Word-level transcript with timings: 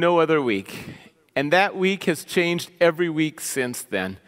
no 0.00 0.20
other 0.20 0.40
week. 0.40 0.94
And 1.36 1.52
that 1.52 1.76
week 1.76 2.04
has 2.04 2.24
changed 2.24 2.70
every 2.80 3.08
week 3.08 3.40
since 3.40 3.82
then. 3.82 4.18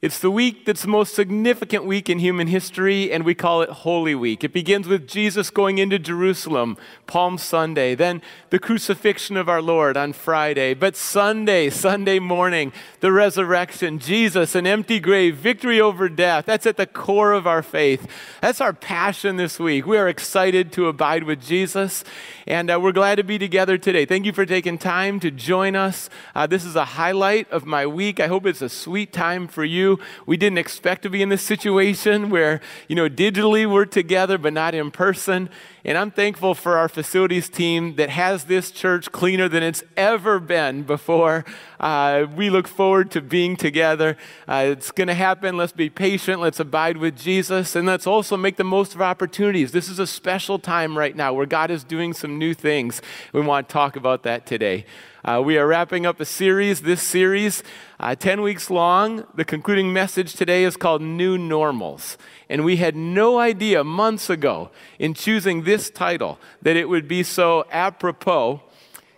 It's 0.00 0.20
the 0.20 0.30
week 0.30 0.64
that's 0.64 0.82
the 0.82 0.88
most 0.88 1.12
significant 1.12 1.84
week 1.84 2.08
in 2.08 2.20
human 2.20 2.46
history, 2.46 3.10
and 3.10 3.24
we 3.24 3.34
call 3.34 3.62
it 3.62 3.68
Holy 3.68 4.14
Week. 4.14 4.44
It 4.44 4.52
begins 4.52 4.86
with 4.86 5.08
Jesus 5.08 5.50
going 5.50 5.78
into 5.78 5.98
Jerusalem, 5.98 6.78
Palm 7.08 7.36
Sunday, 7.36 7.96
then 7.96 8.22
the 8.50 8.60
crucifixion 8.60 9.36
of 9.36 9.48
our 9.48 9.60
Lord 9.60 9.96
on 9.96 10.12
Friday. 10.12 10.72
But 10.74 10.94
Sunday, 10.94 11.68
Sunday 11.68 12.20
morning, 12.20 12.72
the 13.00 13.10
resurrection, 13.10 13.98
Jesus, 13.98 14.54
an 14.54 14.68
empty 14.68 15.00
grave, 15.00 15.34
victory 15.34 15.80
over 15.80 16.08
death. 16.08 16.46
That's 16.46 16.66
at 16.66 16.76
the 16.76 16.86
core 16.86 17.32
of 17.32 17.48
our 17.48 17.62
faith. 17.62 18.06
That's 18.40 18.60
our 18.60 18.72
passion 18.72 19.34
this 19.34 19.58
week. 19.58 19.84
We 19.84 19.98
are 19.98 20.08
excited 20.08 20.70
to 20.74 20.86
abide 20.86 21.24
with 21.24 21.42
Jesus, 21.42 22.04
and 22.46 22.70
uh, 22.70 22.78
we're 22.80 22.92
glad 22.92 23.16
to 23.16 23.24
be 23.24 23.36
together 23.36 23.76
today. 23.76 24.04
Thank 24.04 24.26
you 24.26 24.32
for 24.32 24.46
taking 24.46 24.78
time 24.78 25.18
to 25.18 25.32
join 25.32 25.74
us. 25.74 26.08
Uh, 26.36 26.46
this 26.46 26.64
is 26.64 26.76
a 26.76 26.84
highlight 26.84 27.50
of 27.50 27.66
my 27.66 27.84
week. 27.84 28.20
I 28.20 28.28
hope 28.28 28.46
it's 28.46 28.62
a 28.62 28.68
sweet 28.68 29.12
time 29.12 29.48
for 29.48 29.64
you. 29.64 29.87
We 30.26 30.36
didn't 30.36 30.58
expect 30.58 31.02
to 31.02 31.10
be 31.10 31.22
in 31.22 31.28
this 31.28 31.42
situation 31.42 32.30
where, 32.30 32.60
you 32.88 32.96
know, 32.96 33.08
digitally 33.08 33.70
we're 33.70 33.84
together 33.84 34.38
but 34.38 34.52
not 34.52 34.74
in 34.74 34.90
person. 34.90 35.48
And 35.88 35.96
I'm 35.96 36.10
thankful 36.10 36.54
for 36.54 36.76
our 36.76 36.86
facilities 36.86 37.48
team 37.48 37.94
that 37.94 38.10
has 38.10 38.44
this 38.44 38.70
church 38.70 39.10
cleaner 39.10 39.48
than 39.48 39.62
it's 39.62 39.82
ever 39.96 40.38
been 40.38 40.82
before. 40.82 41.46
Uh, 41.80 42.26
we 42.36 42.50
look 42.50 42.68
forward 42.68 43.10
to 43.12 43.22
being 43.22 43.56
together. 43.56 44.18
Uh, 44.46 44.66
it's 44.68 44.90
going 44.90 45.08
to 45.08 45.14
happen. 45.14 45.56
Let's 45.56 45.72
be 45.72 45.88
patient. 45.88 46.42
Let's 46.42 46.60
abide 46.60 46.98
with 46.98 47.16
Jesus. 47.16 47.74
And 47.74 47.86
let's 47.86 48.06
also 48.06 48.36
make 48.36 48.56
the 48.56 48.64
most 48.64 48.94
of 48.94 49.00
opportunities. 49.00 49.72
This 49.72 49.88
is 49.88 49.98
a 49.98 50.06
special 50.06 50.58
time 50.58 50.98
right 50.98 51.16
now 51.16 51.32
where 51.32 51.46
God 51.46 51.70
is 51.70 51.84
doing 51.84 52.12
some 52.12 52.38
new 52.38 52.52
things. 52.52 53.00
We 53.32 53.40
want 53.40 53.70
to 53.70 53.72
talk 53.72 53.96
about 53.96 54.24
that 54.24 54.44
today. 54.44 54.84
Uh, 55.24 55.42
we 55.44 55.56
are 55.56 55.66
wrapping 55.66 56.04
up 56.04 56.20
a 56.20 56.24
series, 56.24 56.82
this 56.82 57.02
series, 57.02 57.62
uh, 57.98 58.14
10 58.14 58.42
weeks 58.42 58.70
long. 58.70 59.26
The 59.34 59.44
concluding 59.44 59.92
message 59.92 60.34
today 60.34 60.64
is 60.64 60.76
called 60.76 61.00
New 61.00 61.38
Normals. 61.38 62.18
And 62.48 62.64
we 62.64 62.76
had 62.76 62.96
no 62.96 63.38
idea 63.38 63.84
months 63.84 64.30
ago 64.30 64.70
in 64.98 65.14
choosing 65.14 65.64
this 65.64 65.90
title 65.90 66.38
that 66.62 66.76
it 66.76 66.88
would 66.88 67.06
be 67.06 67.22
so 67.22 67.66
apropos 67.70 68.62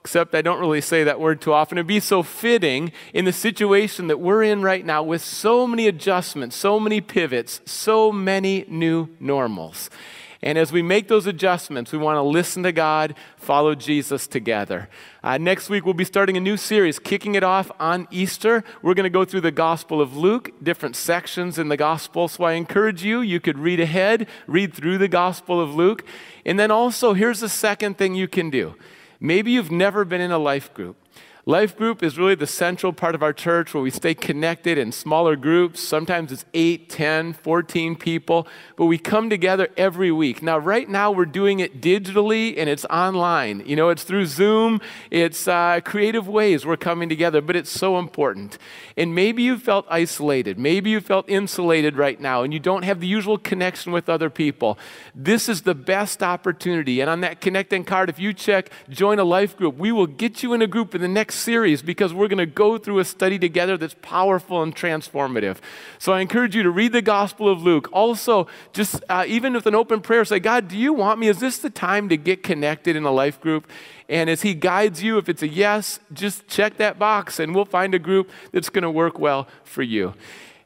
except 0.01 0.35
I 0.35 0.41
don't 0.41 0.61
really 0.61 0.81
say 0.81 1.05
that 1.05 1.21
word 1.21 1.43
too 1.43 1.53
often. 1.53 1.77
It'd 1.77 1.87
be 1.87 2.01
so 2.01 2.23
fitting 2.23 2.91
in 3.13 3.27
the 3.27 3.33
situation 3.35 4.07
that 4.07 4.19
we're 4.19 4.43
in 4.43 4.63
right 4.63 4.85
now 4.85 5.03
with 5.03 5.23
so 5.23 5.67
many 5.67 5.87
adjustments, 5.87 6.57
so 6.57 6.81
many 6.81 7.03
pivots, 7.03 7.61
so 7.67 8.11
many 8.11 8.65
new 8.67 9.11
normals. 9.21 9.91
And 10.43 10.57
as 10.57 10.73
we 10.73 10.81
make 10.81 11.09
those 11.09 11.27
adjustments, 11.27 11.93
we 11.93 11.99
want 11.99 12.17
to 12.17 12.23
listen 12.23 12.63
to 12.63 12.73
God, 12.73 13.15
follow 13.37 13.75
Jesus 13.75 14.27
together. 14.27 14.89
Uh, 15.23 15.37
next 15.37 15.69
week, 15.69 15.85
we'll 15.85 15.93
be 15.93 16.05
starting 16.05 16.39
a 16.39 16.41
new 16.41 16.57
series, 16.57 16.99
kicking 16.99 17.35
it 17.35 17.45
off 17.45 17.71
on 17.79 18.09
Easter. 18.11 18.65
We're 18.81 18.95
going 18.95 19.05
to 19.05 19.11
go 19.11 19.27
through 19.27 19.43
the 19.43 19.51
Gospel 19.51 20.01
of 20.01 20.17
Luke, 20.17 20.53
different 20.63 20.97
sections 20.97 21.59
in 21.59 21.69
the 21.69 21.77
Gospel. 21.77 22.27
So 22.27 22.45
I 22.45 22.53
encourage 22.53 23.05
you, 23.05 23.21
you 23.21 23.39
could 23.39 23.59
read 23.59 23.81
ahead, 23.81 24.29
read 24.47 24.73
through 24.73 24.97
the 24.97 25.09
Gospel 25.09 25.61
of 25.61 25.75
Luke. 25.75 26.07
And 26.47 26.59
then 26.59 26.71
also, 26.71 27.13
here's 27.13 27.41
the 27.41 27.49
second 27.51 27.99
thing 27.99 28.15
you 28.15 28.29
can 28.29 28.49
do. 28.49 28.77
Maybe 29.21 29.51
you've 29.51 29.71
never 29.71 30.07
been 30.07 30.23
in 30.23 30.31
a 30.31 30.39
life 30.39 30.73
group. 30.73 30.97
Life 31.51 31.77
group 31.77 32.05
is 32.05 32.17
really 32.17 32.37
the 32.37 32.47
central 32.47 32.93
part 32.93 33.17
of 33.17 33.25
our 33.25 33.33
church 33.33 33.75
where 33.75 33.83
we 33.83 33.91
stay 33.91 34.15
connected 34.15 34.79
in 34.79 34.93
smaller 34.93 35.35
groups. 35.35 35.81
Sometimes 35.81 36.31
it's 36.31 36.45
8, 36.55 36.89
10, 36.89 37.33
14 37.33 37.97
people, 37.97 38.47
but 38.77 38.85
we 38.85 38.99
come 38.99 39.29
together 39.29 39.69
every 39.77 40.13
week. 40.13 40.45
Now, 40.45 40.59
right 40.59 40.89
now, 40.89 41.11
we're 41.11 41.25
doing 41.25 41.59
it 41.59 41.81
digitally 41.81 42.57
and 42.57 42.71
it's 42.71 42.85
online. 42.85 43.65
You 43.67 43.75
know, 43.75 43.89
it's 43.89 44.05
through 44.05 44.27
Zoom, 44.27 44.81
it's 45.11 45.49
uh, 45.49 45.81
creative 45.85 46.29
ways 46.29 46.65
we're 46.65 46.77
coming 46.77 47.09
together, 47.09 47.41
but 47.41 47.57
it's 47.57 47.73
so 47.73 47.99
important. 47.99 48.57
And 48.97 49.13
maybe 49.13 49.43
you 49.43 49.59
felt 49.59 49.87
isolated, 49.91 50.57
maybe 50.57 50.91
you 50.91 51.01
felt 51.01 51.29
insulated 51.29 51.97
right 51.97 52.21
now, 52.21 52.45
and 52.45 52.53
you 52.53 52.61
don't 52.61 52.85
have 52.85 53.01
the 53.01 53.09
usual 53.09 53.39
connection 53.39 53.91
with 53.91 54.09
other 54.09 54.31
people. 54.31 54.79
This 55.17 55.49
is 55.49 55.63
the 55.63 55.75
best 55.75 56.23
opportunity. 56.23 57.01
And 57.01 57.11
on 57.11 57.23
that 57.23 57.41
connecting 57.41 57.83
card, 57.83 58.09
if 58.09 58.21
you 58.21 58.33
check 58.33 58.71
join 58.89 59.19
a 59.19 59.25
life 59.25 59.57
group, 59.57 59.77
we 59.77 59.91
will 59.91 60.07
get 60.07 60.45
you 60.45 60.55
in 60.55 60.63
a 60.63 60.69
group 60.69 60.95
in 60.95 61.01
the 61.01 61.09
next 61.09 61.40
series 61.41 61.83
because 61.83 62.15
we're 62.15 62.29
going 62.29 62.39
to 62.39 62.47
go 62.47 62.79
through 62.79 62.99
a 62.99 63.05
study 63.05 63.39
together 63.39 63.77
that's 63.77 63.97
powerful 64.03 64.63
and 64.63 64.75
transformative. 64.75 65.57
So 65.99 66.13
I 66.13 66.21
encourage 66.21 66.55
you 66.55 66.63
to 66.63 66.71
read 66.71 66.93
the 66.93 67.03
Gospel 67.03 67.49
of 67.49 67.63
Luke. 67.63 67.89
Also, 67.93 68.47
just 68.73 69.03
uh, 69.09 69.25
even 69.27 69.55
with 69.55 69.67
an 69.67 69.75
open 69.75 70.01
prayer, 70.01 70.25
say, 70.25 70.39
God, 70.39 70.69
do 70.69 70.77
you 70.77 70.93
want 70.93 71.19
me? 71.19 71.29
Is 71.29 71.41
this 71.41 71.59
the 71.59 71.71
time 71.71 72.09
to 72.09 72.17
get 72.17 72.43
connected 72.43 72.97
in 72.97 73.05
a 73.05 73.11
life 73.11 73.41
group? 73.41 73.69
And 74.09 74.29
as 74.29 74.43
He 74.43 74.55
guides 74.55 75.03
you, 75.03 75.19
if 75.19 75.29
it's 75.29 75.43
a 75.43 75.49
yes, 75.49 76.01
just 76.13 76.47
check 76.49 76.77
that 76.77 76.99
box 76.99 77.39
and 77.39 77.55
we'll 77.55 77.65
find 77.65 77.95
a 77.95 77.99
group 77.99 78.31
that's 78.53 78.69
going 78.69 78.83
to 78.83 78.91
work 78.91 79.19
well 79.19 79.49
for 79.65 79.83
you. 79.83 80.15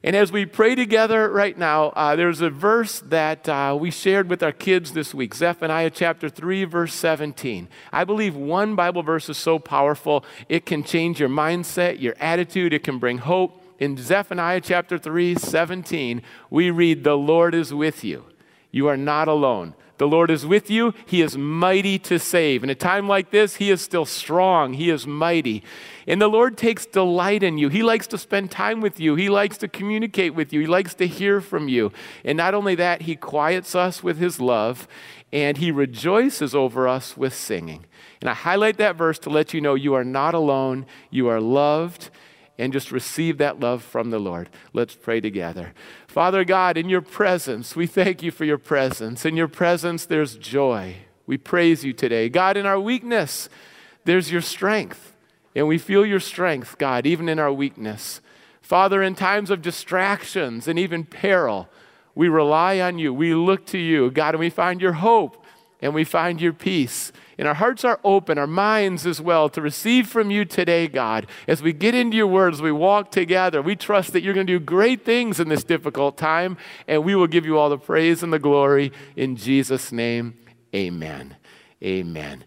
And 0.04 0.14
as 0.14 0.30
we 0.30 0.44
pray 0.44 0.74
together 0.74 1.30
right 1.30 1.56
now, 1.56 1.86
uh, 1.96 2.14
there's 2.14 2.42
a 2.42 2.50
verse 2.50 3.00
that 3.06 3.48
uh, 3.48 3.74
we 3.80 3.90
shared 3.90 4.28
with 4.28 4.42
our 4.42 4.52
kids 4.52 4.92
this 4.92 5.14
week 5.14 5.34
Zephaniah 5.34 5.88
chapter 5.88 6.28
3, 6.28 6.64
verse 6.64 6.92
17. 6.92 7.68
I 7.90 8.04
believe 8.04 8.36
one 8.36 8.76
Bible 8.76 9.02
verse 9.02 9.30
is 9.30 9.38
so 9.38 9.58
powerful, 9.58 10.22
it 10.46 10.66
can 10.66 10.84
change 10.84 11.20
your 11.20 11.30
mindset, 11.30 12.02
your 12.02 12.14
attitude, 12.20 12.74
it 12.74 12.84
can 12.84 12.98
bring 12.98 13.16
hope. 13.16 13.62
In 13.78 13.96
Zephaniah 13.96 14.60
chapter 14.60 14.98
3, 14.98 15.36
17, 15.36 16.20
we 16.50 16.70
read, 16.70 17.02
The 17.02 17.16
Lord 17.16 17.54
is 17.54 17.72
with 17.72 18.04
you. 18.04 18.26
You 18.70 18.88
are 18.88 18.98
not 18.98 19.26
alone. 19.26 19.74
The 19.96 20.06
Lord 20.06 20.30
is 20.30 20.44
with 20.44 20.68
you. 20.70 20.92
He 21.06 21.22
is 21.22 21.38
mighty 21.38 21.98
to 22.00 22.18
save. 22.18 22.62
In 22.62 22.68
a 22.68 22.74
time 22.74 23.08
like 23.08 23.30
this, 23.30 23.56
He 23.56 23.70
is 23.70 23.80
still 23.80 24.04
strong. 24.04 24.74
He 24.74 24.90
is 24.90 25.06
mighty. 25.06 25.62
And 26.06 26.20
the 26.20 26.28
Lord 26.28 26.56
takes 26.58 26.86
delight 26.86 27.42
in 27.42 27.58
you. 27.58 27.68
He 27.68 27.82
likes 27.82 28.06
to 28.08 28.18
spend 28.18 28.50
time 28.50 28.80
with 28.80 29.00
you. 29.00 29.14
He 29.14 29.28
likes 29.28 29.58
to 29.58 29.68
communicate 29.68 30.34
with 30.34 30.52
you. 30.52 30.60
He 30.60 30.66
likes 30.66 30.94
to 30.94 31.06
hear 31.06 31.40
from 31.40 31.68
you. 31.68 31.92
And 32.24 32.36
not 32.36 32.54
only 32.54 32.74
that, 32.74 33.02
He 33.02 33.16
quiets 33.16 33.74
us 33.74 34.02
with 34.02 34.18
His 34.18 34.40
love 34.40 34.86
and 35.32 35.56
He 35.56 35.70
rejoices 35.70 36.54
over 36.54 36.86
us 36.86 37.16
with 37.16 37.34
singing. 37.34 37.86
And 38.20 38.30
I 38.30 38.34
highlight 38.34 38.76
that 38.78 38.96
verse 38.96 39.18
to 39.20 39.30
let 39.30 39.52
you 39.52 39.60
know 39.60 39.74
you 39.74 39.94
are 39.94 40.04
not 40.04 40.34
alone. 40.34 40.86
You 41.10 41.28
are 41.28 41.40
loved 41.40 42.10
and 42.56 42.72
just 42.72 42.92
receive 42.92 43.38
that 43.38 43.58
love 43.58 43.82
from 43.82 44.10
the 44.10 44.18
Lord. 44.18 44.48
Let's 44.72 44.94
pray 44.94 45.20
together. 45.20 45.72
Father 46.06 46.44
God, 46.44 46.76
in 46.76 46.88
your 46.88 47.00
presence, 47.00 47.74
we 47.74 47.86
thank 47.86 48.22
you 48.22 48.30
for 48.30 48.44
your 48.44 48.58
presence. 48.58 49.24
In 49.24 49.36
your 49.36 49.48
presence, 49.48 50.06
there's 50.06 50.36
joy. 50.36 50.96
We 51.26 51.36
praise 51.36 51.84
you 51.84 51.92
today. 51.92 52.28
God, 52.28 52.56
in 52.56 52.66
our 52.66 52.78
weakness, 52.78 53.48
there's 54.04 54.30
your 54.30 54.42
strength. 54.42 55.13
And 55.54 55.68
we 55.68 55.78
feel 55.78 56.04
your 56.04 56.20
strength, 56.20 56.78
God, 56.78 57.06
even 57.06 57.28
in 57.28 57.38
our 57.38 57.52
weakness. 57.52 58.20
Father, 58.60 59.02
in 59.02 59.14
times 59.14 59.50
of 59.50 59.62
distractions 59.62 60.66
and 60.66 60.78
even 60.78 61.04
peril, 61.04 61.68
we 62.14 62.28
rely 62.28 62.80
on 62.80 62.98
you. 62.98 63.12
We 63.12 63.34
look 63.34 63.66
to 63.66 63.78
you, 63.78 64.10
God, 64.10 64.34
and 64.34 64.40
we 64.40 64.50
find 64.50 64.80
your 64.80 64.94
hope 64.94 65.44
and 65.80 65.92
we 65.92 66.04
find 66.04 66.40
your 66.40 66.54
peace. 66.54 67.12
And 67.36 67.46
our 67.46 67.54
hearts 67.54 67.84
are 67.84 68.00
open, 68.04 68.38
our 68.38 68.46
minds 68.46 69.06
as 69.06 69.20
well, 69.20 69.48
to 69.50 69.60
receive 69.60 70.08
from 70.08 70.30
you 70.30 70.44
today, 70.44 70.88
God. 70.88 71.26
As 71.46 71.62
we 71.62 71.72
get 71.74 71.94
into 71.94 72.16
your 72.16 72.26
words, 72.26 72.62
we 72.62 72.72
walk 72.72 73.10
together. 73.10 73.60
We 73.60 73.76
trust 73.76 74.12
that 74.12 74.22
you're 74.22 74.34
going 74.34 74.46
to 74.46 74.58
do 74.58 74.64
great 74.64 75.04
things 75.04 75.40
in 75.40 75.48
this 75.48 75.64
difficult 75.64 76.16
time, 76.16 76.56
and 76.88 77.04
we 77.04 77.14
will 77.14 77.26
give 77.26 77.44
you 77.44 77.58
all 77.58 77.68
the 77.68 77.76
praise 77.76 78.22
and 78.22 78.32
the 78.32 78.38
glory. 78.38 78.92
In 79.16 79.36
Jesus' 79.36 79.92
name, 79.92 80.38
amen. 80.74 81.36
Amen. 81.82 82.44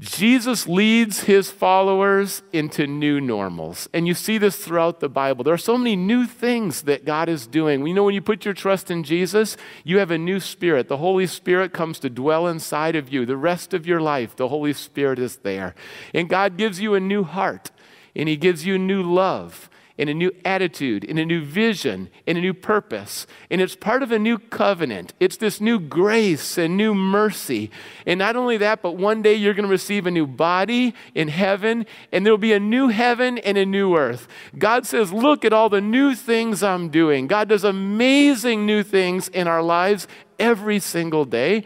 Jesus 0.00 0.68
leads 0.68 1.24
his 1.24 1.50
followers 1.50 2.42
into 2.52 2.86
new 2.86 3.20
normals. 3.20 3.88
And 3.92 4.06
you 4.06 4.14
see 4.14 4.38
this 4.38 4.56
throughout 4.56 5.00
the 5.00 5.08
Bible. 5.08 5.42
There 5.42 5.54
are 5.54 5.58
so 5.58 5.76
many 5.76 5.96
new 5.96 6.24
things 6.24 6.82
that 6.82 7.04
God 7.04 7.28
is 7.28 7.48
doing. 7.48 7.84
You 7.84 7.94
know, 7.94 8.04
when 8.04 8.14
you 8.14 8.22
put 8.22 8.44
your 8.44 8.54
trust 8.54 8.92
in 8.92 9.02
Jesus, 9.02 9.56
you 9.82 9.98
have 9.98 10.12
a 10.12 10.18
new 10.18 10.38
spirit. 10.38 10.86
The 10.86 10.98
Holy 10.98 11.26
Spirit 11.26 11.72
comes 11.72 11.98
to 12.00 12.10
dwell 12.10 12.46
inside 12.46 12.94
of 12.94 13.12
you. 13.12 13.26
The 13.26 13.36
rest 13.36 13.74
of 13.74 13.88
your 13.88 14.00
life, 14.00 14.36
the 14.36 14.48
Holy 14.48 14.72
Spirit 14.72 15.18
is 15.18 15.38
there. 15.38 15.74
And 16.14 16.28
God 16.28 16.56
gives 16.56 16.80
you 16.80 16.94
a 16.94 17.00
new 17.00 17.24
heart, 17.24 17.72
and 18.14 18.28
he 18.28 18.36
gives 18.36 18.64
you 18.64 18.78
new 18.78 19.02
love 19.02 19.68
in 19.98 20.08
a 20.08 20.14
new 20.14 20.32
attitude, 20.44 21.02
in 21.02 21.18
a 21.18 21.24
new 21.24 21.44
vision, 21.44 22.08
in 22.24 22.36
a 22.36 22.40
new 22.40 22.54
purpose. 22.54 23.26
And 23.50 23.60
it's 23.60 23.74
part 23.74 24.02
of 24.02 24.12
a 24.12 24.18
new 24.18 24.38
covenant. 24.38 25.12
It's 25.18 25.36
this 25.36 25.60
new 25.60 25.80
grace 25.80 26.56
and 26.56 26.76
new 26.76 26.94
mercy. 26.94 27.70
And 28.06 28.18
not 28.18 28.36
only 28.36 28.56
that, 28.58 28.80
but 28.80 28.96
one 28.96 29.20
day 29.22 29.34
you're 29.34 29.54
going 29.54 29.66
to 29.66 29.70
receive 29.70 30.06
a 30.06 30.10
new 30.10 30.26
body 30.26 30.94
in 31.14 31.28
heaven, 31.28 31.84
and 32.12 32.24
there'll 32.24 32.38
be 32.38 32.52
a 32.52 32.60
new 32.60 32.88
heaven 32.88 33.38
and 33.38 33.58
a 33.58 33.66
new 33.66 33.96
earth. 33.96 34.28
God 34.56 34.86
says, 34.86 35.12
Look 35.12 35.44
at 35.44 35.52
all 35.52 35.68
the 35.68 35.80
new 35.80 36.14
things 36.14 36.62
I'm 36.62 36.88
doing. 36.88 37.26
God 37.26 37.48
does 37.48 37.64
amazing 37.64 38.64
new 38.64 38.84
things 38.84 39.28
in 39.28 39.48
our 39.48 39.62
lives 39.62 40.06
every 40.38 40.78
single 40.78 41.24
day. 41.24 41.64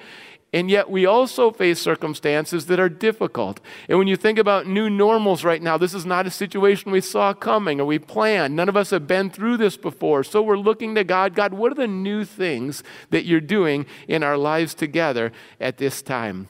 And 0.52 0.70
yet, 0.70 0.90
we 0.90 1.06
also 1.06 1.50
face 1.50 1.81
circumstances 1.81 2.66
that 2.66 2.78
are 2.78 2.90
difficult. 2.90 3.58
And 3.88 3.99
when 3.99 4.06
you 4.06 4.16
think 4.16 4.38
about 4.38 4.66
new 4.66 4.90
normals 4.90 5.44
right 5.44 5.62
now, 5.62 5.78
this 5.78 5.94
is 5.94 6.04
not 6.04 6.26
a 6.26 6.31
situation 6.31 6.93
we 6.93 7.00
saw 7.00 7.32
coming 7.32 7.81
or 7.81 7.87
we 7.87 7.99
planned. 7.99 8.54
None 8.54 8.69
of 8.69 8.76
us 8.76 8.90
have 8.90 9.06
been 9.06 9.31
through 9.31 9.56
this 9.56 9.78
before. 9.78 10.22
So 10.22 10.43
we're 10.43 10.58
looking 10.58 10.94
to 10.96 11.04
God 11.04 11.34
God, 11.34 11.54
what 11.54 11.72
are 11.72 11.76
the 11.76 11.87
new 11.87 12.25
things 12.25 12.82
that 13.10 13.25
you're 13.25 13.40
doing 13.40 13.87
in 14.08 14.22
our 14.22 14.37
lives 14.37 14.75
together 14.75 15.32
at 15.58 15.78
this 15.78 16.02
time? 16.02 16.49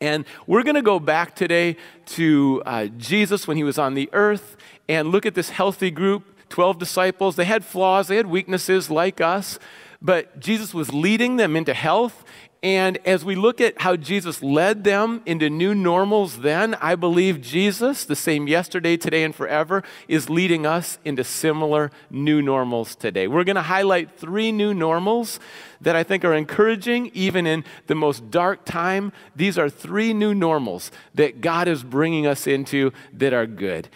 And 0.00 0.26
we're 0.46 0.62
going 0.62 0.74
to 0.74 0.82
go 0.82 0.98
back 0.98 1.34
today 1.34 1.76
to 2.06 2.62
uh, 2.66 2.86
Jesus 2.86 3.46
when 3.46 3.56
he 3.56 3.64
was 3.64 3.78
on 3.78 3.94
the 3.94 4.10
earth 4.12 4.56
and 4.88 5.08
look 5.08 5.24
at 5.26 5.34
this 5.34 5.50
healthy 5.50 5.90
group 5.90 6.24
12 6.48 6.78
disciples. 6.78 7.36
They 7.36 7.44
had 7.44 7.64
flaws, 7.64 8.08
they 8.08 8.16
had 8.16 8.26
weaknesses 8.26 8.90
like 8.90 9.20
us, 9.20 9.58
but 10.00 10.38
Jesus 10.38 10.74
was 10.74 10.92
leading 10.92 11.36
them 11.36 11.56
into 11.56 11.74
health. 11.74 12.24
And 12.62 12.98
as 13.04 13.24
we 13.24 13.34
look 13.34 13.60
at 13.60 13.80
how 13.82 13.96
Jesus 13.96 14.42
led 14.42 14.82
them 14.82 15.22
into 15.26 15.50
new 15.50 15.74
normals, 15.74 16.38
then 16.40 16.74
I 16.76 16.94
believe 16.94 17.40
Jesus, 17.40 18.04
the 18.04 18.16
same 18.16 18.48
yesterday, 18.48 18.96
today, 18.96 19.24
and 19.24 19.34
forever, 19.34 19.84
is 20.08 20.30
leading 20.30 20.66
us 20.66 20.98
into 21.04 21.22
similar 21.22 21.90
new 22.10 22.40
normals 22.40 22.96
today. 22.96 23.28
We're 23.28 23.44
going 23.44 23.56
to 23.56 23.62
highlight 23.62 24.18
three 24.18 24.52
new 24.52 24.72
normals 24.72 25.38
that 25.80 25.94
I 25.94 26.02
think 26.02 26.24
are 26.24 26.34
encouraging, 26.34 27.10
even 27.12 27.46
in 27.46 27.64
the 27.86 27.94
most 27.94 28.30
dark 28.30 28.64
time. 28.64 29.12
These 29.36 29.58
are 29.58 29.68
three 29.68 30.14
new 30.14 30.34
normals 30.34 30.90
that 31.14 31.40
God 31.40 31.68
is 31.68 31.82
bringing 31.82 32.26
us 32.26 32.46
into 32.46 32.92
that 33.12 33.34
are 33.34 33.46
good. 33.46 33.88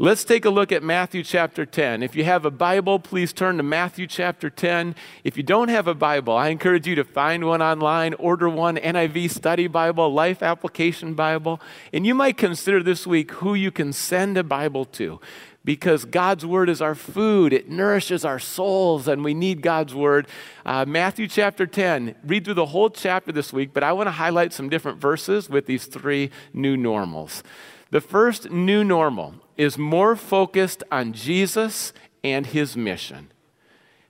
Let's 0.00 0.22
take 0.22 0.44
a 0.44 0.50
look 0.50 0.70
at 0.70 0.84
Matthew 0.84 1.24
chapter 1.24 1.66
10. 1.66 2.04
If 2.04 2.14
you 2.14 2.22
have 2.22 2.44
a 2.44 2.52
Bible, 2.52 3.00
please 3.00 3.32
turn 3.32 3.56
to 3.56 3.64
Matthew 3.64 4.06
chapter 4.06 4.48
10. 4.48 4.94
If 5.24 5.36
you 5.36 5.42
don't 5.42 5.70
have 5.70 5.88
a 5.88 5.94
Bible, 5.94 6.36
I 6.36 6.50
encourage 6.50 6.86
you 6.86 6.94
to 6.94 7.02
find 7.02 7.44
one 7.44 7.60
online, 7.60 8.14
order 8.14 8.48
one 8.48 8.76
NIV 8.76 9.28
study 9.28 9.66
Bible, 9.66 10.14
life 10.14 10.40
application 10.40 11.14
Bible, 11.14 11.60
and 11.92 12.06
you 12.06 12.14
might 12.14 12.36
consider 12.36 12.80
this 12.80 13.08
week 13.08 13.32
who 13.32 13.54
you 13.54 13.72
can 13.72 13.92
send 13.92 14.38
a 14.38 14.44
Bible 14.44 14.84
to 14.84 15.18
because 15.64 16.04
God's 16.04 16.46
word 16.46 16.68
is 16.68 16.80
our 16.80 16.94
food. 16.94 17.52
It 17.52 17.68
nourishes 17.68 18.24
our 18.24 18.38
souls, 18.38 19.08
and 19.08 19.24
we 19.24 19.34
need 19.34 19.62
God's 19.62 19.96
word. 19.96 20.28
Uh, 20.64 20.84
Matthew 20.86 21.26
chapter 21.26 21.66
10, 21.66 22.14
read 22.24 22.44
through 22.44 22.54
the 22.54 22.66
whole 22.66 22.88
chapter 22.88 23.32
this 23.32 23.52
week, 23.52 23.74
but 23.74 23.82
I 23.82 23.90
want 23.90 24.06
to 24.06 24.12
highlight 24.12 24.52
some 24.52 24.68
different 24.68 25.00
verses 25.00 25.50
with 25.50 25.66
these 25.66 25.86
three 25.86 26.30
new 26.54 26.76
normals. 26.76 27.42
The 27.90 28.00
first 28.00 28.50
new 28.50 28.84
normal 28.84 29.34
is 29.56 29.78
more 29.78 30.14
focused 30.14 30.84
on 30.90 31.12
Jesus 31.12 31.92
and 32.22 32.46
his 32.46 32.76
mission. 32.76 33.30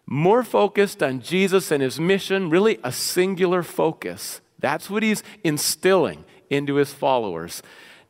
More 0.06 0.42
focused 0.42 1.02
on 1.02 1.20
Jesus 1.20 1.70
and 1.70 1.82
his 1.82 2.00
mission, 2.00 2.50
really 2.50 2.78
a 2.82 2.90
singular 2.90 3.62
focus. 3.62 4.40
That's 4.58 4.90
what 4.90 5.02
he's 5.02 5.22
instilling 5.44 6.24
into 6.50 6.76
his 6.76 6.92
followers. 6.92 7.62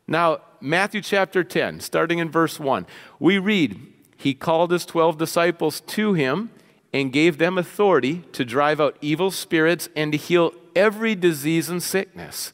Now, 0.07 0.39
Matthew 0.59 1.01
chapter 1.01 1.43
10, 1.43 1.81
starting 1.81 2.19
in 2.19 2.31
verse 2.31 2.59
1, 2.59 2.87
we 3.19 3.37
read, 3.37 3.79
He 4.17 4.33
called 4.33 4.71
his 4.71 4.85
12 4.85 5.17
disciples 5.17 5.81
to 5.81 6.13
him 6.13 6.49
and 6.91 7.13
gave 7.13 7.37
them 7.37 7.57
authority 7.57 8.23
to 8.31 8.43
drive 8.43 8.81
out 8.81 8.97
evil 9.01 9.29
spirits 9.29 9.89
and 9.95 10.11
to 10.11 10.17
heal 10.17 10.53
every 10.75 11.13
disease 11.15 11.69
and 11.69 11.83
sickness. 11.83 12.53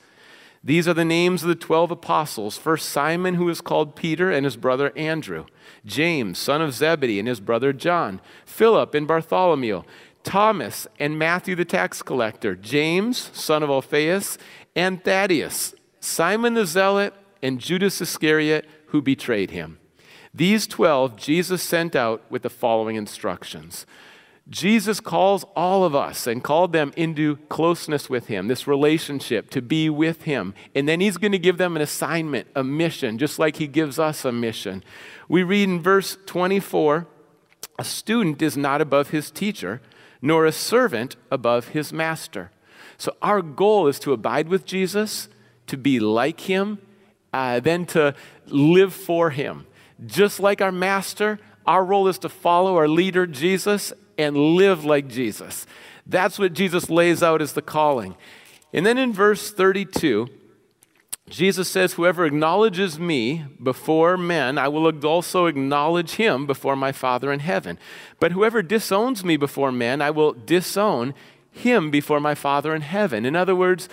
These 0.66 0.88
are 0.88 0.96
the 0.96 1.06
names 1.06 1.44
of 1.44 1.48
the 1.48 1.54
12 1.54 1.92
apostles. 1.92 2.58
First, 2.58 2.90
Simon, 2.90 3.36
who 3.36 3.48
is 3.50 3.62
called 3.62 3.96
Peter, 3.96 4.32
and 4.32 4.46
his 4.46 4.58
brother 4.58 4.92
Andrew. 4.98 5.46
James, 5.86 6.40
son 6.40 6.60
of 6.60 6.74
Zebedee, 6.74 7.20
and 7.20 7.28
his 7.28 7.40
brother 7.40 7.72
John. 7.72 8.20
Philip 8.48 8.96
and 8.96 9.08
Bartholomew. 9.08 9.84
Thomas 10.24 10.88
and 11.00 11.20
Matthew 11.20 11.54
the 11.54 11.66
tax 11.66 12.02
collector. 12.02 12.56
James, 12.56 13.30
son 13.32 13.62
of 13.62 13.70
Alphaeus, 13.70 14.40
and 14.76 15.04
Thaddeus. 15.04 15.76
Simon 16.00 16.56
the 16.56 16.66
zealot, 16.66 17.14
and 17.44 17.60
Judas 17.60 18.02
Iscariot, 18.02 18.68
who 18.88 19.04
betrayed 19.04 19.52
him. 19.52 19.78
These 20.34 20.66
12 20.66 21.16
Jesus 21.16 21.62
sent 21.62 21.96
out 21.96 22.24
with 22.32 22.42
the 22.42 22.50
following 22.50 22.96
instructions. 22.96 23.86
Jesus 24.47 25.00
calls 25.00 25.44
all 25.56 25.83
of 25.83 25.95
us 25.95 26.27
and 26.27 26.44
called 26.44 26.71
them 26.71 26.94
into 26.95 27.38
closeness 27.50 28.09
with 28.09 28.27
Him, 28.27 28.47
this 28.47 28.68
relationship, 28.68 29.50
to 29.50 29.62
be 29.62 29.89
with 29.89 30.24
Him. 30.24 30.53
And 30.75 30.88
then 30.88 31.00
He's 31.00 31.18
going 31.18 31.31
to 31.31 31.39
give 31.39 31.57
them 31.57 31.75
an 31.75 31.81
assignment, 31.81 32.47
a 32.56 32.63
mission, 32.63 33.18
just 33.18 33.39
like 33.39 33.56
He 33.56 33.65
gives 33.65 33.97
us 33.97 34.24
a 34.24 34.31
mission. 34.31 34.83
We 35.27 35.42
read 35.42 35.68
in 35.68 35.81
verse 35.81 36.18
24 36.27 37.07
a 37.77 37.83
student 37.83 38.42
is 38.42 38.56
not 38.56 38.81
above 38.81 39.09
his 39.09 39.30
teacher, 39.30 39.81
nor 40.21 40.45
a 40.45 40.51
servant 40.51 41.15
above 41.30 41.69
his 41.69 41.92
master. 41.92 42.51
So 42.97 43.15
our 43.21 43.42
goal 43.42 43.88
is 43.88 44.00
to 44.00 44.13
abide 44.13 44.47
with 44.47 44.65
Jesus, 44.65 45.27
to 45.68 45.77
be 45.77 46.00
like 46.00 46.42
Him, 46.42 46.80
uh, 47.33 47.59
then 47.59 47.86
to 47.88 48.15
live 48.47 48.94
for 48.94 49.31
Him. 49.31 49.68
Just 50.06 50.39
like 50.39 50.62
our 50.62 50.71
master, 50.71 51.39
our 51.65 51.83
role 51.83 52.07
is 52.07 52.18
to 52.19 52.30
follow 52.30 52.77
our 52.77 52.88
leader, 52.88 53.27
Jesus, 53.27 53.92
and 54.18 54.36
live 54.36 54.86
like 54.86 55.08
Jesus. 55.08 55.66
That's 56.06 56.38
what 56.38 56.54
Jesus 56.54 56.90
lays 56.90 57.24
out 57.24 57.42
as 57.42 57.54
the 57.54 57.62
calling. 57.62 58.16
And 58.74 58.86
then 58.86 58.98
in 58.98 59.14
verse 59.14 59.52
32, 59.52 60.28
Jesus 61.30 61.68
says, 61.68 61.94
Whoever 61.94 62.26
acknowledges 62.26 63.00
me 63.00 63.46
before 63.62 64.16
men, 64.18 64.58
I 64.58 64.68
will 64.68 65.06
also 65.06 65.48
acknowledge 65.48 66.12
him 66.12 66.46
before 66.46 66.76
my 66.76 66.92
Father 66.92 67.32
in 67.32 67.40
heaven. 67.40 67.80
But 68.20 68.32
whoever 68.32 68.62
disowns 68.62 69.24
me 69.24 69.36
before 69.38 69.72
men, 69.72 70.02
I 70.02 70.12
will 70.12 70.34
disown 70.34 71.16
him 71.52 71.90
before 71.90 72.20
my 72.20 72.36
Father 72.36 72.76
in 72.76 72.82
heaven. 72.82 73.26
In 73.26 73.36
other 73.36 73.56
words, 73.56 73.90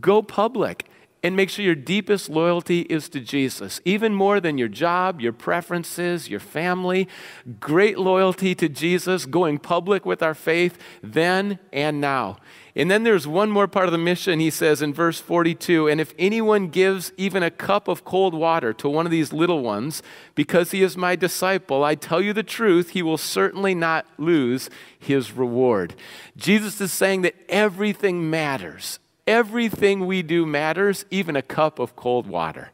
go 0.00 0.22
public 0.22 0.88
and 1.22 1.36
make 1.36 1.50
sure 1.50 1.64
your 1.64 1.74
deepest 1.74 2.28
loyalty 2.28 2.80
is 2.82 3.08
to 3.10 3.20
Jesus, 3.20 3.80
even 3.84 4.14
more 4.14 4.40
than 4.40 4.58
your 4.58 4.68
job, 4.68 5.20
your 5.20 5.32
preferences, 5.32 6.28
your 6.28 6.40
family. 6.40 7.08
Great 7.60 7.96
loyalty 7.96 8.54
to 8.56 8.68
Jesus, 8.68 9.26
going 9.26 9.58
public 9.58 10.04
with 10.04 10.22
our 10.22 10.34
faith 10.34 10.78
then 11.02 11.58
and 11.72 12.00
now. 12.00 12.38
And 12.74 12.90
then 12.90 13.02
there's 13.02 13.26
one 13.26 13.50
more 13.50 13.68
part 13.68 13.86
of 13.86 13.92
the 13.92 13.98
mission, 13.98 14.40
he 14.40 14.48
says 14.48 14.80
in 14.80 14.94
verse 14.94 15.20
42 15.20 15.88
And 15.88 16.00
if 16.00 16.14
anyone 16.18 16.68
gives 16.68 17.12
even 17.16 17.42
a 17.42 17.50
cup 17.50 17.86
of 17.86 18.04
cold 18.04 18.34
water 18.34 18.72
to 18.72 18.88
one 18.88 19.04
of 19.04 19.12
these 19.12 19.32
little 19.32 19.60
ones, 19.60 20.02
because 20.34 20.70
he 20.70 20.82
is 20.82 20.96
my 20.96 21.14
disciple, 21.14 21.84
I 21.84 21.94
tell 21.94 22.22
you 22.22 22.32
the 22.32 22.42
truth, 22.42 22.90
he 22.90 23.02
will 23.02 23.18
certainly 23.18 23.74
not 23.74 24.06
lose 24.16 24.70
his 24.98 25.32
reward. 25.32 25.94
Jesus 26.36 26.80
is 26.80 26.92
saying 26.92 27.22
that 27.22 27.34
everything 27.48 28.30
matters. 28.30 28.98
Everything 29.26 30.06
we 30.06 30.22
do 30.22 30.44
matters, 30.44 31.04
even 31.10 31.36
a 31.36 31.42
cup 31.42 31.78
of 31.78 31.94
cold 31.96 32.26
water. 32.26 32.70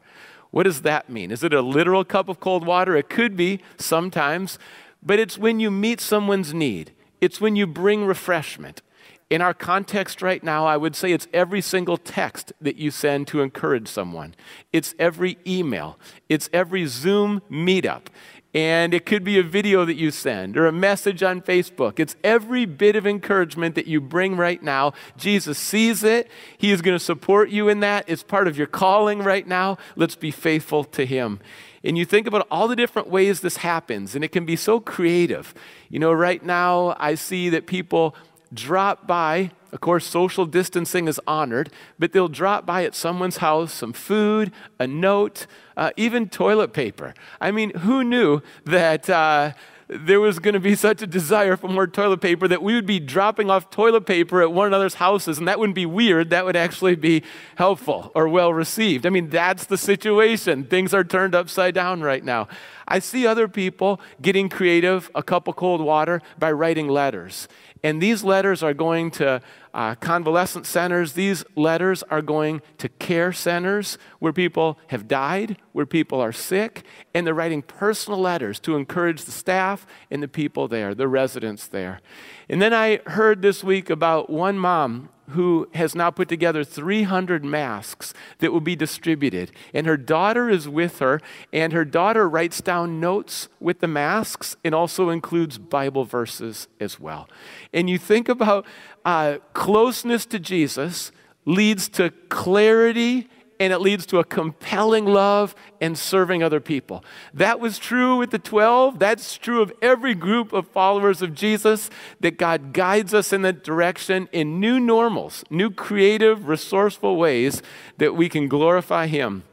What 0.51 0.63
does 0.63 0.81
that 0.81 1.09
mean? 1.09 1.31
Is 1.31 1.43
it 1.43 1.53
a 1.53 1.61
literal 1.61 2.03
cup 2.03 2.27
of 2.27 2.39
cold 2.39 2.65
water? 2.65 2.95
It 2.95 3.09
could 3.09 3.35
be 3.35 3.59
sometimes, 3.77 4.57
but 5.03 5.19
it's 5.19 5.37
when 5.37 5.59
you 5.59 5.69
meet 5.69 6.01
someone's 6.01 6.53
need, 6.53 6.91
it's 7.21 7.39
when 7.39 7.55
you 7.55 7.67
bring 7.67 8.05
refreshment. 8.05 8.81
In 9.29 9.41
our 9.41 9.53
context 9.53 10.23
right 10.23 10.43
now, 10.43 10.65
I 10.65 10.75
would 10.75 10.95
say 10.95 11.11
it's 11.11 11.27
every 11.31 11.61
single 11.61 11.97
text 11.97 12.51
that 12.59 12.77
you 12.77 12.89
send 12.89 13.27
to 13.27 13.41
encourage 13.41 13.87
someone. 13.87 14.33
It's 14.73 14.95
every 14.97 15.37
email. 15.45 15.99
It's 16.29 16.49
every 16.51 16.87
Zoom 16.87 17.43
meetup. 17.49 18.07
And 18.53 18.95
it 18.95 19.05
could 19.05 19.23
be 19.23 19.37
a 19.37 19.43
video 19.43 19.85
that 19.85 19.93
you 19.93 20.09
send 20.09 20.57
or 20.57 20.65
a 20.65 20.71
message 20.71 21.21
on 21.21 21.41
Facebook. 21.41 21.99
It's 21.99 22.15
every 22.23 22.65
bit 22.65 22.95
of 22.95 23.05
encouragement 23.05 23.75
that 23.75 23.85
you 23.85 24.01
bring 24.01 24.37
right 24.37 24.61
now. 24.61 24.93
Jesus 25.17 25.59
sees 25.59 26.03
it. 26.03 26.27
He 26.57 26.71
is 26.71 26.81
going 26.81 26.97
to 26.97 27.03
support 27.03 27.49
you 27.49 27.69
in 27.69 27.79
that. 27.81 28.05
It's 28.07 28.23
part 28.23 28.47
of 28.47 28.57
your 28.57 28.65
calling 28.65 29.19
right 29.19 29.45
now. 29.45 29.77
Let's 29.95 30.15
be 30.15 30.31
faithful 30.31 30.83
to 30.85 31.05
Him. 31.05 31.39
And 31.83 31.97
you 31.97 32.05
think 32.05 32.27
about 32.27 32.47
all 32.49 32.67
the 32.67 32.75
different 32.75 33.09
ways 33.09 33.39
this 33.39 33.57
happens, 33.57 34.15
and 34.15 34.23
it 34.23 34.29
can 34.29 34.45
be 34.45 34.55
so 34.55 34.79
creative. 34.79 35.53
You 35.87 35.99
know, 35.99 36.11
right 36.11 36.43
now 36.43 36.95
I 36.99 37.15
see 37.15 37.49
that 37.49 37.67
people 37.67 38.15
drop 38.53 39.07
by. 39.07 39.51
Of 39.71 39.81
course, 39.81 40.05
social 40.05 40.45
distancing 40.45 41.07
is 41.07 41.19
honored, 41.27 41.69
but 41.99 42.11
they'll 42.11 42.27
drop 42.27 42.65
by 42.65 42.85
at 42.85 42.95
someone's 42.95 43.37
house, 43.37 43.71
some 43.71 43.93
food, 43.93 44.51
a 44.79 44.87
note, 44.87 45.45
uh, 45.77 45.91
even 45.95 46.27
toilet 46.27 46.73
paper. 46.73 47.13
I 47.39 47.51
mean, 47.51 47.71
who 47.77 48.03
knew 48.03 48.41
that? 48.65 49.09
Uh, 49.09 49.53
there 49.89 50.19
was 50.19 50.37
going 50.37 50.53
to 50.53 50.59
be 50.59 50.75
such 50.75 51.01
a 51.01 51.07
desire 51.07 51.57
for 51.57 51.67
more 51.67 51.87
toilet 51.87 52.21
paper 52.21 52.47
that 52.47 52.61
we 52.61 52.75
would 52.75 52.85
be 52.85 52.99
dropping 52.99 53.49
off 53.49 53.71
toilet 53.71 54.05
paper 54.05 54.39
at 54.43 54.51
one 54.51 54.67
another's 54.67 54.93
houses, 54.93 55.39
and 55.39 55.47
that 55.47 55.57
wouldn't 55.57 55.75
be 55.75 55.87
weird. 55.87 56.29
That 56.29 56.45
would 56.45 56.55
actually 56.55 56.95
be 56.95 57.23
helpful 57.55 58.11
or 58.13 58.29
well 58.29 58.53
received. 58.53 59.07
I 59.07 59.09
mean, 59.09 59.29
that's 59.29 59.65
the 59.65 59.77
situation. 59.79 60.65
Things 60.65 60.93
are 60.93 61.03
turned 61.03 61.33
upside 61.33 61.73
down 61.73 62.01
right 62.01 62.23
now. 62.23 62.47
I 62.87 62.99
see 62.99 63.25
other 63.25 63.47
people 63.47 63.99
getting 64.21 64.47
creative, 64.47 65.09
a 65.15 65.23
cup 65.23 65.47
of 65.47 65.55
cold 65.55 65.81
water, 65.81 66.21
by 66.37 66.51
writing 66.51 66.87
letters. 66.87 67.47
And 67.83 68.01
these 68.01 68.23
letters 68.23 68.61
are 68.61 68.73
going 68.73 69.11
to 69.11 69.41
uh, 69.73 69.95
convalescent 69.95 70.65
centers. 70.65 71.13
These 71.13 71.45
letters 71.55 72.03
are 72.03 72.21
going 72.21 72.61
to 72.77 72.89
care 72.89 73.31
centers 73.31 73.97
where 74.19 74.33
people 74.33 74.79
have 74.87 75.07
died, 75.07 75.57
where 75.71 75.85
people 75.85 76.19
are 76.19 76.31
sick, 76.33 76.83
and 77.13 77.25
they're 77.25 77.33
writing 77.33 77.61
personal 77.61 78.19
letters 78.19 78.59
to 78.61 78.75
encourage 78.75 79.23
the 79.23 79.31
staff 79.31 79.87
and 80.11 80.21
the 80.21 80.27
people 80.27 80.67
there, 80.67 80.93
the 80.93 81.07
residents 81.07 81.67
there. 81.67 82.01
And 82.49 82.61
then 82.61 82.73
I 82.73 82.97
heard 83.05 83.41
this 83.41 83.63
week 83.63 83.89
about 83.89 84.29
one 84.29 84.57
mom 84.57 85.09
who 85.29 85.67
has 85.75 85.93
now 85.93 86.09
put 86.09 86.27
together 86.27 86.63
300 86.63 87.45
masks 87.45 88.13
that 88.39 88.51
will 88.51 88.61
be 88.61 88.75
distributed. 88.75 89.51
And 89.73 89.85
her 89.85 89.97
daughter 89.97 90.49
is 90.49 90.67
with 90.67 90.99
her, 90.99 91.21
and 91.53 91.71
her 91.71 91.85
daughter 91.85 92.27
writes 92.27 92.61
down 92.61 92.99
notes 92.99 93.47
with 93.59 93.79
the 93.79 93.87
masks 93.87 94.55
and 94.63 94.73
also 94.73 95.09
includes 95.09 95.59
Bible 95.59 96.03
verses 96.03 96.67
as 96.79 96.99
well. 96.99 97.29
And 97.71 97.89
you 97.89 97.99
think 97.99 98.27
about 98.27 98.65
uh, 99.05 99.37
closeness 99.53 100.25
to 100.27 100.39
Jesus 100.39 101.11
leads 101.45 101.87
to 101.89 102.11
clarity 102.29 103.29
and 103.59 103.73
it 103.73 103.79
leads 103.79 104.05
to 104.07 104.19
a 104.19 104.23
compelling 104.23 105.05
love 105.05 105.53
and 105.81 105.97
serving 105.97 106.41
other 106.41 106.59
people. 106.59 107.03
That 107.33 107.59
was 107.59 107.77
true 107.77 108.15
with 108.15 108.31
the 108.31 108.39
12. 108.39 108.99
That's 108.99 109.37
true 109.37 109.61
of 109.61 109.73
every 109.81 110.15
group 110.15 110.53
of 110.53 110.67
followers 110.67 111.21
of 111.21 111.35
Jesus, 111.35 111.89
that 112.21 112.37
God 112.37 112.71
guides 112.71 113.13
us 113.13 113.33
in 113.33 113.41
that 113.41 113.63
direction 113.63 114.29
in 114.31 114.59
new 114.59 114.79
normals, 114.79 115.43
new 115.49 115.69
creative, 115.69 116.47
resourceful 116.47 117.17
ways 117.17 117.61
that 117.97 118.15
we 118.15 118.29
can 118.29 118.47
glorify 118.47 119.07
Him. 119.07 119.43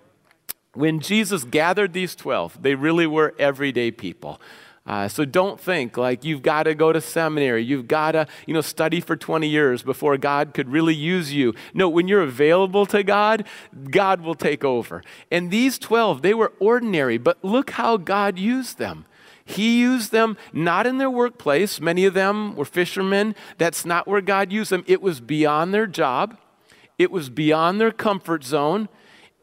When 0.72 1.00
Jesus 1.00 1.44
gathered 1.44 1.92
these 1.92 2.14
12, 2.14 2.62
they 2.62 2.74
really 2.74 3.06
were 3.06 3.34
everyday 3.38 3.90
people. 3.90 4.40
Uh, 4.86 5.08
so 5.08 5.24
don't 5.24 5.58
think 5.58 5.96
like 5.96 6.24
you've 6.24 6.42
got 6.42 6.64
to 6.64 6.74
go 6.74 6.92
to 6.92 7.00
seminary, 7.00 7.62
you've 7.64 7.88
got 7.88 8.12
to, 8.12 8.26
you 8.46 8.54
know, 8.54 8.60
study 8.60 9.00
for 9.00 9.16
20 9.16 9.48
years 9.48 9.82
before 9.82 10.16
God 10.16 10.54
could 10.54 10.68
really 10.68 10.94
use 10.94 11.32
you. 11.32 11.54
No, 11.74 11.88
when 11.88 12.06
you're 12.06 12.22
available 12.22 12.86
to 12.86 13.02
God, 13.02 13.44
God 13.90 14.20
will 14.20 14.36
take 14.36 14.64
over. 14.64 15.02
And 15.30 15.50
these 15.50 15.78
12, 15.78 16.22
they 16.22 16.34
were 16.34 16.52
ordinary, 16.60 17.18
but 17.18 17.38
look 17.42 17.70
how 17.70 17.96
God 17.96 18.38
used 18.38 18.78
them. 18.78 19.06
He 19.44 19.78
used 19.80 20.10
them 20.10 20.36
not 20.52 20.86
in 20.86 20.98
their 20.98 21.10
workplace. 21.10 21.80
Many 21.80 22.04
of 22.04 22.14
them 22.14 22.56
were 22.56 22.64
fishermen. 22.64 23.34
That's 23.58 23.84
not 23.84 24.08
where 24.08 24.20
God 24.20 24.52
used 24.52 24.70
them. 24.70 24.84
It 24.88 25.00
was 25.00 25.20
beyond 25.20 25.72
their 25.72 25.86
job. 25.86 26.36
It 26.98 27.10
was 27.10 27.30
beyond 27.30 27.80
their 27.80 27.92
comfort 27.92 28.42
zone. 28.42 28.88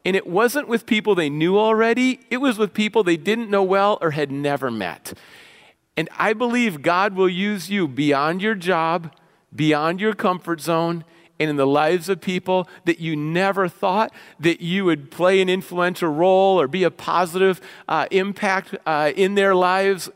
And 0.04 0.14
it 0.14 0.26
wasn't 0.26 0.68
with 0.68 0.86
people 0.86 1.14
they 1.14 1.30
knew 1.30 1.58
already, 1.58 2.20
it 2.30 2.38
was 2.38 2.58
with 2.58 2.74
people 2.74 3.02
they 3.02 3.16
didn't 3.16 3.50
know 3.50 3.62
well 3.62 3.98
or 4.00 4.10
had 4.10 4.30
never 4.30 4.70
met. 4.70 5.14
And 5.96 6.08
I 6.18 6.32
believe 6.32 6.82
God 6.82 7.14
will 7.14 7.28
use 7.28 7.70
you 7.70 7.88
beyond 7.88 8.42
your 8.42 8.54
job, 8.54 9.12
beyond 9.54 10.00
your 10.00 10.14
comfort 10.14 10.60
zone, 10.60 11.04
and 11.40 11.50
in 11.50 11.56
the 11.56 11.66
lives 11.66 12.08
of 12.08 12.20
people 12.20 12.68
that 12.84 13.00
you 13.00 13.16
never 13.16 13.68
thought 13.68 14.12
that 14.38 14.60
you 14.60 14.84
would 14.84 15.10
play 15.10 15.40
an 15.40 15.48
influential 15.48 16.08
role 16.08 16.60
or 16.60 16.68
be 16.68 16.84
a 16.84 16.90
positive 16.90 17.60
uh, 17.88 18.06
impact 18.10 18.76
uh, 18.86 19.10
in 19.16 19.34
their 19.34 19.54
lives. 19.54 20.10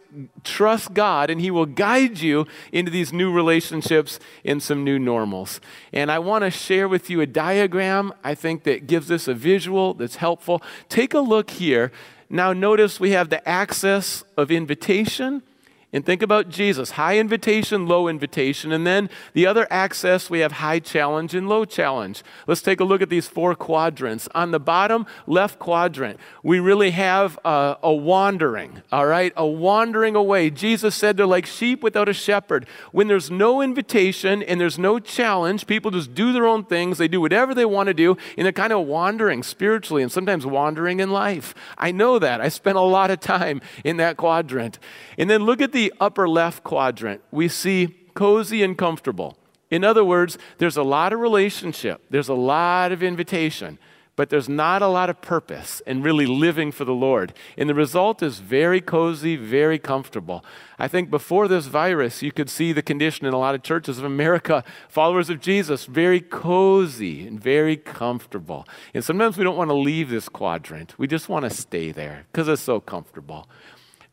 Trust 0.44 0.94
God, 0.94 1.28
and 1.28 1.40
He 1.40 1.50
will 1.50 1.66
guide 1.66 2.20
you 2.20 2.46
into 2.72 2.90
these 2.90 3.12
new 3.12 3.32
relationships 3.32 4.20
in 4.44 4.60
some 4.60 4.84
new 4.84 4.98
normals. 4.98 5.60
And 5.92 6.10
I 6.10 6.20
want 6.20 6.44
to 6.44 6.50
share 6.50 6.88
with 6.88 7.10
you 7.10 7.20
a 7.20 7.26
diagram 7.26 8.12
I 8.22 8.34
think 8.34 8.62
that 8.64 8.86
gives 8.86 9.10
us 9.10 9.26
a 9.26 9.34
visual 9.34 9.94
that's 9.94 10.16
helpful. 10.16 10.62
Take 10.88 11.14
a 11.14 11.20
look 11.20 11.50
here. 11.50 11.90
Now, 12.30 12.52
notice 12.52 13.00
we 13.00 13.10
have 13.12 13.30
the 13.30 13.46
axis 13.48 14.22
of 14.36 14.50
invitation 14.50 15.42
and 15.90 16.04
think 16.04 16.20
about 16.20 16.50
Jesus 16.50 16.92
high 16.92 17.18
invitation, 17.18 17.86
low 17.86 18.08
invitation. 18.08 18.72
And 18.72 18.86
then 18.86 19.08
the 19.32 19.46
other 19.46 19.66
axis, 19.70 20.28
we 20.28 20.40
have 20.40 20.52
high 20.52 20.80
challenge 20.80 21.34
and 21.34 21.48
low 21.48 21.64
challenge. 21.64 22.22
Let's 22.46 22.60
take 22.60 22.80
a 22.80 22.84
look 22.84 23.00
at 23.00 23.08
these 23.08 23.26
four 23.26 23.54
quadrants. 23.54 24.28
On 24.34 24.50
the 24.50 24.60
bottom 24.60 25.06
left 25.26 25.58
quadrant, 25.58 26.20
we 26.42 26.60
really 26.60 26.90
have 26.90 27.38
a, 27.42 27.78
a 27.82 27.94
wandering, 27.94 28.82
all 28.92 29.06
right? 29.06 29.32
A 29.34 29.46
wandering 29.46 30.14
away. 30.14 30.50
Jesus 30.50 30.94
said 30.94 31.16
they're 31.16 31.26
like 31.26 31.46
sheep 31.46 31.82
without 31.82 32.08
a 32.08 32.12
shepherd. 32.12 32.66
When 32.92 33.08
there's 33.08 33.30
no 33.30 33.62
invitation 33.62 34.42
and 34.42 34.60
there's 34.60 34.78
no 34.78 34.98
challenge, 34.98 35.66
people 35.66 35.90
just 35.90 36.14
do 36.14 36.32
their 36.34 36.46
own 36.46 36.64
things. 36.64 36.98
They 36.98 37.08
do 37.08 37.20
whatever 37.20 37.54
they 37.54 37.64
want 37.64 37.86
to 37.86 37.94
do, 37.94 38.18
and 38.36 38.44
they're 38.44 38.52
kind 38.52 38.74
of 38.74 38.86
wandering 38.86 39.42
spiritually 39.42 40.02
and 40.02 40.12
sometimes 40.12 40.44
wandering 40.44 41.00
in 41.00 41.10
life. 41.10 41.54
I 41.78 41.92
know 41.92 42.18
that. 42.18 42.42
I 42.42 42.50
spent 42.50 42.76
a 42.76 42.82
lot 42.82 43.10
of 43.10 43.20
time 43.20 43.62
in 43.84 43.96
that 43.96 44.18
quadrant. 44.18 44.78
And 45.16 45.30
then 45.30 45.44
look 45.44 45.62
at 45.62 45.72
the 45.72 45.77
the 45.78 45.92
upper 46.00 46.28
left 46.28 46.64
quadrant, 46.64 47.20
we 47.30 47.46
see 47.46 47.94
cozy 48.14 48.64
and 48.64 48.76
comfortable. 48.76 49.38
In 49.70 49.84
other 49.84 50.04
words, 50.04 50.36
there's 50.58 50.76
a 50.76 50.82
lot 50.82 51.12
of 51.12 51.20
relationship, 51.20 52.02
there's 52.10 52.28
a 52.28 52.34
lot 52.34 52.90
of 52.90 53.00
invitation, 53.00 53.78
but 54.16 54.28
there's 54.28 54.48
not 54.48 54.82
a 54.82 54.88
lot 54.88 55.08
of 55.08 55.22
purpose 55.22 55.80
in 55.86 56.02
really 56.02 56.26
living 56.26 56.72
for 56.72 56.84
the 56.84 57.00
Lord. 57.08 57.32
And 57.56 57.70
the 57.70 57.76
result 57.76 58.24
is 58.24 58.40
very 58.40 58.80
cozy, 58.80 59.36
very 59.36 59.78
comfortable. 59.78 60.44
I 60.80 60.88
think 60.88 61.10
before 61.10 61.46
this 61.46 61.66
virus, 61.66 62.22
you 62.22 62.32
could 62.32 62.50
see 62.50 62.72
the 62.72 62.82
condition 62.82 63.24
in 63.24 63.32
a 63.32 63.38
lot 63.38 63.54
of 63.54 63.62
churches 63.62 63.98
of 63.98 64.04
America, 64.04 64.64
followers 64.88 65.30
of 65.30 65.40
Jesus, 65.40 65.84
very 65.84 66.20
cozy 66.20 67.24
and 67.28 67.40
very 67.40 67.76
comfortable. 67.76 68.66
And 68.92 69.04
sometimes 69.04 69.38
we 69.38 69.44
don't 69.44 69.56
want 69.56 69.70
to 69.70 69.74
leave 69.74 70.10
this 70.10 70.28
quadrant, 70.28 70.98
we 70.98 71.06
just 71.06 71.28
want 71.28 71.44
to 71.44 71.50
stay 71.50 71.92
there 71.92 72.26
because 72.32 72.48
it's 72.48 72.62
so 72.62 72.80
comfortable. 72.80 73.46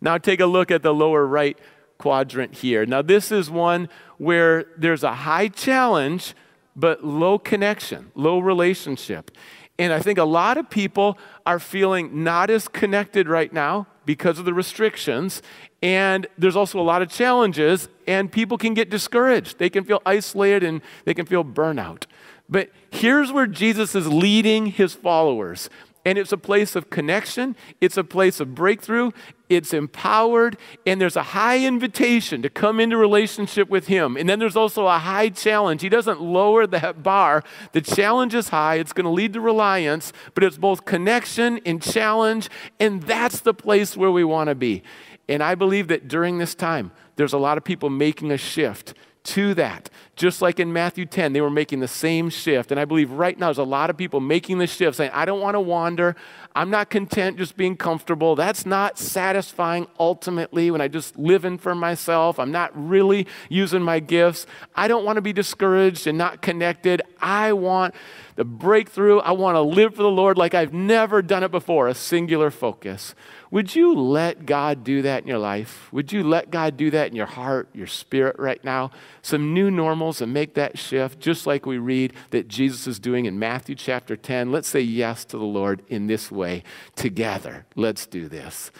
Now 0.06 0.20
take 0.20 0.40
a 0.40 0.46
look 0.46 0.70
at 0.70 0.84
the 0.84 0.94
lower 0.94 1.26
right 1.26 1.58
quadrant 1.98 2.54
here. 2.54 2.86
Now, 2.86 3.02
this 3.02 3.32
is 3.32 3.50
one 3.50 3.90
where 4.20 4.66
there's 4.78 5.04
a 5.04 5.16
high 5.16 5.48
challenge, 5.48 6.36
but 6.76 7.04
low 7.04 7.40
connection, 7.40 8.12
low 8.14 8.38
relationship. 8.38 9.32
And 9.80 9.92
I 9.92 10.00
think 10.00 10.20
a 10.20 10.24
lot 10.24 10.60
of 10.60 10.70
people 10.70 11.18
are 11.44 11.58
feeling 11.58 12.24
not 12.24 12.52
as 12.52 12.68
connected 12.68 13.28
right 13.28 13.52
now 13.52 13.88
because 14.06 14.38
of 14.38 14.46
the 14.46 14.54
restrictions. 14.54 15.42
And 15.82 16.28
there's 16.38 16.56
also 16.56 16.80
a 16.80 16.84
lot 16.84 17.02
of 17.02 17.10
challenges, 17.10 17.90
and 18.06 18.32
people 18.32 18.60
can 18.60 18.76
get 18.76 18.92
discouraged. 18.92 19.58
They 19.58 19.72
can 19.72 19.86
feel 19.86 20.04
isolated 20.06 20.64
and 20.64 20.82
they 21.06 21.16
can 21.16 21.26
feel 21.26 21.44
burnout. 21.44 22.06
But 22.48 22.70
here's 22.92 23.32
where 23.32 23.48
Jesus 23.48 23.96
is 23.96 24.08
leading 24.08 24.68
his 24.68 24.94
followers. 24.94 25.68
And 26.06 26.18
it's 26.18 26.32
a 26.32 26.38
place 26.38 26.76
of 26.76 26.92
connection, 26.92 27.56
it's 27.82 27.98
a 27.98 28.04
place 28.04 28.40
of 28.40 28.54
breakthrough, 28.54 29.12
it's 29.50 29.74
empowered, 29.74 30.58
and 30.86 31.02
there's 31.02 31.16
a 31.16 31.24
high 31.24 31.66
invitation 31.66 32.42
to 32.44 32.50
come 32.50 32.80
into 32.80 32.96
relationship 32.96 33.70
with 33.70 33.88
Him. 33.88 34.16
And 34.16 34.30
then 34.30 34.38
there's 34.40 34.56
also 34.56 34.86
a 34.86 35.00
high 35.00 35.30
challenge. 35.30 35.82
He 35.82 35.90
doesn't 35.90 36.22
lower 36.22 36.68
that 36.68 37.02
bar. 37.02 37.44
The 37.72 37.82
challenge 37.82 38.36
is 38.36 38.50
high, 38.50 38.76
it's 38.76 38.94
going 38.94 39.06
to 39.06 39.10
lead 39.10 39.34
to 39.34 39.42
reliance, 39.42 40.14
but 40.36 40.44
it's 40.44 40.58
both 40.58 40.86
connection 40.86 41.60
and 41.66 41.82
challenge, 41.82 42.50
and 42.80 43.02
that's 43.04 43.40
the 43.40 43.54
place 43.54 43.98
where 43.98 44.12
we 44.12 44.24
want 44.24 44.50
to 44.50 44.56
be. 44.56 44.84
And 45.28 45.42
I 45.42 45.56
believe 45.56 45.88
that 45.88 46.08
during 46.08 46.38
this 46.38 46.54
time, 46.54 46.92
there's 47.16 47.34
a 47.34 47.38
lot 47.38 47.58
of 47.58 47.64
people 47.64 47.90
making 47.90 48.32
a 48.32 48.38
shift 48.38 48.94
to 49.26 49.54
that. 49.56 49.90
Just 50.16 50.42
like 50.42 50.60
in 50.60 50.72
Matthew 50.72 51.06
10, 51.06 51.34
they 51.34 51.42
were 51.42 51.50
making 51.50 51.82
the 51.82 51.88
same 51.88 52.30
shift. 52.30 52.72
And 52.72 52.80
I 52.80 52.86
believe 52.86 53.12
right 53.12 53.38
now 53.38 53.48
there's 53.48 53.58
a 53.58 53.64
lot 53.64 53.90
of 53.90 53.98
people 53.98 54.22
making 54.22 54.60
the 54.60 54.68
shift 54.68 54.96
saying, 54.96 55.12
I 55.14 55.26
don't 55.26 55.42
want 55.42 55.56
to 55.56 55.60
wander. 55.60 56.16
I'm 56.56 56.70
not 56.70 56.90
content 56.90 57.38
just 57.38 57.58
being 57.58 57.76
comfortable. 57.76 58.36
That's 58.36 58.66
not 58.66 58.98
satisfying 58.98 59.88
ultimately 60.00 60.72
when 60.72 60.80
I 60.80 60.88
just 60.88 61.18
live 61.18 61.44
in 61.44 61.58
for 61.58 61.76
myself. 61.76 62.40
I'm 62.40 62.52
not 62.52 62.72
really 62.76 63.28
using 63.50 63.82
my 63.82 64.00
gifts. 64.00 64.48
I 64.74 64.88
don't 64.88 65.04
want 65.04 65.18
to 65.18 65.22
be 65.22 65.34
discouraged 65.34 66.08
and 66.08 66.18
not 66.18 66.42
connected. 66.42 67.02
I 67.20 67.52
want 67.52 67.94
the 68.36 68.46
breakthrough. 68.46 69.20
I 69.20 69.32
want 69.32 69.56
to 69.56 69.62
live 69.62 69.96
for 69.96 70.04
the 70.04 70.10
Lord 70.10 70.38
like 70.38 70.54
I've 70.54 70.74
never 70.74 71.22
done 71.22 71.44
it 71.44 71.52
before, 71.52 71.90
a 71.90 71.96
singular 71.96 72.52
focus. 72.52 73.16
Would 73.56 73.74
you 73.74 73.96
let 73.96 74.46
God 74.46 74.84
do 74.84 75.02
that 75.04 75.22
in 75.22 75.30
your 75.30 75.38
life? 75.38 75.88
Would 75.94 76.12
you 76.12 76.26
let 76.26 76.52
God 76.52 76.76
do 76.76 76.92
that 76.92 77.08
in 77.08 77.16
your 77.16 77.26
heart, 77.26 77.70
your 77.74 77.88
spirit 77.88 78.36
right 78.38 78.62
now? 78.66 78.92
Some 79.22 79.54
new 79.54 79.72
normals 79.72 80.20
and 80.20 80.34
make 80.34 80.56
that 80.56 80.78
shift, 80.78 81.22
just 81.22 81.48
like 81.48 81.66
we 81.66 81.78
read 81.78 82.12
that 82.32 82.50
Jesus 82.50 82.86
is 82.86 83.00
doing 83.00 83.24
in 83.24 83.40
Matthew 83.40 83.74
chapter 83.76 84.18
10. 84.18 84.52
Let's 84.52 84.68
say 84.68 84.82
yes 84.82 85.24
to 85.24 85.38
the 85.38 85.46
Lord 85.46 85.84
in 85.88 86.08
this 86.08 86.30
way 86.30 86.64
together. 86.98 87.66
Let's 87.78 88.06
do 88.06 88.28
this. 88.28 88.72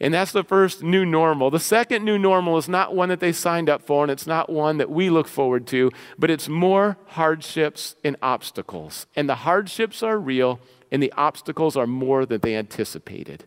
And 0.00 0.14
that's 0.14 0.32
the 0.32 0.42
first 0.42 0.82
new 0.82 1.04
normal. 1.04 1.50
The 1.50 1.60
second 1.60 2.02
new 2.02 2.16
normal 2.16 2.56
is 2.56 2.66
not 2.66 2.94
one 2.94 3.10
that 3.10 3.20
they 3.20 3.30
signed 3.30 3.68
up 3.68 3.82
for, 3.82 4.04
and 4.04 4.10
it's 4.10 4.26
not 4.26 4.48
one 4.48 4.78
that 4.78 4.88
we 4.88 5.10
look 5.10 5.28
forward 5.28 5.66
to, 5.66 5.90
but 6.18 6.30
it's 6.30 6.48
more 6.48 6.96
hardships 7.08 7.94
and 8.02 8.16
obstacles. 8.22 9.06
And 9.14 9.28
the 9.28 9.34
hardships 9.34 10.02
are 10.02 10.18
real, 10.18 10.60
and 10.90 11.02
the 11.02 11.12
obstacles 11.12 11.76
are 11.76 11.86
more 11.86 12.24
than 12.24 12.40
they 12.40 12.56
anticipated. 12.56 13.44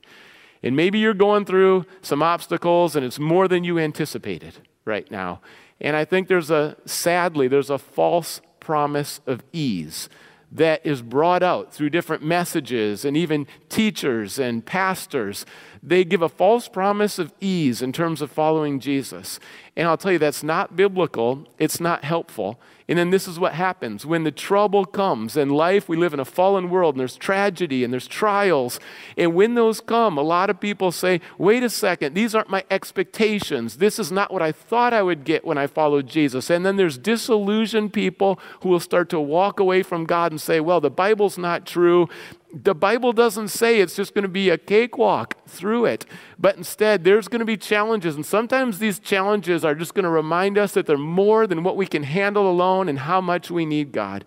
And 0.63 0.75
maybe 0.75 0.99
you're 0.99 1.13
going 1.13 1.45
through 1.45 1.85
some 2.01 2.23
obstacles 2.23 2.95
and 2.95 3.05
it's 3.05 3.19
more 3.19 3.47
than 3.47 3.63
you 3.63 3.79
anticipated 3.79 4.55
right 4.85 5.09
now. 5.11 5.41
And 5.79 5.95
I 5.95 6.05
think 6.05 6.27
there's 6.27 6.49
a, 6.49 6.75
sadly, 6.85 7.47
there's 7.47 7.69
a 7.69 7.77
false 7.77 8.41
promise 8.59 9.21
of 9.27 9.43
ease 9.53 10.09
that 10.51 10.85
is 10.85 11.01
brought 11.01 11.43
out 11.43 11.73
through 11.73 11.89
different 11.89 12.23
messages 12.23 13.03
and 13.03 13.17
even 13.17 13.45
teachers 13.69 14.39
and 14.39 14.65
pastors. 14.65 15.45
They 15.83 16.05
give 16.05 16.21
a 16.21 16.29
false 16.29 16.69
promise 16.69 17.19
of 17.19 17.33
ease 17.41 17.81
in 17.81 17.91
terms 17.91 18.21
of 18.21 18.31
following 18.31 18.79
Jesus. 18.79 19.39
And 19.75 19.87
I'll 19.87 19.97
tell 19.97 20.13
you, 20.13 20.19
that's 20.19 20.43
not 20.43 20.75
biblical, 20.75 21.45
it's 21.59 21.81
not 21.81 22.03
helpful. 22.03 22.59
And 22.89 22.97
then 22.97 23.09
this 23.09 23.27
is 23.27 23.37
what 23.37 23.53
happens 23.53 24.05
when 24.05 24.23
the 24.23 24.31
trouble 24.31 24.85
comes 24.85 25.35
in 25.35 25.49
life, 25.49 25.89
we 25.89 25.97
live 25.97 26.13
in 26.13 26.21
a 26.21 26.25
fallen 26.25 26.69
world 26.69 26.95
and 26.95 26.99
there's 27.01 27.17
tragedy 27.17 27.83
and 27.83 27.91
there's 27.91 28.07
trials. 28.07 28.79
And 29.17 29.35
when 29.35 29.55
those 29.55 29.81
come, 29.81 30.17
a 30.17 30.21
lot 30.21 30.49
of 30.49 30.61
people 30.61 30.93
say, 30.93 31.19
wait 31.37 31.63
a 31.63 31.69
second, 31.69 32.13
these 32.13 32.33
aren't 32.33 32.49
my 32.49 32.63
expectations. 32.71 33.77
This 33.77 33.99
is 33.99 34.09
not 34.09 34.31
what 34.31 34.41
I 34.41 34.53
thought 34.53 34.93
I 34.93 35.03
would 35.03 35.25
get 35.25 35.43
when 35.43 35.57
I 35.57 35.67
followed 35.67 36.07
Jesus. 36.07 36.49
And 36.49 36.65
then 36.65 36.77
there's 36.77 36.97
disillusioned 36.97 37.91
people 37.91 38.39
who 38.61 38.69
will 38.69 38.79
start 38.79 39.09
to 39.09 39.19
walk 39.19 39.59
away 39.59 39.83
from 39.83 40.05
God 40.05 40.31
and 40.31 40.39
say, 40.39 40.61
well, 40.61 40.79
the 40.79 40.89
Bible's 40.89 41.37
not 41.37 41.65
true 41.65 42.07
the 42.53 42.73
Bible 42.73 43.13
doesn't 43.13 43.49
say 43.49 43.79
it's 43.79 43.95
just 43.95 44.13
going 44.13 44.23
to 44.23 44.29
be 44.29 44.49
a 44.49 44.57
cakewalk 44.57 45.35
through 45.47 45.85
it, 45.85 46.05
but 46.39 46.55
instead 46.55 47.03
there's 47.03 47.27
going 47.27 47.39
to 47.39 47.45
be 47.45 47.57
challenges. 47.57 48.15
And 48.15 48.25
sometimes 48.25 48.79
these 48.79 48.99
challenges 48.99 49.65
are 49.65 49.75
just 49.75 49.93
going 49.93 50.03
to 50.03 50.09
remind 50.09 50.57
us 50.57 50.73
that 50.73 50.85
they're 50.85 50.97
more 50.97 51.45
than 51.45 51.63
what 51.63 51.75
we 51.75 51.85
can 51.85 52.03
handle 52.03 52.49
alone 52.49 52.87
and 52.87 52.99
how 52.99 53.19
much 53.19 53.51
we 53.51 53.65
need 53.65 53.91
God. 53.91 54.25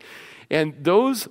And 0.51 0.75
those 0.79 1.29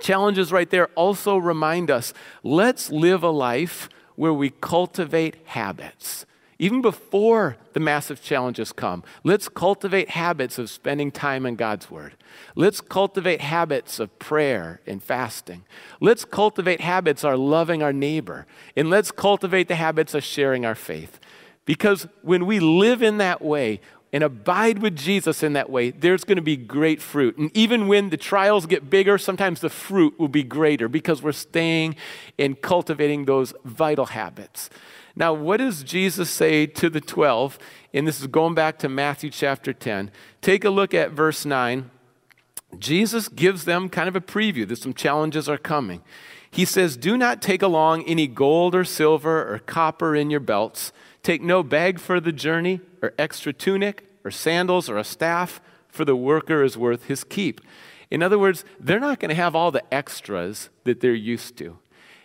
challenges 0.00 0.50
right 0.50 0.70
there 0.70 0.86
also 0.94 1.36
remind 1.36 1.90
us 1.90 2.12
let's 2.42 2.90
live 2.90 3.22
a 3.22 3.30
life 3.30 3.88
where 4.16 4.32
we 4.32 4.50
cultivate 4.50 5.36
habits. 5.44 6.24
Even 6.64 6.80
before 6.80 7.58
the 7.74 7.78
massive 7.78 8.22
challenges 8.22 8.72
come, 8.72 9.04
let's 9.22 9.50
cultivate 9.50 10.08
habits 10.08 10.58
of 10.58 10.70
spending 10.70 11.10
time 11.10 11.44
in 11.44 11.56
God's 11.56 11.90
Word. 11.90 12.14
Let's 12.54 12.80
cultivate 12.80 13.42
habits 13.42 14.00
of 14.00 14.18
prayer 14.18 14.80
and 14.86 15.02
fasting. 15.02 15.66
Let's 16.00 16.24
cultivate 16.24 16.80
habits 16.80 17.22
of 17.22 17.38
loving 17.38 17.82
our 17.82 17.92
neighbor. 17.92 18.46
And 18.78 18.88
let's 18.88 19.10
cultivate 19.10 19.68
the 19.68 19.74
habits 19.74 20.14
of 20.14 20.24
sharing 20.24 20.64
our 20.64 20.74
faith. 20.74 21.20
Because 21.66 22.08
when 22.22 22.46
we 22.46 22.60
live 22.60 23.02
in 23.02 23.18
that 23.18 23.42
way, 23.42 23.82
and 24.10 24.24
abide 24.24 24.78
with 24.78 24.96
Jesus 24.96 25.42
in 25.42 25.52
that 25.54 25.68
way, 25.68 25.90
there's 25.90 26.24
going 26.24 26.36
to 26.36 26.42
be 26.42 26.56
great 26.56 27.02
fruit. 27.02 27.36
And 27.36 27.54
even 27.54 27.88
when 27.88 28.08
the 28.08 28.16
trials 28.16 28.64
get 28.64 28.88
bigger, 28.88 29.18
sometimes 29.18 29.60
the 29.60 29.68
fruit 29.68 30.18
will 30.18 30.28
be 30.28 30.44
greater 30.44 30.88
because 30.88 31.20
we're 31.20 31.32
staying 31.32 31.96
and 32.38 32.58
cultivating 32.62 33.24
those 33.24 33.52
vital 33.64 34.06
habits. 34.06 34.70
Now, 35.16 35.32
what 35.32 35.58
does 35.58 35.82
Jesus 35.82 36.28
say 36.30 36.66
to 36.66 36.90
the 36.90 37.00
12? 37.00 37.58
And 37.92 38.06
this 38.06 38.20
is 38.20 38.26
going 38.26 38.54
back 38.54 38.78
to 38.78 38.88
Matthew 38.88 39.30
chapter 39.30 39.72
10. 39.72 40.10
Take 40.40 40.64
a 40.64 40.70
look 40.70 40.92
at 40.92 41.12
verse 41.12 41.44
9. 41.44 41.90
Jesus 42.78 43.28
gives 43.28 43.64
them 43.64 43.88
kind 43.88 44.08
of 44.08 44.16
a 44.16 44.20
preview 44.20 44.66
that 44.66 44.78
some 44.78 44.94
challenges 44.94 45.48
are 45.48 45.58
coming. 45.58 46.02
He 46.50 46.64
says, 46.64 46.96
Do 46.96 47.16
not 47.16 47.40
take 47.40 47.62
along 47.62 48.02
any 48.04 48.26
gold 48.26 48.74
or 48.74 48.84
silver 48.84 49.52
or 49.52 49.60
copper 49.60 50.16
in 50.16 50.30
your 50.30 50.40
belts 50.40 50.92
Take 51.24 51.40
no 51.40 51.62
bag 51.62 51.98
for 51.98 52.20
the 52.20 52.32
journey, 52.32 52.82
or 53.00 53.14
extra 53.18 53.54
tunic, 53.54 54.06
or 54.24 54.30
sandals, 54.30 54.90
or 54.90 54.98
a 54.98 55.04
staff, 55.04 55.58
for 55.88 56.04
the 56.04 56.14
worker 56.14 56.62
is 56.62 56.76
worth 56.76 57.06
his 57.06 57.24
keep. 57.24 57.62
In 58.10 58.22
other 58.22 58.38
words, 58.38 58.62
they're 58.78 59.00
not 59.00 59.20
going 59.20 59.30
to 59.30 59.34
have 59.34 59.56
all 59.56 59.70
the 59.70 59.82
extras 59.92 60.68
that 60.84 61.00
they're 61.00 61.14
used 61.14 61.56
to. 61.56 61.78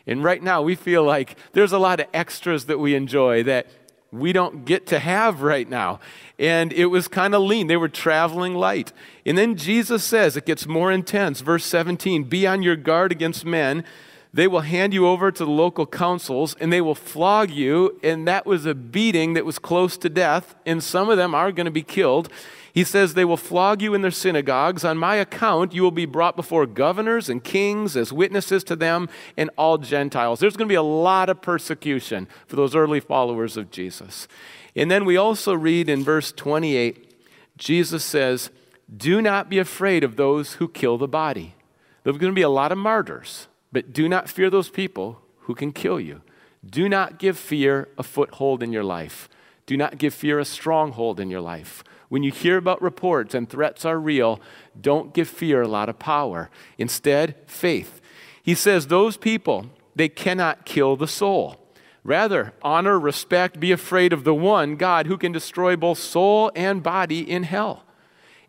And 0.10 0.24
right 0.24 0.42
now, 0.42 0.64
we 0.64 0.74
feel 0.74 1.04
like 1.04 1.38
there's 1.54 1.72
a 1.72 1.78
lot 1.78 2.00
of 2.00 2.08
extras 2.16 2.66
that 2.66 2.80
we 2.80 2.96
enjoy 2.96 3.44
that 3.44 3.68
we 4.12 4.34
don't 4.34 4.66
get 4.66 4.88
to 4.88 4.98
have 4.98 5.44
right 5.44 5.70
now. 5.70 6.00
And 6.40 6.74
it 6.74 6.88
was 6.88 7.08
kind 7.08 7.36
of 7.36 7.44
lean. 7.44 7.68
They 7.68 7.78
were 7.78 7.90
traveling 7.90 8.56
light. 8.56 8.92
And 9.24 9.38
then 9.38 9.56
Jesus 9.56 10.04
says, 10.04 10.36
it 10.36 10.48
gets 10.48 10.66
more 10.66 10.92
intense. 10.92 11.42
Verse 11.42 11.64
17 11.64 12.24
Be 12.24 12.48
on 12.48 12.64
your 12.64 12.76
guard 12.76 13.12
against 13.12 13.46
men 13.46 13.84
they 14.32 14.48
will 14.48 14.62
hand 14.62 14.94
you 14.94 15.08
over 15.08 15.32
to 15.32 15.44
the 15.44 15.52
local 15.52 15.88
councils 15.88 16.56
and 16.60 16.72
they 16.72 16.82
will 16.82 16.96
flog 16.96 17.50
you. 17.50 18.00
And 18.04 18.28
that 18.28 18.46
was 18.46 18.66
a 18.66 18.76
beating 18.76 19.34
that 19.34 19.46
was 19.46 19.58
close 19.58 19.98
to 19.98 20.10
death. 20.10 20.56
And 20.66 20.84
some 20.84 21.10
of 21.10 21.18
them 21.18 21.34
are 21.34 21.52
going 21.52 21.66
to 21.66 21.72
be 21.72 21.82
killed. 21.82 22.30
He 22.72 22.84
says, 22.84 23.14
They 23.14 23.26
will 23.26 23.38
flog 23.38 23.82
you 23.82 23.96
in 23.96 24.04
their 24.04 24.12
synagogues. 24.12 24.86
On 24.86 24.98
my 24.98 25.16
account, 25.16 25.74
you 25.74 25.82
will 25.82 25.92
be 25.92 26.06
brought 26.06 26.36
before 26.36 26.68
governors 26.68 27.28
and 27.28 27.44
kings 27.44 27.98
as 27.98 28.14
witnesses 28.14 28.64
to 28.66 28.76
them 28.76 29.10
and 29.36 29.50
all 29.58 29.80
Gentiles. 29.80 30.40
There's 30.40 30.56
going 30.56 30.68
to 30.68 30.72
be 30.72 30.76
a 30.76 30.84
lot 30.84 31.30
of 31.30 31.42
persecution 31.42 32.28
for 32.48 32.56
those 32.56 32.76
early 32.76 33.00
followers 33.00 33.58
of 33.58 33.72
Jesus. 33.72 34.28
And 34.76 34.92
then 34.92 35.06
we 35.06 35.18
also 35.18 35.54
read 35.56 35.90
in 35.90 36.04
verse 36.04 36.32
28, 36.32 37.20
Jesus 37.58 38.04
says, 38.04 38.52
Do 38.96 39.22
not 39.22 39.50
be 39.50 39.58
afraid 39.58 40.04
of 40.04 40.16
those 40.16 40.54
who 40.54 40.68
kill 40.68 41.00
the 41.00 41.08
body. 41.08 41.56
There's 42.04 42.18
going 42.18 42.32
to 42.32 42.36
be 42.36 42.44
a 42.44 42.50
lot 42.50 42.72
of 42.72 42.78
martyrs. 42.78 43.49
But 43.72 43.94
do 43.94 44.10
not 44.10 44.30
fear 44.30 44.50
those 44.50 44.70
people 44.70 45.22
who 45.42 45.56
can 45.56 45.72
kill 45.72 46.00
you. 46.00 46.22
Do 46.66 46.90
not 46.90 47.20
give 47.20 47.38
fear 47.38 47.90
a 47.98 48.04
foothold 48.04 48.64
in 48.64 48.74
your 48.74 48.84
life. 48.84 49.30
Do 49.66 49.78
not 49.78 49.98
give 49.98 50.14
fear 50.14 50.40
a 50.40 50.46
stronghold 50.46 51.20
in 51.20 51.30
your 51.30 51.42
life. 51.42 51.84
When 52.10 52.24
you 52.24 52.32
hear 52.32 52.58
about 52.58 52.82
reports 52.82 53.36
and 53.36 53.48
threats 53.48 53.86
are 53.86 54.00
real, 54.00 54.42
don't 54.80 55.14
give 55.14 55.30
fear 55.30 55.62
a 55.62 55.68
lot 55.68 55.90
of 55.90 56.00
power. 56.00 56.50
Instead, 56.78 57.36
faith. 57.46 58.02
He 58.42 58.56
says, 58.56 58.88
Those 58.88 59.16
people, 59.16 59.68
they 59.96 60.10
cannot 60.10 60.66
kill 60.66 60.96
the 60.96 61.08
soul. 61.08 61.60
Rather, 62.04 62.54
honor, 62.64 63.00
respect, 63.00 63.60
be 63.60 63.72
afraid 63.72 64.12
of 64.12 64.24
the 64.24 64.34
one, 64.34 64.76
God, 64.76 65.06
who 65.06 65.18
can 65.18 65.32
destroy 65.32 65.76
both 65.76 66.00
soul 66.00 66.52
and 66.56 66.82
body 66.82 67.30
in 67.30 67.44
hell. 67.44 67.84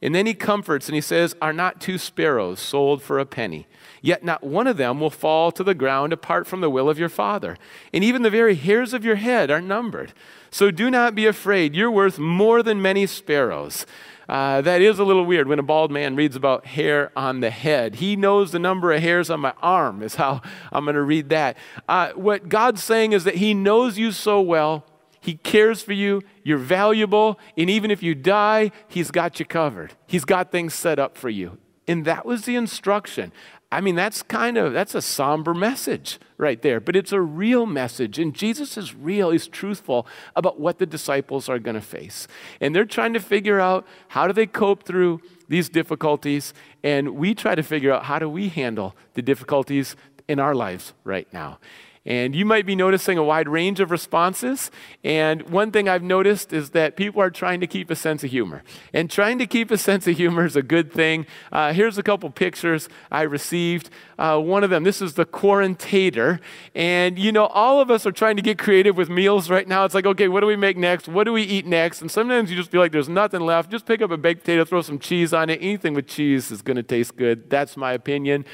And 0.01 0.15
then 0.15 0.25
he 0.25 0.35
comforts 0.35 0.89
and 0.89 0.95
he 0.95 1.03
says, 1.03 1.37
Are 1.43 1.53
not 1.53 1.81
two 1.81 1.99
sparrows 1.99 2.61
sold 2.61 3.03
for 3.03 3.19
a 3.19 3.27
penny? 3.27 3.67
Yet 4.03 4.25
not 4.25 4.43
one 4.43 4.67
of 4.67 4.77
them 4.77 5.01
will 5.01 5.11
fall 5.11 5.53
to 5.53 5.63
the 5.63 5.75
ground 5.75 6.13
apart 6.13 6.47
from 6.47 6.61
the 6.61 6.71
will 6.71 6.89
of 6.89 6.99
your 6.99 7.09
Father. 7.09 7.57
And 7.93 8.03
even 8.03 8.23
the 8.23 8.31
very 8.31 8.55
hairs 8.55 8.95
of 8.95 9.05
your 9.05 9.17
head 9.17 9.51
are 9.51 9.61
numbered. 9.61 10.13
So 10.51 10.71
do 10.71 10.91
not 10.91 11.15
be 11.15 11.27
afraid. 11.27 11.75
You're 11.75 11.91
worth 11.91 12.19
more 12.19 12.63
than 12.63 12.81
many 12.81 13.07
sparrows. 13.07 13.87
Uh, 14.29 14.61
that 14.61 14.81
is 14.81 15.01
a 15.01 15.05
little 15.05 15.25
weird 15.25 15.49
when 15.49 15.59
a 15.59 15.63
bald 15.63 15.91
man 15.91 16.15
reads 16.15 16.37
about 16.37 16.65
hair 16.65 17.11
on 17.17 17.41
the 17.41 17.51
head. 17.51 17.97
He 17.97 18.15
knows 18.15 18.53
the 18.53 18.61
number 18.61 18.93
of 18.93 19.03
hairs 19.03 19.29
on 19.29 19.41
my 19.41 19.53
arm, 19.61 20.05
is 20.05 20.15
how 20.15 20.41
I'm 20.73 20.85
going 20.85 20.95
to 20.95 21.03
read 21.03 21.31
that. 21.31 21.57
Uh, 21.89 22.13
what 22.13 22.49
God's 22.49 22.83
saying 22.83 23.13
is 23.13 23.25
that 23.25 23.37
He 23.37 23.55
knows 23.55 23.99
you 23.99 24.13
so 24.13 24.41
well. 24.41 24.87
He 25.21 25.35
cares 25.35 25.83
for 25.83 25.93
you. 25.93 26.23
You're 26.45 26.59
valuable. 26.59 27.41
And 27.57 27.69
even 27.69 27.91
if 27.91 28.05
you 28.05 28.15
die, 28.15 28.71
He's 28.87 29.11
got 29.11 29.41
you 29.41 29.47
covered. 29.47 29.95
He's 30.07 30.25
got 30.25 30.53
things 30.53 30.75
set 30.75 31.01
up 31.01 31.19
for 31.19 31.29
you. 31.29 31.59
And 31.89 32.05
that 32.05 32.25
was 32.25 32.45
the 32.45 32.55
instruction. 32.55 33.33
I 33.73 33.81
mean, 33.81 33.95
that's 33.95 34.23
kind 34.23 34.59
of 34.59 34.73
that's 34.73 34.97
a 34.97 35.03
somber 35.03 35.55
message 35.55 36.19
right 36.39 36.61
there, 36.61 36.81
but 36.81 36.97
it's 36.97 37.13
a 37.13 37.21
real 37.21 37.67
message. 37.67 38.19
And 38.19 38.35
Jesus 38.35 38.77
is 38.77 38.95
real, 38.95 39.31
he's 39.31 39.47
truthful 39.47 40.09
about 40.35 40.59
what 40.59 40.79
the 40.79 40.87
disciples 40.87 41.49
are 41.49 41.59
going 41.61 41.77
to 41.77 41.81
face. 41.81 42.27
And 42.61 42.75
they're 42.75 42.85
trying 42.85 43.13
to 43.13 43.21
figure 43.21 43.61
out 43.61 43.87
how 44.09 44.27
do 44.27 44.33
they 44.33 44.47
cope 44.47 44.85
through 44.85 45.21
these 45.49 45.69
difficulties, 45.69 46.55
and 46.83 47.17
we 47.17 47.35
try 47.35 47.55
to 47.55 47.63
figure 47.63 47.93
out 47.93 48.05
how 48.05 48.19
do 48.19 48.29
we 48.29 48.49
handle 48.49 48.95
the 49.15 49.23
difficulties 49.23 49.97
in 50.29 50.39
our 50.39 50.55
lives 50.55 50.93
right 51.05 51.27
now. 51.33 51.59
And 52.07 52.35
you 52.35 52.47
might 52.47 52.65
be 52.65 52.75
noticing 52.75 53.19
a 53.19 53.23
wide 53.23 53.47
range 53.47 53.79
of 53.79 53.91
responses. 53.91 54.71
And 55.05 55.43
one 55.51 55.71
thing 55.71 55.87
I've 55.87 56.03
noticed 56.03 56.51
is 56.51 56.71
that 56.71 56.97
people 56.97 57.21
are 57.21 57.31
trying 57.31 57.61
to 57.61 57.67
keep 57.67 57.91
a 57.91 57.95
sense 57.95 58.25
of 58.25 58.31
humor. 58.31 58.63
And 58.95 59.11
trying 59.11 59.39
to 59.39 59.47
keep 59.47 59.71
a 59.71 59.77
sense 59.77 60.07
of 60.07 60.17
humor 60.17 60.47
is 60.47 60.57
a 60.57 60.63
good 60.63 60.91
thing. 60.91 61.27
Uh, 61.53 61.75
here's 61.75 61.99
a 61.99 62.03
couple 62.03 62.31
pictures 62.31 62.89
I 63.11 63.23
received. 63.23 63.91
Uh, 64.19 64.39
one 64.39 64.65
of 64.65 64.71
them, 64.71 64.83
this 64.83 65.03
is 65.03 65.15
the 65.15 65.27
quarantator. 65.27 66.41
And 66.75 67.19
you 67.19 67.33
know, 67.33 67.47
all 67.47 67.83
of 67.83 67.91
us 67.91 68.07
are 68.07 68.13
trying 68.13 68.37
to 68.37 68.43
get 68.43 68.57
creative 68.59 68.97
with 68.97 69.11
meals 69.11 69.51
right 69.51 69.69
now. 69.69 69.85
It's 69.85 69.95
like, 69.95 70.07
okay, 70.07 70.29
what 70.29 70.41
do 70.41 70.47
we 70.47 70.57
make 70.57 70.79
next? 70.79 71.07
What 71.07 71.25
do 71.25 71.35
we 71.35 71.43
eat 71.43 71.67
next? 71.67 72.01
And 72.01 72.11
sometimes 72.11 72.51
you 72.51 72.57
just 72.57 72.71
feel 72.71 72.81
like 72.81 72.93
there's 72.93 73.11
nothing 73.11 73.43
left. 73.43 73.71
Just 73.71 73.85
pick 73.85 74.01
up 74.01 74.11
a 74.11 74.17
baked 74.17 74.41
potato, 74.41 74.65
throw 74.65 74.81
some 74.81 74.99
cheese 74.99 75.35
on 75.35 75.51
it. 75.51 75.59
Anything 75.61 75.93
with 75.93 76.07
cheese 76.07 76.51
is 76.51 76.63
going 76.63 76.79
to 76.79 76.83
taste 76.83 77.17
good. 77.17 77.51
That's 77.51 77.77
my 77.77 77.93
opinion. 77.93 78.47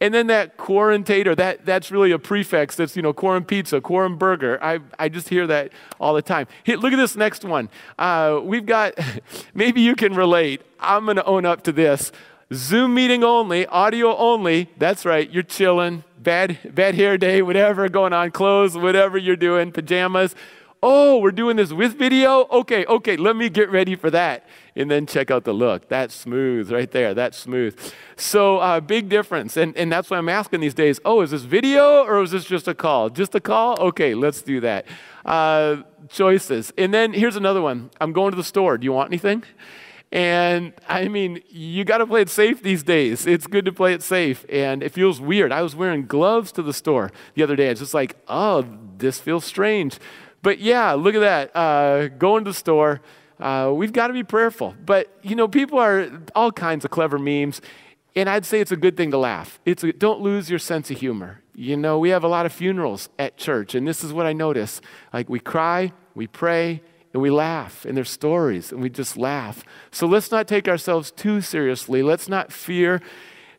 And 0.00 0.14
then 0.14 0.28
that 0.28 0.56
quarantator, 0.56 1.34
that, 1.34 1.66
that's 1.66 1.90
really 1.90 2.10
a 2.10 2.18
prefix. 2.18 2.74
That's, 2.74 2.96
you 2.96 3.02
know, 3.02 3.12
quarant 3.12 3.46
pizza, 3.46 3.82
quarant 3.82 4.18
burger. 4.18 4.58
I, 4.62 4.80
I 4.98 5.10
just 5.10 5.28
hear 5.28 5.46
that 5.48 5.72
all 6.00 6.14
the 6.14 6.22
time. 6.22 6.46
Hey, 6.64 6.76
look 6.76 6.92
at 6.94 6.96
this 6.96 7.16
next 7.16 7.44
one. 7.44 7.68
Uh, 7.98 8.40
we've 8.42 8.64
got, 8.64 8.94
maybe 9.54 9.82
you 9.82 9.94
can 9.94 10.14
relate. 10.14 10.62
I'm 10.78 11.04
going 11.04 11.16
to 11.16 11.24
own 11.24 11.44
up 11.44 11.62
to 11.64 11.72
this. 11.72 12.12
Zoom 12.52 12.94
meeting 12.94 13.22
only, 13.22 13.66
audio 13.66 14.16
only. 14.16 14.70
That's 14.76 15.04
right, 15.04 15.30
you're 15.30 15.44
chilling. 15.44 16.02
Bad, 16.18 16.58
bad 16.74 16.94
hair 16.96 17.16
day, 17.16 17.42
whatever 17.42 17.88
going 17.88 18.12
on, 18.12 18.30
clothes, 18.32 18.76
whatever 18.76 19.16
you're 19.16 19.36
doing, 19.36 19.70
pajamas. 19.70 20.34
Oh, 20.82 21.18
we're 21.18 21.30
doing 21.30 21.56
this 21.56 21.74
with 21.74 21.98
video? 21.98 22.46
Okay, 22.50 22.86
okay, 22.86 23.16
let 23.18 23.36
me 23.36 23.50
get 23.50 23.70
ready 23.70 23.96
for 23.96 24.10
that. 24.10 24.46
And 24.74 24.90
then 24.90 25.04
check 25.04 25.30
out 25.30 25.44
the 25.44 25.52
look. 25.52 25.88
That's 25.88 26.14
smooth 26.14 26.72
right 26.72 26.90
there. 26.90 27.12
That's 27.12 27.36
smooth. 27.36 27.78
So, 28.16 28.58
uh, 28.58 28.80
big 28.80 29.10
difference. 29.10 29.58
And, 29.58 29.76
and 29.76 29.92
that's 29.92 30.08
why 30.08 30.16
I'm 30.16 30.30
asking 30.30 30.60
these 30.60 30.72
days 30.72 30.98
oh, 31.04 31.20
is 31.20 31.32
this 31.32 31.42
video 31.42 32.04
or 32.04 32.22
is 32.22 32.30
this 32.30 32.46
just 32.46 32.66
a 32.66 32.74
call? 32.74 33.10
Just 33.10 33.34
a 33.34 33.40
call? 33.40 33.78
Okay, 33.78 34.14
let's 34.14 34.40
do 34.40 34.60
that. 34.60 34.86
Uh, 35.26 35.82
choices. 36.08 36.72
And 36.78 36.94
then 36.94 37.12
here's 37.12 37.36
another 37.36 37.60
one 37.60 37.90
I'm 38.00 38.14
going 38.14 38.30
to 38.30 38.36
the 38.36 38.44
store. 38.44 38.78
Do 38.78 38.86
you 38.86 38.92
want 38.92 39.10
anything? 39.10 39.44
And 40.12 40.72
I 40.88 41.08
mean, 41.08 41.42
you 41.50 41.84
got 41.84 41.98
to 41.98 42.06
play 42.06 42.22
it 42.22 42.30
safe 42.30 42.62
these 42.62 42.82
days. 42.82 43.26
It's 43.26 43.46
good 43.46 43.66
to 43.66 43.72
play 43.72 43.92
it 43.92 44.02
safe. 44.02 44.46
And 44.48 44.82
it 44.82 44.92
feels 44.92 45.20
weird. 45.20 45.52
I 45.52 45.60
was 45.60 45.76
wearing 45.76 46.06
gloves 46.06 46.52
to 46.52 46.62
the 46.62 46.72
store 46.72 47.12
the 47.34 47.42
other 47.42 47.54
day. 47.54 47.68
It's 47.68 47.80
just 47.80 47.94
like, 47.94 48.16
oh, 48.28 48.66
this 48.96 49.20
feels 49.20 49.44
strange. 49.44 49.98
But 50.42 50.58
yeah, 50.58 50.92
look 50.92 51.14
at 51.14 51.20
that. 51.20 51.56
Uh, 51.56 52.08
going 52.08 52.44
to 52.44 52.50
the 52.50 52.54
store. 52.54 53.00
Uh, 53.38 53.72
we've 53.74 53.92
got 53.92 54.08
to 54.08 54.12
be 54.12 54.22
prayerful. 54.22 54.74
But, 54.84 55.16
you 55.22 55.34
know, 55.34 55.48
people 55.48 55.78
are 55.78 56.10
all 56.34 56.52
kinds 56.52 56.84
of 56.84 56.90
clever 56.90 57.18
memes. 57.18 57.60
And 58.16 58.28
I'd 58.28 58.44
say 58.44 58.60
it's 58.60 58.72
a 58.72 58.76
good 58.76 58.96
thing 58.96 59.10
to 59.12 59.18
laugh. 59.18 59.60
It's 59.64 59.84
a, 59.84 59.92
don't 59.92 60.20
lose 60.20 60.50
your 60.50 60.58
sense 60.58 60.90
of 60.90 60.98
humor. 60.98 61.42
You 61.54 61.76
know, 61.76 61.98
we 61.98 62.08
have 62.10 62.24
a 62.24 62.28
lot 62.28 62.46
of 62.46 62.52
funerals 62.52 63.08
at 63.18 63.36
church, 63.36 63.74
and 63.74 63.86
this 63.86 64.02
is 64.02 64.12
what 64.12 64.26
I 64.26 64.32
notice. 64.32 64.80
Like, 65.12 65.28
we 65.28 65.40
cry, 65.40 65.92
we 66.14 66.26
pray, 66.26 66.82
and 67.12 67.22
we 67.22 67.30
laugh, 67.30 67.84
and 67.84 67.96
there's 67.96 68.10
stories, 68.10 68.72
and 68.72 68.80
we 68.80 68.88
just 68.88 69.16
laugh. 69.16 69.62
So 69.90 70.06
let's 70.06 70.30
not 70.30 70.48
take 70.48 70.68
ourselves 70.68 71.10
too 71.10 71.40
seriously. 71.40 72.02
Let's 72.02 72.28
not 72.28 72.52
fear, 72.52 73.00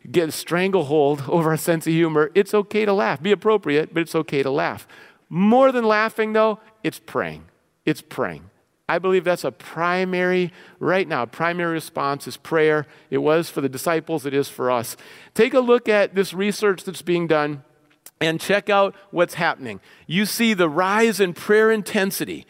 get 0.09 0.29
a 0.29 0.31
stranglehold 0.31 1.23
over 1.27 1.51
our 1.51 1.57
sense 1.57 1.85
of 1.85 1.93
humor. 1.93 2.31
It's 2.33 2.53
okay 2.53 2.85
to 2.85 2.93
laugh. 2.93 3.21
Be 3.21 3.31
appropriate, 3.31 3.93
but 3.93 4.01
it's 4.01 4.15
okay 4.15 4.41
to 4.41 4.51
laugh. 4.51 4.87
More 5.33 5.71
than 5.71 5.85
laughing, 5.85 6.33
though, 6.33 6.59
it's 6.83 6.99
praying. 6.99 7.45
It's 7.85 8.01
praying. 8.01 8.49
I 8.89 8.99
believe 8.99 9.23
that's 9.23 9.45
a 9.45 9.51
primary, 9.53 10.51
right 10.77 11.07
now, 11.07 11.25
primary 11.25 11.71
response 11.71 12.27
is 12.27 12.35
prayer. 12.35 12.85
It 13.09 13.19
was 13.19 13.49
for 13.49 13.61
the 13.61 13.69
disciples, 13.69 14.25
it 14.25 14.33
is 14.33 14.49
for 14.49 14.69
us. 14.69 14.97
Take 15.33 15.53
a 15.53 15.61
look 15.61 15.87
at 15.87 16.15
this 16.15 16.33
research 16.33 16.83
that's 16.83 17.01
being 17.01 17.27
done 17.27 17.63
and 18.19 18.41
check 18.41 18.69
out 18.69 18.93
what's 19.11 19.35
happening. 19.35 19.79
You 20.05 20.25
see 20.25 20.53
the 20.53 20.67
rise 20.67 21.21
in 21.21 21.33
prayer 21.33 21.71
intensity. 21.71 22.45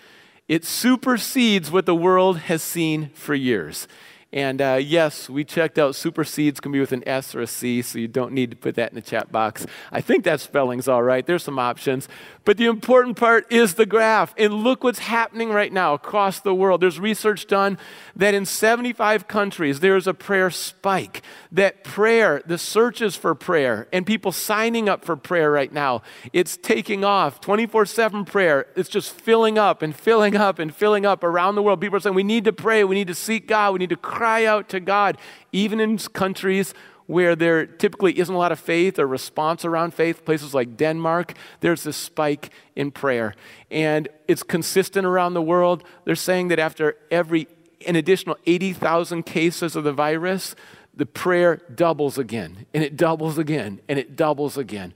It 0.47 0.65
supersedes 0.65 1.69
what 1.69 1.85
the 1.85 1.93
world 1.93 2.39
has 2.39 2.63
seen 2.63 3.11
for 3.13 3.35
years. 3.35 3.87
And 4.33 4.61
uh, 4.61 4.79
yes, 4.81 5.29
we 5.29 5.43
checked 5.43 5.77
out 5.77 5.93
supersedes 5.93 6.61
can 6.61 6.71
be 6.71 6.79
with 6.79 6.93
an 6.93 7.03
S 7.05 7.35
or 7.35 7.41
a 7.41 7.47
C, 7.47 7.81
so 7.81 7.99
you 7.99 8.07
don't 8.07 8.31
need 8.31 8.51
to 8.51 8.55
put 8.55 8.75
that 8.75 8.89
in 8.89 8.95
the 8.95 9.01
chat 9.01 9.29
box. 9.29 9.65
I 9.91 9.99
think 9.99 10.23
that 10.23 10.39
spelling's 10.39 10.87
all 10.87 11.03
right. 11.03 11.25
There's 11.25 11.43
some 11.43 11.59
options. 11.59 12.07
But 12.43 12.57
the 12.57 12.65
important 12.65 13.17
part 13.17 13.51
is 13.51 13.75
the 13.75 13.85
graph. 13.85 14.33
And 14.37 14.53
look 14.53 14.83
what's 14.83 14.99
happening 14.99 15.49
right 15.49 15.71
now 15.71 15.93
across 15.93 16.39
the 16.39 16.55
world. 16.55 16.81
There's 16.81 16.99
research 16.99 17.45
done 17.45 17.77
that 18.15 18.33
in 18.33 18.45
75 18.45 19.27
countries 19.27 19.79
there 19.81 19.95
is 19.95 20.07
a 20.07 20.13
prayer 20.13 20.49
spike. 20.49 21.21
That 21.51 21.83
prayer, 21.83 22.41
the 22.45 22.57
searches 22.57 23.15
for 23.15 23.35
prayer, 23.35 23.87
and 23.91 24.05
people 24.05 24.31
signing 24.31 24.87
up 24.87 25.03
for 25.03 25.15
prayer 25.15 25.51
right 25.51 25.71
now, 25.71 26.01
it's 26.31 26.55
taking 26.55 27.03
off. 27.03 27.41
24 27.41 27.85
7 27.85 28.25
prayer, 28.25 28.67
it's 28.75 28.89
just 28.89 29.13
filling 29.13 29.57
up 29.57 29.81
and 29.81 29.95
filling 29.95 30.35
up 30.37 30.57
and 30.57 30.73
filling 30.73 31.05
up 31.05 31.23
around 31.23 31.55
the 31.55 31.61
world. 31.61 31.81
People 31.81 31.97
are 31.97 31.99
saying, 31.99 32.15
we 32.15 32.23
need 32.23 32.45
to 32.45 32.53
pray, 32.53 32.83
we 32.83 32.95
need 32.95 33.07
to 33.07 33.15
seek 33.15 33.47
God, 33.47 33.73
we 33.73 33.79
need 33.79 33.89
to 33.89 33.97
cry 34.21 34.45
out 34.45 34.69
to 34.69 34.79
God, 34.79 35.17
even 35.51 35.79
in 35.79 35.97
countries 35.97 36.75
where 37.07 37.35
there 37.35 37.65
typically 37.65 38.19
isn't 38.19 38.35
a 38.35 38.37
lot 38.37 38.51
of 38.51 38.59
faith 38.59 38.99
or 38.99 39.07
response 39.07 39.65
around 39.65 39.95
faith, 39.95 40.23
places 40.23 40.53
like 40.53 40.77
Denmark, 40.77 41.33
there's 41.61 41.81
this 41.81 41.97
spike 41.97 42.51
in 42.75 42.91
prayer. 42.91 43.33
And 43.71 44.07
it's 44.27 44.43
consistent 44.43 45.07
around 45.07 45.33
the 45.33 45.41
world. 45.41 45.83
They're 46.05 46.15
saying 46.15 46.49
that 46.49 46.59
after 46.59 46.97
every 47.09 47.47
an 47.87 47.95
additional 47.95 48.37
80,000 48.45 49.23
cases 49.23 49.75
of 49.75 49.83
the 49.83 49.91
virus, 49.91 50.55
the 50.93 51.07
prayer 51.07 51.59
doubles 51.73 52.19
again, 52.19 52.67
and 52.75 52.83
it 52.83 52.95
doubles 52.95 53.39
again, 53.39 53.81
and 53.89 53.97
it 53.97 54.15
doubles 54.15 54.55
again. 54.55 54.93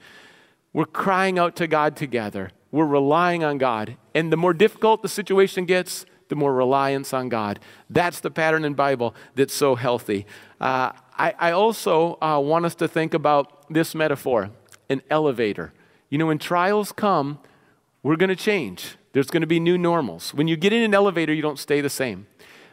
We're 0.71 0.85
crying 0.85 1.39
out 1.39 1.55
to 1.55 1.65
God 1.65 1.95
together. 1.95 2.51
We're 2.71 2.85
relying 2.85 3.43
on 3.43 3.57
God. 3.57 3.97
And 4.13 4.31
the 4.31 4.37
more 4.37 4.53
difficult 4.53 5.01
the 5.01 5.09
situation 5.09 5.65
gets, 5.65 6.05
the 6.27 6.35
more 6.35 6.53
reliance 6.53 7.13
on 7.13 7.29
God. 7.29 7.59
That's 7.89 8.19
the 8.19 8.31
pattern 8.31 8.65
in 8.65 8.73
Bible 8.73 9.15
that's 9.35 9.53
so 9.53 9.75
healthy. 9.75 10.25
Uh, 10.59 10.91
I, 11.17 11.33
I 11.37 11.51
also 11.51 12.17
uh, 12.21 12.39
want 12.39 12.65
us 12.65 12.75
to 12.75 12.87
think 12.87 13.13
about 13.13 13.71
this 13.71 13.95
metaphor 13.95 14.51
an 14.89 15.01
elevator. 15.09 15.73
You 16.09 16.17
know, 16.17 16.27
when 16.27 16.37
trials 16.37 16.91
come, 16.91 17.39
we're 18.03 18.17
going 18.17 18.29
to 18.29 18.35
change. 18.35 18.97
There's 19.13 19.31
going 19.31 19.41
to 19.41 19.47
be 19.47 19.59
new 19.59 19.77
normals. 19.77 20.33
When 20.33 20.47
you 20.47 20.55
get 20.55 20.73
in 20.73 20.83
an 20.83 20.93
elevator, 20.93 21.33
you 21.33 21.41
don't 21.41 21.57
stay 21.57 21.81
the 21.81 21.89
same. 21.89 22.27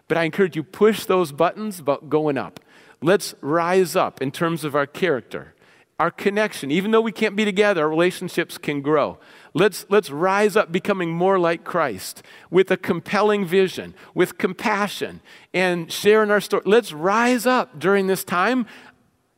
But 0.09 0.19
I 0.19 0.25
encourage 0.25 0.57
you, 0.57 0.63
push 0.63 1.07
those 1.07 1.33
buttons 1.33 1.79
about 1.79 2.11
going 2.11 2.37
up. 2.37 2.61
Let's 3.01 3.35
rise 3.41 3.97
up 3.97 4.21
in 4.21 4.31
terms 4.31 4.65
of 4.65 4.77
our 4.77 4.87
character, 4.87 5.55
our 5.99 6.11
connection. 6.11 6.71
Even 6.71 6.91
though 6.91 7.01
we 7.01 7.13
can't 7.13 7.35
be 7.35 7.45
together, 7.45 7.83
our 7.83 7.89
relationships 7.89 8.59
can 8.59 8.83
grow. 8.83 9.19
Let's, 9.55 9.85
let's 9.91 10.11
rise 10.11 10.57
up 10.57 10.73
becoming 10.73 11.11
more 11.11 11.39
like 11.39 11.63
Christ 11.63 12.23
with 12.51 12.71
a 12.71 12.77
compelling 12.77 13.45
vision, 13.45 13.95
with 14.15 14.39
compassion, 14.39 15.21
and 15.53 15.93
sharing 15.93 16.31
our 16.31 16.41
story. 16.41 16.63
Let's 16.65 16.93
rise 16.93 17.47
up 17.47 17.79
during 17.79 18.07
this 18.07 18.25
time. 18.25 18.67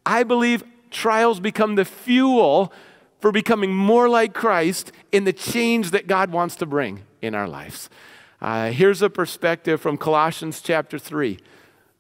I 0.07 0.23
believe 0.23 0.63
trials 0.91 1.41
become 1.41 1.75
the 1.75 1.85
fuel 1.85 2.73
for 3.21 3.33
becoming 3.33 3.75
more 3.75 4.09
like 4.09 4.35
Christ 4.35 4.93
in 5.11 5.25
the 5.25 5.33
change 5.33 5.91
that 5.91 6.07
God 6.07 6.31
wants 6.31 6.55
to 6.57 6.67
bring 6.67 7.03
in 7.21 7.35
our 7.35 7.49
lives. 7.49 7.91
Uh, 8.41 8.71
here's 8.71 9.03
a 9.03 9.11
perspective 9.11 9.81
from 9.81 9.97
Colossians 9.97 10.61
chapter 10.61 10.99
3 10.99 11.39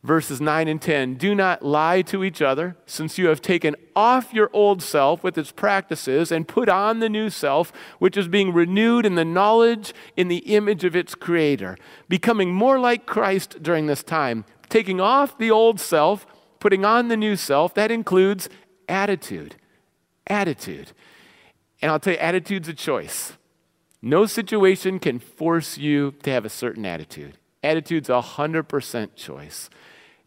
verses 0.04 0.38
9 0.38 0.68
and 0.68 0.80
10 0.80 1.14
Do 1.14 1.34
not 1.34 1.64
lie 1.64 2.02
to 2.02 2.22
each 2.22 2.40
other, 2.40 2.76
since 2.86 3.18
you 3.18 3.26
have 3.26 3.40
taken 3.40 3.74
off 3.96 4.32
your 4.32 4.50
old 4.52 4.82
self 4.82 5.24
with 5.24 5.36
its 5.36 5.50
practices 5.50 6.30
and 6.30 6.46
put 6.46 6.68
on 6.68 7.00
the 7.00 7.08
new 7.08 7.30
self, 7.30 7.72
which 7.98 8.16
is 8.16 8.28
being 8.28 8.52
renewed 8.52 9.06
in 9.06 9.16
the 9.16 9.24
knowledge 9.24 9.92
in 10.16 10.28
the 10.28 10.54
image 10.54 10.84
of 10.84 10.94
its 10.94 11.14
creator, 11.14 11.76
becoming 12.08 12.52
more 12.52 12.78
like 12.78 13.06
Christ 13.06 13.62
during 13.62 13.86
this 13.86 14.04
time, 14.04 14.44
taking 14.68 15.00
off 15.00 15.36
the 15.38 15.50
old 15.50 15.80
self, 15.80 16.26
putting 16.60 16.84
on 16.84 17.08
the 17.08 17.16
new 17.16 17.34
self. 17.34 17.74
That 17.74 17.90
includes 17.90 18.48
attitude. 18.88 19.56
Attitude. 20.26 20.92
And 21.80 21.90
I'll 21.90 22.00
tell 22.00 22.14
you, 22.14 22.18
attitude's 22.18 22.68
a 22.68 22.74
choice. 22.74 23.32
No 24.00 24.26
situation 24.26 24.98
can 24.98 25.18
force 25.18 25.78
you 25.78 26.12
to 26.22 26.30
have 26.30 26.44
a 26.44 26.50
certain 26.50 26.84
attitude. 26.84 27.38
Attitude's 27.62 28.10
a 28.10 28.20
100% 28.20 29.14
choice. 29.16 29.70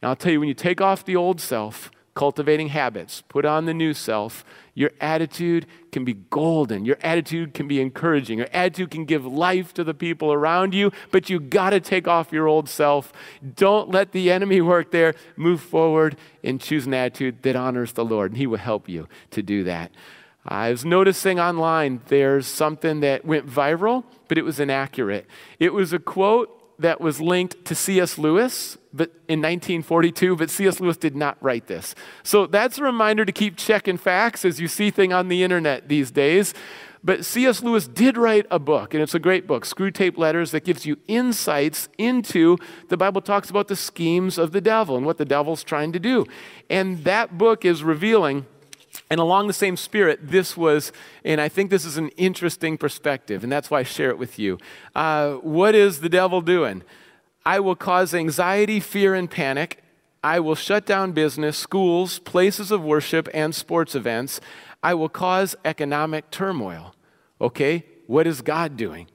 And 0.01 0.09
I'll 0.09 0.15
tell 0.15 0.31
you, 0.31 0.39
when 0.39 0.49
you 0.49 0.55
take 0.55 0.81
off 0.81 1.05
the 1.05 1.15
old 1.15 1.41
self, 1.41 1.91
cultivating 2.13 2.69
habits, 2.69 3.23
put 3.29 3.45
on 3.45 3.65
the 3.65 3.73
new 3.73 3.93
self, 3.93 4.43
your 4.73 4.91
attitude 5.01 5.65
can 5.91 6.05
be 6.05 6.13
golden. 6.13 6.85
Your 6.85 6.97
attitude 7.01 7.53
can 7.53 7.67
be 7.67 7.81
encouraging. 7.81 8.37
Your 8.37 8.47
attitude 8.53 8.91
can 8.91 9.05
give 9.05 9.25
life 9.25 9.73
to 9.75 9.83
the 9.83 9.93
people 9.93 10.33
around 10.33 10.73
you, 10.73 10.91
but 11.11 11.29
you 11.29 11.39
got 11.39 11.71
to 11.71 11.79
take 11.79 12.07
off 12.07 12.31
your 12.31 12.47
old 12.47 12.69
self. 12.69 13.11
Don't 13.55 13.89
let 13.89 14.11
the 14.11 14.31
enemy 14.31 14.61
work 14.61 14.91
there. 14.91 15.15
Move 15.35 15.61
forward 15.61 16.17
and 16.43 16.61
choose 16.61 16.85
an 16.85 16.93
attitude 16.93 17.41
that 17.43 17.55
honors 17.55 17.93
the 17.93 18.05
Lord, 18.05 18.31
and 18.31 18.37
He 18.37 18.47
will 18.47 18.57
help 18.57 18.89
you 18.89 19.07
to 19.31 19.41
do 19.41 19.63
that. 19.63 19.91
I 20.47 20.71
was 20.71 20.85
noticing 20.85 21.39
online 21.39 22.01
there's 22.07 22.47
something 22.47 23.01
that 23.01 23.25
went 23.25 23.47
viral, 23.47 24.05
but 24.27 24.37
it 24.37 24.43
was 24.43 24.59
inaccurate. 24.59 25.27
It 25.59 25.73
was 25.73 25.91
a 25.91 25.99
quote 25.99 26.56
that 26.79 27.01
was 27.01 27.19
linked 27.19 27.65
to 27.65 27.75
C.S. 27.75 28.17
Lewis 28.17 28.77
but 28.97 29.11
in 29.27 29.39
1942, 29.39 30.35
but 30.35 30.49
C.S. 30.49 30.79
Lewis 30.79 30.97
did 30.97 31.15
not 31.15 31.37
write 31.39 31.67
this. 31.67 31.93
So 32.23 32.47
that's 32.47 32.79
a 32.79 32.83
reminder 32.83 33.25
to 33.25 33.31
keep 33.31 33.55
checking 33.55 33.97
facts 33.97 34.43
as 34.43 34.59
you 34.59 34.67
see 34.67 34.89
things 34.89 35.13
on 35.13 35.27
the 35.27 35.43
internet 35.43 35.87
these 35.87 36.09
days. 36.09 36.53
But 37.03 37.23
C.S. 37.23 37.61
Lewis 37.61 37.87
did 37.87 38.17
write 38.17 38.47
a 38.49 38.57
book, 38.57 38.93
and 38.93 39.03
it's 39.03 39.13
a 39.13 39.19
great 39.19 39.45
book, 39.45 39.65
Screwtape 39.65 40.17
Letters, 40.17 40.51
that 40.51 40.65
gives 40.65 40.85
you 40.85 40.97
insights 41.07 41.87
into 41.97 42.57
the 42.89 42.97
Bible 42.97 43.21
talks 43.21 43.49
about 43.51 43.67
the 43.67 43.75
schemes 43.75 44.37
of 44.39 44.51
the 44.51 44.61
devil 44.61 44.97
and 44.97 45.05
what 45.05 45.17
the 45.17 45.25
devil's 45.25 45.63
trying 45.63 45.91
to 45.93 45.99
do. 45.99 46.25
And 46.69 47.03
that 47.03 47.37
book 47.37 47.63
is 47.63 47.83
revealing 47.83 48.47
and 49.09 49.19
along 49.19 49.47
the 49.47 49.53
same 49.53 49.77
spirit, 49.77 50.19
this 50.21 50.57
was, 50.57 50.91
and 51.23 51.39
I 51.39 51.49
think 51.49 51.69
this 51.69 51.85
is 51.85 51.97
an 51.97 52.09
interesting 52.09 52.77
perspective, 52.77 53.43
and 53.43 53.51
that's 53.51 53.69
why 53.69 53.79
I 53.79 53.83
share 53.83 54.09
it 54.09 54.17
with 54.17 54.37
you. 54.37 54.57
Uh, 54.95 55.33
what 55.35 55.75
is 55.75 56.01
the 56.01 56.09
devil 56.09 56.41
doing? 56.41 56.83
I 57.45 57.59
will 57.61 57.75
cause 57.75 58.13
anxiety, 58.13 58.81
fear, 58.81 59.15
and 59.15 59.31
panic. 59.31 59.81
I 60.21 60.41
will 60.41 60.55
shut 60.55 60.85
down 60.85 61.13
business, 61.13 61.57
schools, 61.57 62.19
places 62.19 62.71
of 62.71 62.83
worship, 62.83 63.29
and 63.33 63.55
sports 63.55 63.95
events. 63.95 64.41
I 64.83 64.93
will 64.93 65.07
cause 65.07 65.55
economic 65.63 66.29
turmoil. 66.29 66.93
Okay, 67.39 67.85
what 68.07 68.27
is 68.27 68.41
God 68.41 68.75
doing? 68.75 69.07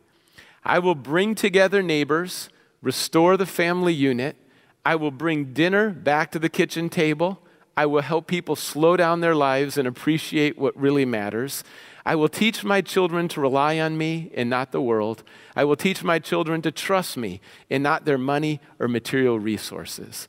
I 0.64 0.78
will 0.78 0.94
bring 0.94 1.34
together 1.34 1.82
neighbors, 1.82 2.48
restore 2.80 3.36
the 3.36 3.46
family 3.46 3.92
unit. 3.92 4.36
I 4.84 4.96
will 4.96 5.10
bring 5.10 5.52
dinner 5.52 5.90
back 5.90 6.30
to 6.32 6.38
the 6.38 6.48
kitchen 6.48 6.88
table. 6.88 7.41
I 7.76 7.86
will 7.86 8.02
help 8.02 8.26
people 8.26 8.56
slow 8.56 8.96
down 8.96 9.20
their 9.20 9.34
lives 9.34 9.78
and 9.78 9.88
appreciate 9.88 10.58
what 10.58 10.76
really 10.76 11.04
matters. 11.04 11.64
I 12.04 12.16
will 12.16 12.28
teach 12.28 12.64
my 12.64 12.80
children 12.80 13.28
to 13.28 13.40
rely 13.40 13.78
on 13.78 13.96
me 13.96 14.30
and 14.34 14.50
not 14.50 14.72
the 14.72 14.82
world. 14.82 15.22
I 15.54 15.64
will 15.64 15.76
teach 15.76 16.02
my 16.02 16.18
children 16.18 16.60
to 16.62 16.72
trust 16.72 17.16
me 17.16 17.40
and 17.70 17.82
not 17.82 18.04
their 18.04 18.18
money 18.18 18.60
or 18.78 18.88
material 18.88 19.38
resources. 19.38 20.28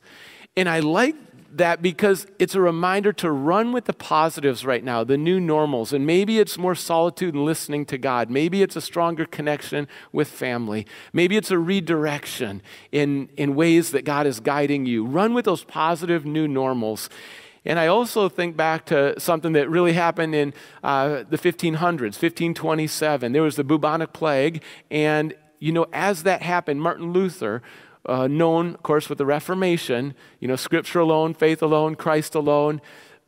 And 0.56 0.68
I 0.68 0.80
like 0.80 1.16
that 1.56 1.82
because 1.82 2.26
it's 2.38 2.54
a 2.54 2.60
reminder 2.60 3.12
to 3.12 3.30
run 3.30 3.72
with 3.72 3.84
the 3.84 3.92
positives 3.92 4.64
right 4.64 4.82
now, 4.82 5.04
the 5.04 5.16
new 5.16 5.38
normals. 5.38 5.92
And 5.92 6.06
maybe 6.06 6.38
it's 6.38 6.58
more 6.58 6.74
solitude 6.74 7.34
and 7.34 7.44
listening 7.44 7.86
to 7.86 7.98
God. 7.98 8.30
Maybe 8.30 8.62
it's 8.62 8.76
a 8.76 8.80
stronger 8.80 9.24
connection 9.24 9.88
with 10.12 10.28
family. 10.28 10.86
Maybe 11.12 11.36
it's 11.36 11.50
a 11.50 11.58
redirection 11.58 12.62
in, 12.92 13.28
in 13.36 13.54
ways 13.54 13.92
that 13.92 14.04
God 14.04 14.26
is 14.26 14.40
guiding 14.40 14.86
you. 14.86 15.04
Run 15.04 15.34
with 15.34 15.44
those 15.44 15.64
positive 15.64 16.24
new 16.24 16.48
normals. 16.48 17.08
And 17.64 17.78
I 17.78 17.86
also 17.86 18.28
think 18.28 18.56
back 18.56 18.84
to 18.86 19.18
something 19.18 19.52
that 19.52 19.70
really 19.70 19.94
happened 19.94 20.34
in 20.34 20.52
uh, 20.82 21.24
the 21.28 21.38
1500s, 21.38 22.20
1527. 22.20 23.32
There 23.32 23.42
was 23.42 23.56
the 23.56 23.64
bubonic 23.64 24.12
plague. 24.12 24.62
And, 24.90 25.34
you 25.60 25.72
know, 25.72 25.86
as 25.92 26.24
that 26.24 26.42
happened, 26.42 26.82
Martin 26.82 27.12
Luther 27.12 27.62
uh, 28.06 28.26
known, 28.26 28.74
of 28.74 28.82
course, 28.82 29.08
with 29.08 29.18
the 29.18 29.26
Reformation, 29.26 30.14
you 30.40 30.48
know, 30.48 30.56
Scripture 30.56 31.00
alone, 31.00 31.34
faith 31.34 31.62
alone, 31.62 31.94
Christ 31.94 32.34
alone. 32.34 32.80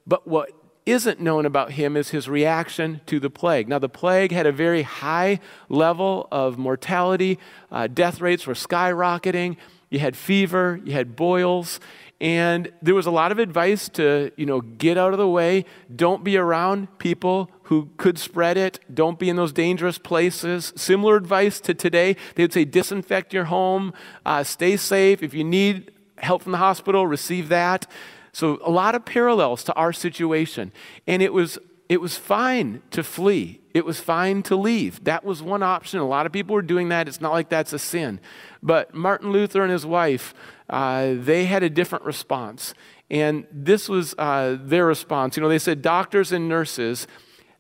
But 0.07 0.27
what 0.27 0.51
isn't 0.87 1.21
known 1.21 1.45
about 1.45 1.73
him 1.73 1.97
is 1.97 2.11
his 2.11 2.29
reaction 2.29 3.01
to 3.07 3.19
the 3.19 3.29
plague. 3.29 3.69
Now, 3.69 3.81
the 3.81 3.89
plague 3.89 4.31
had 4.31 4.47
a 4.47 4.53
very 4.53 4.83
high 4.83 5.41
level 5.69 6.29
of 6.31 6.59
mortality, 6.59 7.39
uh, 7.73 7.89
death 7.89 8.21
rates 8.21 8.47
were 8.47 8.55
skyrocketing. 8.55 9.57
You 9.91 10.01
had 10.01 10.17
fever, 10.17 10.81
you 10.85 10.93
had 10.93 11.15
boils, 11.15 11.79
and 12.21 12.73
there 12.83 12.95
was 12.95 13.07
a 13.07 13.11
lot 13.11 13.31
of 13.31 13.39
advice 13.39 13.89
to, 13.91 14.33
you 14.37 14.47
know, 14.47 14.61
get 14.61 14.99
out 14.99 15.12
of 15.12 15.19
the 15.19 15.29
way, 15.29 15.65
don't 15.95 16.25
be 16.25 16.37
around 16.37 16.99
people 16.99 17.51
who 17.67 17.91
could 17.97 18.17
spread 18.17 18.57
it. 18.57 18.79
Don't 18.93 19.19
be 19.19 19.29
in 19.29 19.35
those 19.35 19.53
dangerous 19.53 19.99
places. 19.99 20.73
Similar 20.77 21.17
advice 21.17 21.59
to 21.61 21.75
today. 21.75 22.17
They 22.35 22.45
would 22.45 22.53
say 22.53 22.65
disinfect 22.65 23.33
your 23.33 23.45
home, 23.45 23.93
uh, 24.25 24.45
stay 24.45 24.77
safe. 24.77 25.23
If 25.23 25.35
you 25.35 25.43
need 25.43 25.91
help 26.19 26.43
from 26.43 26.53
the 26.53 26.59
hospital, 26.59 27.07
receive 27.07 27.49
that. 27.49 27.87
So, 28.33 28.61
a 28.65 28.71
lot 28.71 28.95
of 28.95 29.05
parallels 29.05 29.65
to 29.65 29.75
our 29.75 29.93
situation. 29.93 30.71
And 31.09 31.23
it 31.23 31.33
was, 31.33 31.59
it 31.89 32.01
was 32.01 32.17
fine 32.17 32.83
to 32.93 33.03
flee, 33.03 33.61
it 33.75 33.85
was 33.85 33.99
fine 33.99 34.43
to 34.45 34.55
leave. 34.55 35.03
That 35.03 35.25
was 35.25 35.43
one 35.43 35.63
option. 35.65 35.99
A 35.99 36.07
lot 36.07 36.25
of 36.25 36.33
people 36.33 36.55
were 36.55 36.63
doing 36.63 36.89
that. 36.91 37.09
It's 37.09 37.21
not 37.21 37.33
like 37.33 37.49
that's 37.49 37.73
a 37.73 37.79
sin. 37.79 38.21
But 38.63 38.95
Martin 38.95 39.33
Luther 39.33 39.63
and 39.63 39.73
his 39.73 39.85
wife, 39.85 40.35
uh, 40.71 41.15
they 41.15 41.47
had 41.47 41.63
a 41.63 41.71
different 41.71 42.05
response. 42.05 42.75
And 43.11 43.47
this 43.51 43.89
was 43.89 44.15
uh, 44.19 44.57
their 44.61 44.87
response. 44.87 45.37
You 45.37 45.43
know, 45.43 45.49
they 45.49 45.59
said 45.59 45.83
doctors 45.83 46.33
and 46.33 46.49
nurses, 46.49 47.07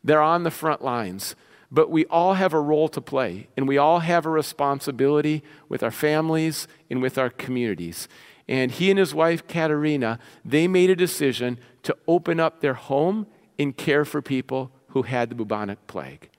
they're 0.06 0.22
on 0.22 0.44
the 0.44 0.50
front 0.52 0.82
lines, 0.82 1.34
but 1.70 1.90
we 1.90 2.06
all 2.06 2.34
have 2.34 2.54
a 2.54 2.60
role 2.60 2.88
to 2.88 3.00
play, 3.00 3.48
and 3.56 3.66
we 3.66 3.76
all 3.76 3.98
have 3.98 4.24
a 4.24 4.30
responsibility 4.30 5.42
with 5.68 5.82
our 5.82 5.90
families 5.90 6.68
and 6.88 7.02
with 7.02 7.18
our 7.18 7.28
communities. 7.28 8.08
And 8.48 8.70
he 8.70 8.88
and 8.90 8.98
his 9.00 9.12
wife, 9.12 9.48
Katerina, 9.48 10.20
they 10.44 10.68
made 10.68 10.90
a 10.90 10.96
decision 10.96 11.58
to 11.82 11.96
open 12.06 12.38
up 12.38 12.60
their 12.60 12.74
home 12.74 13.26
and 13.58 13.76
care 13.76 14.04
for 14.04 14.22
people 14.22 14.70
who 14.90 15.02
had 15.02 15.28
the 15.28 15.34
bubonic 15.34 15.84
plague. 15.88 16.30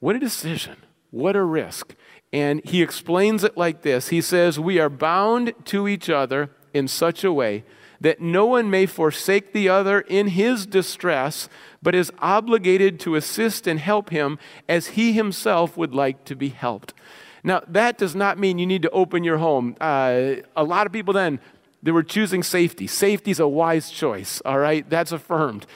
What 0.00 0.14
a 0.14 0.18
decision. 0.18 0.76
What 1.10 1.36
a 1.36 1.42
risk. 1.42 1.94
And 2.34 2.60
he 2.64 2.82
explains 2.82 3.44
it 3.44 3.56
like 3.56 3.80
this 3.80 4.08
He 4.08 4.20
says, 4.20 4.60
We 4.60 4.78
are 4.78 4.90
bound 4.90 5.54
to 5.66 5.88
each 5.88 6.10
other 6.10 6.50
in 6.74 6.86
such 6.86 7.24
a 7.24 7.32
way 7.32 7.64
that 8.04 8.20
no 8.20 8.44
one 8.44 8.68
may 8.68 8.84
forsake 8.84 9.54
the 9.54 9.66
other 9.66 10.00
in 10.02 10.28
his 10.28 10.66
distress, 10.66 11.48
but 11.82 11.94
is 11.94 12.12
obligated 12.18 13.00
to 13.00 13.14
assist 13.14 13.66
and 13.66 13.80
help 13.80 14.10
him 14.10 14.38
as 14.68 14.88
he 14.88 15.14
himself 15.14 15.74
would 15.78 15.94
like 15.94 16.22
to 16.26 16.36
be 16.36 16.50
helped. 16.50 16.92
Now, 17.42 17.62
that 17.66 17.96
does 17.96 18.14
not 18.14 18.38
mean 18.38 18.58
you 18.58 18.66
need 18.66 18.82
to 18.82 18.90
open 18.90 19.24
your 19.24 19.38
home. 19.38 19.74
Uh, 19.80 20.34
a 20.54 20.64
lot 20.64 20.86
of 20.86 20.92
people 20.92 21.14
then, 21.14 21.40
they 21.82 21.92
were 21.92 22.02
choosing 22.02 22.42
safety. 22.42 22.86
Safety 22.86 23.30
is 23.30 23.40
a 23.40 23.48
wise 23.48 23.90
choice, 23.90 24.42
all 24.44 24.58
right? 24.58 24.88
That's 24.90 25.10
affirmed. 25.10 25.66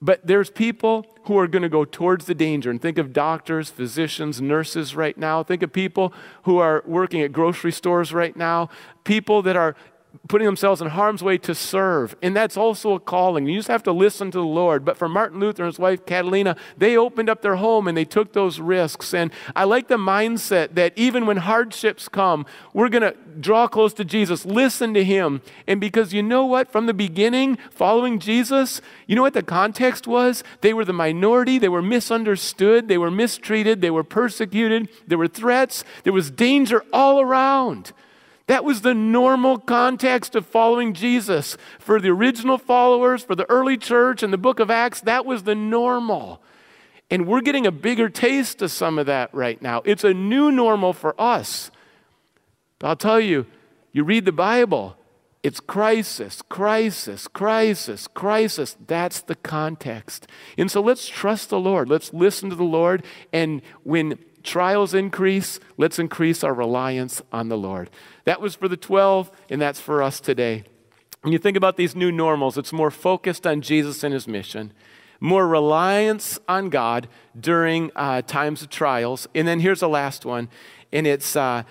But 0.00 0.26
there's 0.26 0.50
people 0.50 1.06
who 1.24 1.38
are 1.38 1.46
going 1.46 1.62
to 1.62 1.68
go 1.68 1.84
towards 1.84 2.24
the 2.24 2.34
danger. 2.34 2.70
And 2.70 2.80
think 2.80 2.96
of 2.96 3.12
doctors, 3.12 3.68
physicians, 3.70 4.40
nurses 4.40 4.96
right 4.96 5.16
now. 5.16 5.42
Think 5.42 5.62
of 5.62 5.72
people 5.72 6.14
who 6.42 6.58
are 6.58 6.82
working 6.86 7.20
at 7.20 7.30
grocery 7.30 7.72
stores 7.72 8.12
right 8.12 8.36
now, 8.36 8.68
people 9.04 9.42
that 9.42 9.54
are 9.54 9.76
putting 10.28 10.46
themselves 10.46 10.80
in 10.80 10.88
harm's 10.88 11.22
way 11.22 11.36
to 11.38 11.54
serve. 11.54 12.14
And 12.22 12.34
that's 12.34 12.56
also 12.56 12.94
a 12.94 13.00
calling. 13.00 13.46
You 13.46 13.58
just 13.58 13.68
have 13.68 13.82
to 13.84 13.92
listen 13.92 14.30
to 14.30 14.38
the 14.38 14.44
Lord. 14.44 14.84
But 14.84 14.96
for 14.96 15.08
Martin 15.08 15.40
Luther 15.40 15.64
and 15.64 15.72
his 15.72 15.78
wife 15.78 16.06
Catalina, 16.06 16.56
they 16.76 16.96
opened 16.96 17.28
up 17.28 17.42
their 17.42 17.56
home 17.56 17.88
and 17.88 17.96
they 17.96 18.04
took 18.04 18.32
those 18.32 18.60
risks. 18.60 19.12
And 19.12 19.32
I 19.56 19.64
like 19.64 19.88
the 19.88 19.96
mindset 19.96 20.74
that 20.74 20.92
even 20.96 21.26
when 21.26 21.38
hardships 21.38 22.08
come, 22.08 22.46
we're 22.72 22.88
going 22.88 23.02
to 23.02 23.16
draw 23.40 23.66
close 23.68 23.92
to 23.94 24.04
Jesus, 24.04 24.44
listen 24.44 24.94
to 24.94 25.04
him. 25.04 25.42
And 25.66 25.80
because 25.80 26.12
you 26.12 26.22
know 26.22 26.44
what? 26.44 26.70
From 26.70 26.86
the 26.86 26.94
beginning, 26.94 27.58
following 27.70 28.18
Jesus, 28.18 28.80
you 29.06 29.16
know 29.16 29.22
what 29.22 29.34
the 29.34 29.42
context 29.42 30.06
was? 30.06 30.44
They 30.60 30.72
were 30.72 30.84
the 30.84 30.92
minority, 30.92 31.58
they 31.58 31.68
were 31.68 31.82
misunderstood, 31.82 32.88
they 32.88 32.98
were 32.98 33.10
mistreated, 33.10 33.80
they 33.80 33.90
were 33.90 34.04
persecuted, 34.04 34.88
there 35.06 35.18
were 35.18 35.28
threats, 35.28 35.84
there 36.04 36.12
was 36.12 36.30
danger 36.30 36.84
all 36.92 37.20
around. 37.20 37.92
That 38.52 38.64
was 38.66 38.82
the 38.82 38.92
normal 38.92 39.56
context 39.56 40.36
of 40.36 40.44
following 40.44 40.92
Jesus. 40.92 41.56
For 41.78 41.98
the 41.98 42.10
original 42.10 42.58
followers, 42.58 43.24
for 43.24 43.34
the 43.34 43.48
early 43.48 43.78
church 43.78 44.22
and 44.22 44.30
the 44.30 44.36
book 44.36 44.60
of 44.60 44.70
Acts, 44.70 45.00
that 45.00 45.24
was 45.24 45.44
the 45.44 45.54
normal. 45.54 46.42
And 47.10 47.26
we're 47.26 47.40
getting 47.40 47.66
a 47.66 47.72
bigger 47.72 48.10
taste 48.10 48.60
of 48.60 48.70
some 48.70 48.98
of 48.98 49.06
that 49.06 49.32
right 49.32 49.62
now. 49.62 49.80
It's 49.86 50.04
a 50.04 50.12
new 50.12 50.52
normal 50.52 50.92
for 50.92 51.18
us. 51.18 51.70
But 52.78 52.88
I'll 52.88 52.96
tell 52.96 53.18
you, 53.18 53.46
you 53.90 54.04
read 54.04 54.26
the 54.26 54.32
Bible, 54.32 54.98
it's 55.42 55.58
crisis, 55.58 56.42
crisis, 56.42 57.28
crisis, 57.28 58.06
crisis. 58.06 58.76
That's 58.86 59.22
the 59.22 59.36
context. 59.36 60.26
And 60.58 60.70
so 60.70 60.82
let's 60.82 61.08
trust 61.08 61.48
the 61.48 61.58
Lord. 61.58 61.88
Let's 61.88 62.12
listen 62.12 62.50
to 62.50 62.56
the 62.56 62.64
Lord. 62.64 63.02
And 63.32 63.62
when 63.82 64.18
trials 64.42 64.94
increase, 64.94 65.60
let's 65.76 65.98
increase 65.98 66.44
our 66.44 66.54
reliance 66.54 67.22
on 67.32 67.48
the 67.48 67.56
Lord. 67.56 67.90
That 68.24 68.40
was 68.40 68.54
for 68.54 68.68
the 68.68 68.76
12, 68.76 69.30
and 69.50 69.60
that's 69.60 69.80
for 69.80 70.02
us 70.02 70.20
today. 70.20 70.64
When 71.22 71.32
you 71.32 71.38
think 71.38 71.56
about 71.56 71.76
these 71.76 71.94
new 71.94 72.10
normals, 72.10 72.58
it's 72.58 72.72
more 72.72 72.90
focused 72.90 73.46
on 73.46 73.60
Jesus 73.60 74.02
and 74.02 74.12
his 74.12 74.26
mission, 74.26 74.72
more 75.20 75.46
reliance 75.46 76.38
on 76.48 76.68
God 76.68 77.08
during 77.38 77.92
uh, 77.94 78.22
times 78.22 78.62
of 78.62 78.70
trials. 78.70 79.28
And 79.34 79.46
then 79.46 79.60
here's 79.60 79.80
the 79.80 79.88
last 79.88 80.24
one, 80.24 80.48
and 80.92 81.06
it's 81.06 81.36
uh, 81.36 81.62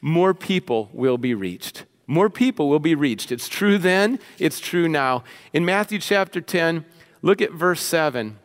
more 0.00 0.34
people 0.34 0.90
will 0.92 1.18
be 1.18 1.34
reached. 1.34 1.84
More 2.08 2.28
people 2.28 2.68
will 2.68 2.80
be 2.80 2.96
reached. 2.96 3.30
It's 3.30 3.48
true 3.48 3.78
then, 3.78 4.18
it's 4.38 4.58
true 4.58 4.88
now. 4.88 5.22
In 5.52 5.64
Matthew 5.64 6.00
chapter 6.00 6.40
10, 6.40 6.84
look 7.22 7.40
at 7.40 7.52
verse 7.52 7.80
7 7.80 8.38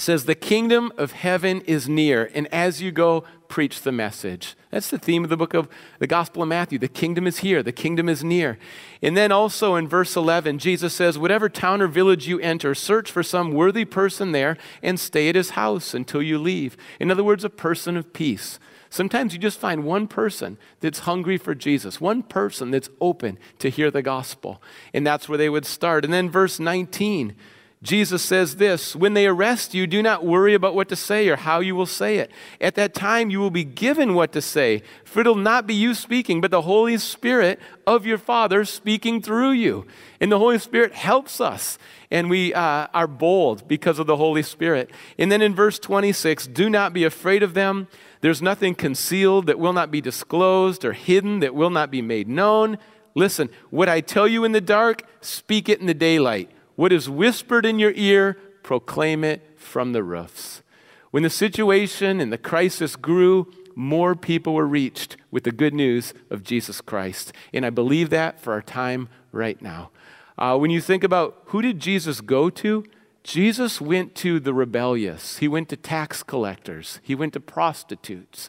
says, 0.00 0.24
The 0.24 0.34
kingdom 0.34 0.92
of 0.96 1.12
heaven 1.12 1.60
is 1.62 1.88
near, 1.88 2.30
and 2.34 2.46
as 2.52 2.80
you 2.80 2.90
go, 2.90 3.24
preach 3.48 3.82
the 3.82 3.92
message. 3.92 4.56
That's 4.70 4.88
the 4.88 4.98
theme 4.98 5.24
of 5.24 5.30
the 5.30 5.36
book 5.36 5.54
of 5.54 5.68
the 5.98 6.06
Gospel 6.06 6.42
of 6.42 6.48
Matthew. 6.48 6.78
The 6.78 6.88
kingdom 6.88 7.26
is 7.26 7.38
here, 7.38 7.62
the 7.62 7.72
kingdom 7.72 8.08
is 8.08 8.22
near. 8.22 8.58
And 9.02 9.16
then 9.16 9.32
also 9.32 9.74
in 9.74 9.88
verse 9.88 10.16
11, 10.16 10.58
Jesus 10.58 10.94
says, 10.94 11.18
Whatever 11.18 11.48
town 11.48 11.82
or 11.82 11.88
village 11.88 12.28
you 12.28 12.38
enter, 12.40 12.74
search 12.74 13.10
for 13.10 13.22
some 13.22 13.52
worthy 13.52 13.84
person 13.84 14.32
there 14.32 14.56
and 14.82 14.98
stay 14.98 15.28
at 15.28 15.34
his 15.34 15.50
house 15.50 15.92
until 15.92 16.22
you 16.22 16.38
leave. 16.38 16.76
In 16.98 17.10
other 17.10 17.24
words, 17.24 17.44
a 17.44 17.50
person 17.50 17.96
of 17.96 18.12
peace. 18.12 18.58
Sometimes 18.88 19.32
you 19.32 19.38
just 19.38 19.60
find 19.60 19.84
one 19.84 20.08
person 20.08 20.58
that's 20.80 21.00
hungry 21.00 21.36
for 21.36 21.54
Jesus, 21.54 22.00
one 22.00 22.22
person 22.24 22.72
that's 22.72 22.90
open 23.00 23.38
to 23.58 23.70
hear 23.70 23.90
the 23.90 24.02
gospel. 24.02 24.62
And 24.92 25.06
that's 25.06 25.28
where 25.28 25.38
they 25.38 25.48
would 25.48 25.66
start. 25.66 26.04
And 26.04 26.12
then 26.12 26.28
verse 26.28 26.58
19, 26.58 27.36
Jesus 27.82 28.22
says 28.22 28.56
this 28.56 28.94
When 28.94 29.14
they 29.14 29.26
arrest 29.26 29.72
you, 29.72 29.86
do 29.86 30.02
not 30.02 30.24
worry 30.24 30.52
about 30.52 30.74
what 30.74 30.90
to 30.90 30.96
say 30.96 31.28
or 31.28 31.36
how 31.36 31.60
you 31.60 31.74
will 31.74 31.86
say 31.86 32.18
it. 32.18 32.30
At 32.60 32.74
that 32.74 32.92
time, 32.92 33.30
you 33.30 33.40
will 33.40 33.50
be 33.50 33.64
given 33.64 34.14
what 34.14 34.32
to 34.32 34.42
say, 34.42 34.82
for 35.02 35.20
it'll 35.20 35.34
not 35.34 35.66
be 35.66 35.72
you 35.72 35.94
speaking, 35.94 36.42
but 36.42 36.50
the 36.50 36.62
Holy 36.62 36.98
Spirit 36.98 37.58
of 37.86 38.04
your 38.04 38.18
Father 38.18 38.66
speaking 38.66 39.22
through 39.22 39.52
you. 39.52 39.86
And 40.20 40.30
the 40.30 40.38
Holy 40.38 40.58
Spirit 40.58 40.92
helps 40.92 41.40
us, 41.40 41.78
and 42.10 42.28
we 42.28 42.52
uh, 42.52 42.88
are 42.92 43.06
bold 43.06 43.66
because 43.66 43.98
of 43.98 44.06
the 44.06 44.16
Holy 44.16 44.42
Spirit. 44.42 44.90
And 45.18 45.32
then 45.32 45.40
in 45.40 45.54
verse 45.54 45.78
26, 45.78 46.48
do 46.48 46.68
not 46.68 46.92
be 46.92 47.04
afraid 47.04 47.42
of 47.42 47.54
them. 47.54 47.88
There's 48.20 48.42
nothing 48.42 48.74
concealed 48.74 49.46
that 49.46 49.58
will 49.58 49.72
not 49.72 49.90
be 49.90 50.02
disclosed 50.02 50.84
or 50.84 50.92
hidden 50.92 51.40
that 51.40 51.54
will 51.54 51.70
not 51.70 51.90
be 51.90 52.02
made 52.02 52.28
known. 52.28 52.76
Listen, 53.14 53.48
what 53.70 53.88
I 53.88 54.02
tell 54.02 54.28
you 54.28 54.44
in 54.44 54.52
the 54.52 54.60
dark, 54.60 55.02
speak 55.22 55.70
it 55.70 55.80
in 55.80 55.86
the 55.86 55.94
daylight. 55.94 56.50
What 56.80 56.92
is 56.92 57.10
whispered 57.10 57.66
in 57.66 57.78
your 57.78 57.92
ear, 57.94 58.38
proclaim 58.62 59.22
it 59.22 59.42
from 59.54 59.92
the 59.92 60.02
roofs. 60.02 60.62
When 61.10 61.22
the 61.22 61.28
situation 61.28 62.20
and 62.20 62.32
the 62.32 62.38
crisis 62.38 62.96
grew, 62.96 63.52
more 63.74 64.14
people 64.14 64.54
were 64.54 64.66
reached 64.66 65.18
with 65.30 65.44
the 65.44 65.52
good 65.52 65.74
news 65.74 66.14
of 66.30 66.42
Jesus 66.42 66.80
Christ. 66.80 67.34
And 67.52 67.66
I 67.66 67.68
believe 67.68 68.08
that 68.08 68.40
for 68.40 68.54
our 68.54 68.62
time 68.62 69.10
right 69.30 69.60
now. 69.60 69.90
Uh, 70.38 70.56
when 70.56 70.70
you 70.70 70.80
think 70.80 71.04
about 71.04 71.42
who 71.48 71.60
did 71.60 71.80
Jesus 71.80 72.22
go 72.22 72.48
to, 72.48 72.86
Jesus 73.22 73.78
went 73.78 74.14
to 74.14 74.40
the 74.40 74.54
rebellious. 74.54 75.36
He 75.36 75.48
went 75.48 75.68
to 75.68 75.76
tax 75.76 76.22
collectors. 76.22 76.98
He 77.02 77.14
went 77.14 77.34
to 77.34 77.40
prostitutes. 77.40 78.48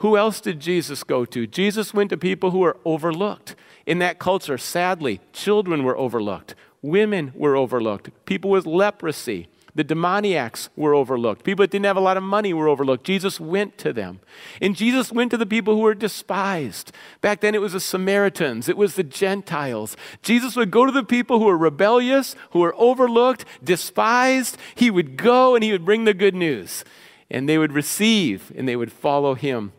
Who 0.00 0.18
else 0.18 0.42
did 0.42 0.60
Jesus 0.60 1.02
go 1.02 1.24
to? 1.24 1.46
Jesus 1.46 1.94
went 1.94 2.10
to 2.10 2.18
people 2.18 2.50
who 2.50 2.58
were 2.58 2.76
overlooked. 2.84 3.56
In 3.86 4.00
that 4.00 4.18
culture, 4.18 4.58
sadly, 4.58 5.20
children 5.32 5.82
were 5.82 5.96
overlooked. 5.96 6.54
Women 6.82 7.32
were 7.34 7.56
overlooked. 7.56 8.10
People 8.24 8.50
with 8.50 8.66
leprosy, 8.66 9.48
the 9.74 9.84
demoniacs 9.84 10.68
were 10.76 10.94
overlooked. 10.94 11.44
People 11.44 11.62
that 11.62 11.70
didn't 11.70 11.86
have 11.86 11.96
a 11.96 12.00
lot 12.00 12.16
of 12.16 12.22
money 12.22 12.52
were 12.52 12.68
overlooked. 12.68 13.04
Jesus 13.04 13.38
went 13.38 13.78
to 13.78 13.92
them. 13.92 14.20
And 14.60 14.74
Jesus 14.74 15.12
went 15.12 15.30
to 15.30 15.36
the 15.36 15.46
people 15.46 15.74
who 15.74 15.82
were 15.82 15.94
despised. 15.94 16.92
Back 17.20 17.40
then 17.40 17.54
it 17.54 17.60
was 17.60 17.74
the 17.74 17.80
Samaritans, 17.80 18.68
it 18.68 18.76
was 18.76 18.94
the 18.94 19.04
Gentiles. 19.04 19.96
Jesus 20.22 20.56
would 20.56 20.70
go 20.70 20.86
to 20.86 20.92
the 20.92 21.04
people 21.04 21.38
who 21.38 21.46
were 21.46 21.58
rebellious, 21.58 22.34
who 22.50 22.60
were 22.60 22.74
overlooked, 22.76 23.44
despised. 23.62 24.56
He 24.74 24.90
would 24.90 25.16
go 25.16 25.54
and 25.54 25.62
he 25.62 25.72
would 25.72 25.84
bring 25.84 26.04
the 26.04 26.14
good 26.14 26.34
news. 26.34 26.84
And 27.30 27.48
they 27.48 27.58
would 27.58 27.72
receive 27.72 28.52
and 28.56 28.66
they 28.66 28.76
would 28.76 28.90
follow 28.90 29.34
him. 29.34 29.72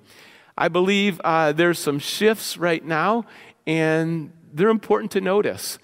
I 0.57 0.67
believe 0.67 1.19
uh, 1.23 1.53
there's 1.53 1.79
some 1.79 1.97
shifts 1.97 2.57
right 2.57 2.83
now, 2.83 3.25
and 3.65 4.31
they're 4.53 4.69
important 4.69 5.11
to 5.11 5.21
notice. 5.21 5.79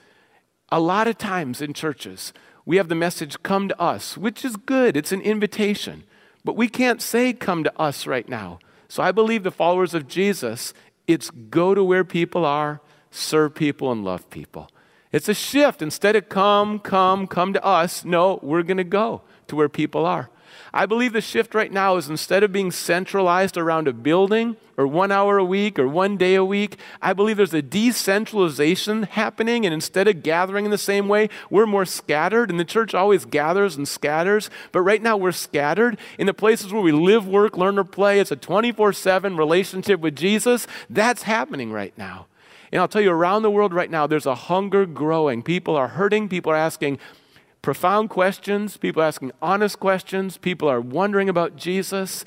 A 0.70 0.80
lot 0.80 1.08
of 1.08 1.18
times 1.18 1.62
in 1.62 1.74
churches, 1.74 2.34
we 2.66 2.78
have 2.78 2.90
the 2.90 2.96
message, 2.96 3.42
come 3.44 3.70
to 3.70 3.82
us, 3.82 4.18
which 4.18 4.44
is 4.44 4.58
good. 4.58 4.98
It's 4.98 5.14
an 5.14 5.22
invitation. 5.22 6.04
But 6.44 6.58
we 6.58 6.68
can't 6.68 7.02
say, 7.02 7.34
come 7.34 7.64
to 7.64 7.80
us 7.80 8.06
right 8.06 8.28
now. 8.28 8.60
So 8.90 9.02
I 9.02 9.12
believe 9.12 9.44
the 9.44 9.52
followers 9.52 9.94
of 9.94 10.08
Jesus, 10.08 10.74
it's 11.08 11.30
go 11.30 11.74
to 11.74 11.84
where 11.84 12.04
people 12.04 12.46
are, 12.46 12.82
serve 13.12 13.56
people, 13.56 13.92
and 13.92 14.04
love 14.04 14.30
people. 14.30 14.70
It's 15.12 15.30
a 15.30 15.34
shift. 15.34 15.82
Instead 15.82 16.16
of 16.16 16.30
come, 16.30 16.80
come, 16.80 17.28
come 17.28 17.54
to 17.54 17.64
us, 17.64 18.04
no, 18.04 18.40
we're 18.42 18.64
going 18.64 18.78
to 18.78 18.84
go 18.84 19.22
to 19.48 19.56
where 19.56 19.70
people 19.70 20.06
are. 20.06 20.30
I 20.74 20.86
believe 20.86 21.14
the 21.14 21.22
shift 21.22 21.56
right 21.56 21.72
now 21.72 21.96
is 21.98 22.10
instead 22.10 22.44
of 22.44 22.52
being 22.52 22.72
centralized 22.72 23.58
around 23.58 23.88
a 23.88 23.94
building 23.94 24.58
or 24.78 24.86
one 24.86 25.12
hour 25.12 25.38
a 25.38 25.44
week 25.44 25.80
or 25.80 25.88
one 25.88 26.18
day 26.18 26.36
a 26.36 26.46
week, 26.46 26.78
I 27.02 27.14
believe 27.14 27.38
there's 27.38 27.54
a 27.54 27.62
decentralization 27.62 29.04
happening. 29.04 29.66
And 29.66 29.74
instead 29.74 30.08
of 30.08 30.24
gathering 30.24 30.66
in 30.66 30.72
the 30.72 30.78
same 30.78 31.08
way, 31.08 31.30
we're 31.50 31.66
more 31.66 31.86
scattered. 31.86 32.52
And 32.52 32.60
the 32.60 32.66
church 32.66 32.94
always 32.94 33.26
gathers 33.26 33.76
and 33.76 33.88
scatters. 33.88 34.50
But 34.72 34.82
right 34.82 35.02
now 35.02 35.18
we're 35.18 35.32
scattered 35.32 35.98
in 36.20 36.28
the 36.28 36.34
places 36.34 36.72
where 36.72 36.82
we 36.82 36.92
live, 36.92 37.28
work, 37.28 37.58
learn, 37.58 37.80
or 37.80 37.84
play. 37.84 38.20
It's 38.20 38.32
a 38.32 38.36
24 38.36 38.94
7 38.94 39.36
relationship 39.36 40.00
with 40.00 40.16
Jesus. 40.16 40.68
That's 40.90 41.24
happening 41.24 41.72
right 41.72 41.98
now. 41.98 42.28
And 42.72 42.82
I'll 42.82 42.88
tell 42.88 43.02
you, 43.02 43.12
around 43.12 43.44
the 43.44 43.52
world 43.52 43.74
right 43.74 43.90
now, 43.90 44.08
there's 44.08 44.26
a 44.26 44.36
hunger 44.36 44.86
growing. 44.86 45.42
People 45.42 45.76
are 45.76 45.88
hurting. 45.88 46.28
People 46.30 46.52
are 46.52 46.58
asking 46.58 47.00
profound 47.62 48.10
questions. 48.10 48.78
People 48.78 49.02
asking 49.02 49.32
honest 49.42 49.80
questions. 49.80 50.38
People 50.38 50.70
are 50.70 50.82
wondering 50.82 51.30
about 51.30 51.56
Jesus. 51.56 52.24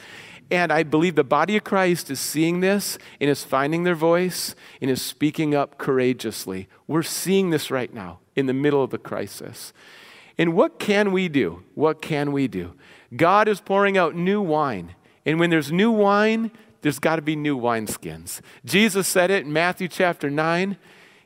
And 0.51 0.73
I 0.73 0.83
believe 0.83 1.15
the 1.15 1.25
body 1.25 1.57
of 1.57 1.65
Christ 1.65 2.11
is 2.11 2.19
seeing 2.19 2.61
this 2.61 2.99
and 3.21 3.31
is 3.31 3.45
finding 3.45 3.85
their 3.85 3.95
voice 3.95 4.57
and 4.81 4.91
is 4.91 5.01
speaking 5.01 5.55
up 5.55 5.79
courageously. 5.79 6.69
We're 6.89 7.03
seeing 7.03 7.51
this 7.51 7.71
right 7.71 7.93
now 7.95 8.19
in 8.35 8.47
the 8.47 8.53
middle 8.53 8.83
of 8.83 8.91
the 8.91 8.99
crisis. 8.99 9.73
And 10.37 10.55
what 10.55 10.79
can 10.79 11.13
we 11.13 11.29
do? 11.29 11.63
What 11.75 12.03
can 12.03 12.33
we 12.33 12.49
do? 12.49 12.75
God 13.15 13.47
is 13.47 13.61
pouring 13.61 13.97
out 13.97 14.17
new 14.17 14.41
wine. 14.41 14.95
And 15.25 15.39
when 15.39 15.51
there's 15.51 15.71
new 15.71 15.91
wine, 15.91 16.51
there's 16.83 16.99
got 16.99 17.17
to 17.17 17.23
be 17.23 17.37
new 17.37 17.59
wineskins. 17.59 18.41
Jesus 18.65 19.07
said 19.07 19.31
it 19.31 19.45
in 19.45 19.53
Matthew 19.53 19.87
chapter 19.87 20.31
9. 20.31 20.77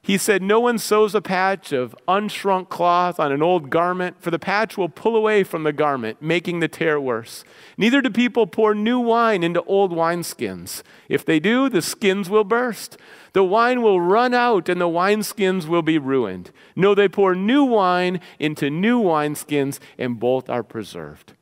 He 0.05 0.19
said, 0.19 0.43
No 0.43 0.61
one 0.61 0.77
sews 0.77 1.15
a 1.15 1.23
patch 1.23 1.73
of 1.73 1.97
unshrunk 2.07 2.69
cloth 2.69 3.19
on 3.19 3.33
an 3.33 3.43
old 3.43 3.71
garment, 3.71 4.17
for 4.21 4.31
the 4.31 4.39
patch 4.39 4.77
will 4.77 4.91
pull 4.91 5.17
away 5.17 5.45
from 5.45 5.63
the 5.63 5.73
garment, 5.73 6.21
making 6.21 6.61
the 6.61 6.69
tear 6.69 7.01
worse. 7.01 7.43
Neither 7.79 8.03
do 8.03 8.11
people 8.11 8.47
pour 8.47 8.75
new 8.75 8.99
wine 9.01 9.43
into 9.43 9.63
old 9.63 9.93
wineskins. 9.93 10.83
If 11.09 11.25
they 11.25 11.41
do, 11.41 11.71
the 11.71 11.81
skins 11.81 12.29
will 12.29 12.45
burst. 12.45 12.99
The 13.33 13.45
wine 13.45 13.81
will 13.81 13.99
run 13.99 14.35
out, 14.35 14.69
and 14.69 14.79
the 14.79 14.89
wineskins 14.89 15.67
will 15.67 15.81
be 15.81 15.97
ruined. 15.97 16.51
No, 16.77 16.95
they 16.95 17.09
pour 17.09 17.35
new 17.35 17.65
wine 17.65 18.21
into 18.39 18.69
new 18.69 19.01
wineskins, 19.01 19.79
and 19.97 20.21
both 20.21 20.51
are 20.51 20.63
preserved. 20.63 21.33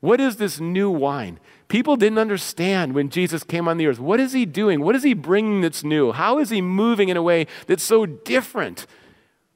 What 0.00 0.20
is 0.20 0.38
this 0.38 0.58
new 0.58 0.90
wine? 0.90 1.38
People 1.68 1.96
didn't 1.96 2.18
understand 2.18 2.94
when 2.94 3.10
Jesus 3.10 3.44
came 3.44 3.68
on 3.68 3.76
the 3.76 3.86
earth. 3.86 4.00
What 4.00 4.20
is 4.20 4.32
he 4.32 4.46
doing? 4.46 4.80
What 4.80 4.96
is 4.96 5.02
he 5.02 5.12
bringing 5.12 5.60
that's 5.60 5.84
new? 5.84 6.12
How 6.12 6.38
is 6.38 6.48
he 6.48 6.62
moving 6.62 7.10
in 7.10 7.16
a 7.16 7.22
way 7.22 7.46
that's 7.66 7.82
so 7.82 8.06
different? 8.06 8.86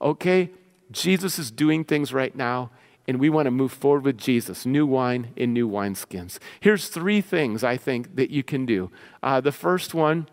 Okay, 0.00 0.50
Jesus 0.90 1.38
is 1.38 1.50
doing 1.50 1.84
things 1.84 2.12
right 2.12 2.36
now, 2.36 2.70
and 3.08 3.18
we 3.18 3.30
want 3.30 3.46
to 3.46 3.50
move 3.50 3.72
forward 3.72 4.04
with 4.04 4.18
Jesus 4.18 4.66
new 4.66 4.84
wine 4.84 5.32
in 5.36 5.54
new 5.54 5.66
wineskins. 5.68 6.38
Here's 6.60 6.88
three 6.88 7.22
things 7.22 7.64
I 7.64 7.78
think 7.78 8.16
that 8.16 8.30
you 8.30 8.42
can 8.42 8.66
do. 8.66 8.90
Uh, 9.22 9.40
the 9.40 9.52
first 9.52 9.94
one, 9.94 10.28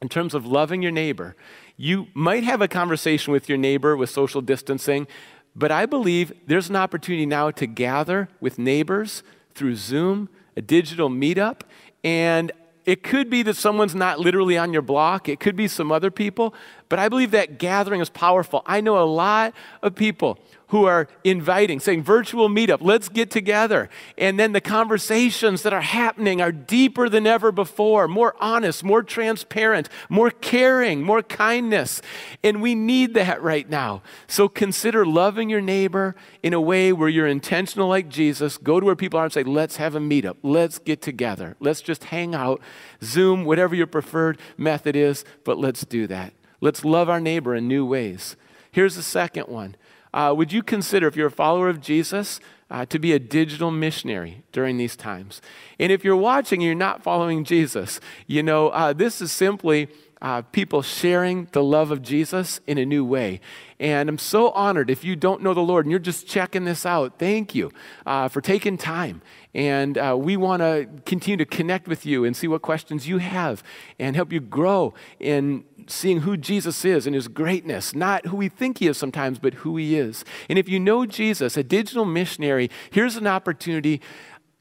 in 0.00 0.08
terms 0.08 0.34
of 0.34 0.44
loving 0.44 0.82
your 0.82 0.90
neighbor, 0.90 1.36
you 1.76 2.08
might 2.14 2.42
have 2.42 2.60
a 2.60 2.68
conversation 2.68 3.32
with 3.32 3.48
your 3.48 3.58
neighbor 3.58 3.96
with 3.96 4.10
social 4.10 4.40
distancing, 4.40 5.06
but 5.54 5.70
I 5.70 5.86
believe 5.86 6.32
there's 6.46 6.68
an 6.68 6.76
opportunity 6.76 7.26
now 7.26 7.52
to 7.52 7.66
gather 7.66 8.28
with 8.40 8.58
neighbors 8.58 9.22
through 9.54 9.76
Zoom 9.76 10.28
a 10.56 10.62
digital 10.62 11.08
meetup. 11.08 11.60
And 12.04 12.52
it 12.84 13.02
could 13.02 13.30
be 13.30 13.42
that 13.44 13.54
someone's 13.54 13.94
not 13.94 14.18
literally 14.18 14.58
on 14.58 14.72
your 14.72 14.82
block, 14.82 15.28
it 15.28 15.38
could 15.38 15.54
be 15.54 15.68
some 15.68 15.92
other 15.92 16.10
people, 16.10 16.52
but 16.92 16.98
I 16.98 17.08
believe 17.08 17.30
that 17.30 17.56
gathering 17.56 18.02
is 18.02 18.10
powerful. 18.10 18.62
I 18.66 18.82
know 18.82 19.02
a 19.02 19.08
lot 19.08 19.54
of 19.80 19.94
people 19.94 20.38
who 20.66 20.84
are 20.84 21.08
inviting, 21.24 21.80
saying, 21.80 22.02
virtual 22.02 22.50
meetup, 22.50 22.82
let's 22.82 23.08
get 23.08 23.30
together. 23.30 23.88
And 24.18 24.38
then 24.38 24.52
the 24.52 24.60
conversations 24.60 25.62
that 25.62 25.72
are 25.72 25.80
happening 25.80 26.42
are 26.42 26.52
deeper 26.52 27.08
than 27.08 27.26
ever 27.26 27.50
before, 27.50 28.08
more 28.08 28.36
honest, 28.40 28.84
more 28.84 29.02
transparent, 29.02 29.88
more 30.10 30.28
caring, 30.30 31.02
more 31.02 31.22
kindness. 31.22 32.02
And 32.44 32.60
we 32.60 32.74
need 32.74 33.14
that 33.14 33.42
right 33.42 33.70
now. 33.70 34.02
So 34.26 34.46
consider 34.46 35.06
loving 35.06 35.48
your 35.48 35.62
neighbor 35.62 36.14
in 36.42 36.52
a 36.52 36.60
way 36.60 36.92
where 36.92 37.08
you're 37.08 37.26
intentional 37.26 37.88
like 37.88 38.10
Jesus. 38.10 38.58
Go 38.58 38.80
to 38.80 38.84
where 38.84 38.96
people 38.96 39.18
are 39.18 39.24
and 39.24 39.32
say, 39.32 39.44
let's 39.44 39.76
have 39.76 39.94
a 39.94 39.98
meetup, 39.98 40.36
let's 40.42 40.78
get 40.78 41.00
together, 41.00 41.56
let's 41.58 41.80
just 41.80 42.04
hang 42.04 42.34
out, 42.34 42.60
Zoom, 43.02 43.46
whatever 43.46 43.74
your 43.74 43.86
preferred 43.86 44.38
method 44.58 44.94
is, 44.94 45.24
but 45.44 45.56
let's 45.56 45.86
do 45.86 46.06
that. 46.08 46.34
Let's 46.62 46.84
love 46.84 47.10
our 47.10 47.20
neighbor 47.20 47.56
in 47.56 47.66
new 47.66 47.84
ways. 47.84 48.36
Here's 48.70 48.94
the 48.94 49.02
second 49.02 49.48
one 49.48 49.76
uh, 50.14 50.32
would 50.36 50.52
you 50.52 50.62
consider, 50.62 51.08
if 51.08 51.16
you're 51.16 51.26
a 51.26 51.30
follower 51.30 51.68
of 51.68 51.80
Jesus, 51.80 52.38
uh, 52.70 52.86
to 52.86 52.98
be 52.98 53.12
a 53.12 53.18
digital 53.18 53.70
missionary 53.70 54.44
during 54.52 54.76
these 54.76 54.94
times? 54.94 55.42
And 55.80 55.90
if 55.90 56.04
you're 56.04 56.16
watching 56.16 56.60
and 56.60 56.66
you're 56.66 56.74
not 56.74 57.02
following 57.02 57.44
Jesus, 57.44 57.98
you 58.26 58.42
know, 58.42 58.68
uh, 58.68 58.92
this 58.92 59.20
is 59.20 59.32
simply 59.32 59.88
uh, 60.20 60.42
people 60.42 60.82
sharing 60.82 61.48
the 61.50 61.62
love 61.62 61.90
of 61.90 62.00
Jesus 62.00 62.60
in 62.66 62.78
a 62.78 62.86
new 62.86 63.04
way. 63.04 63.40
And 63.80 64.08
I'm 64.08 64.18
so 64.18 64.50
honored 64.50 64.88
if 64.88 65.02
you 65.02 65.16
don't 65.16 65.42
know 65.42 65.52
the 65.52 65.60
Lord 65.60 65.84
and 65.84 65.90
you're 65.90 65.98
just 65.98 66.28
checking 66.28 66.64
this 66.64 66.86
out. 66.86 67.18
Thank 67.18 67.56
you 67.56 67.72
uh, 68.06 68.28
for 68.28 68.40
taking 68.40 68.78
time. 68.78 69.20
And 69.54 69.98
uh, 69.98 70.16
we 70.18 70.36
want 70.36 70.62
to 70.62 70.88
continue 71.04 71.36
to 71.36 71.44
connect 71.44 71.86
with 71.86 72.06
you 72.06 72.24
and 72.24 72.34
see 72.34 72.48
what 72.48 72.62
questions 72.62 73.06
you 73.06 73.18
have 73.18 73.62
and 73.98 74.16
help 74.16 74.32
you 74.32 74.40
grow 74.40 74.94
in 75.20 75.64
seeing 75.86 76.20
who 76.20 76.36
Jesus 76.36 76.84
is 76.84 77.06
and 77.06 77.14
his 77.14 77.28
greatness, 77.28 77.94
not 77.94 78.26
who 78.26 78.36
we 78.36 78.48
think 78.48 78.78
he 78.78 78.86
is 78.86 78.96
sometimes, 78.96 79.38
but 79.38 79.54
who 79.54 79.76
he 79.76 79.96
is. 79.98 80.24
And 80.48 80.58
if 80.58 80.68
you 80.68 80.80
know 80.80 81.04
Jesus, 81.04 81.56
a 81.56 81.62
digital 81.62 82.04
missionary, 82.04 82.70
here's 82.90 83.16
an 83.16 83.26
opportunity. 83.26 84.00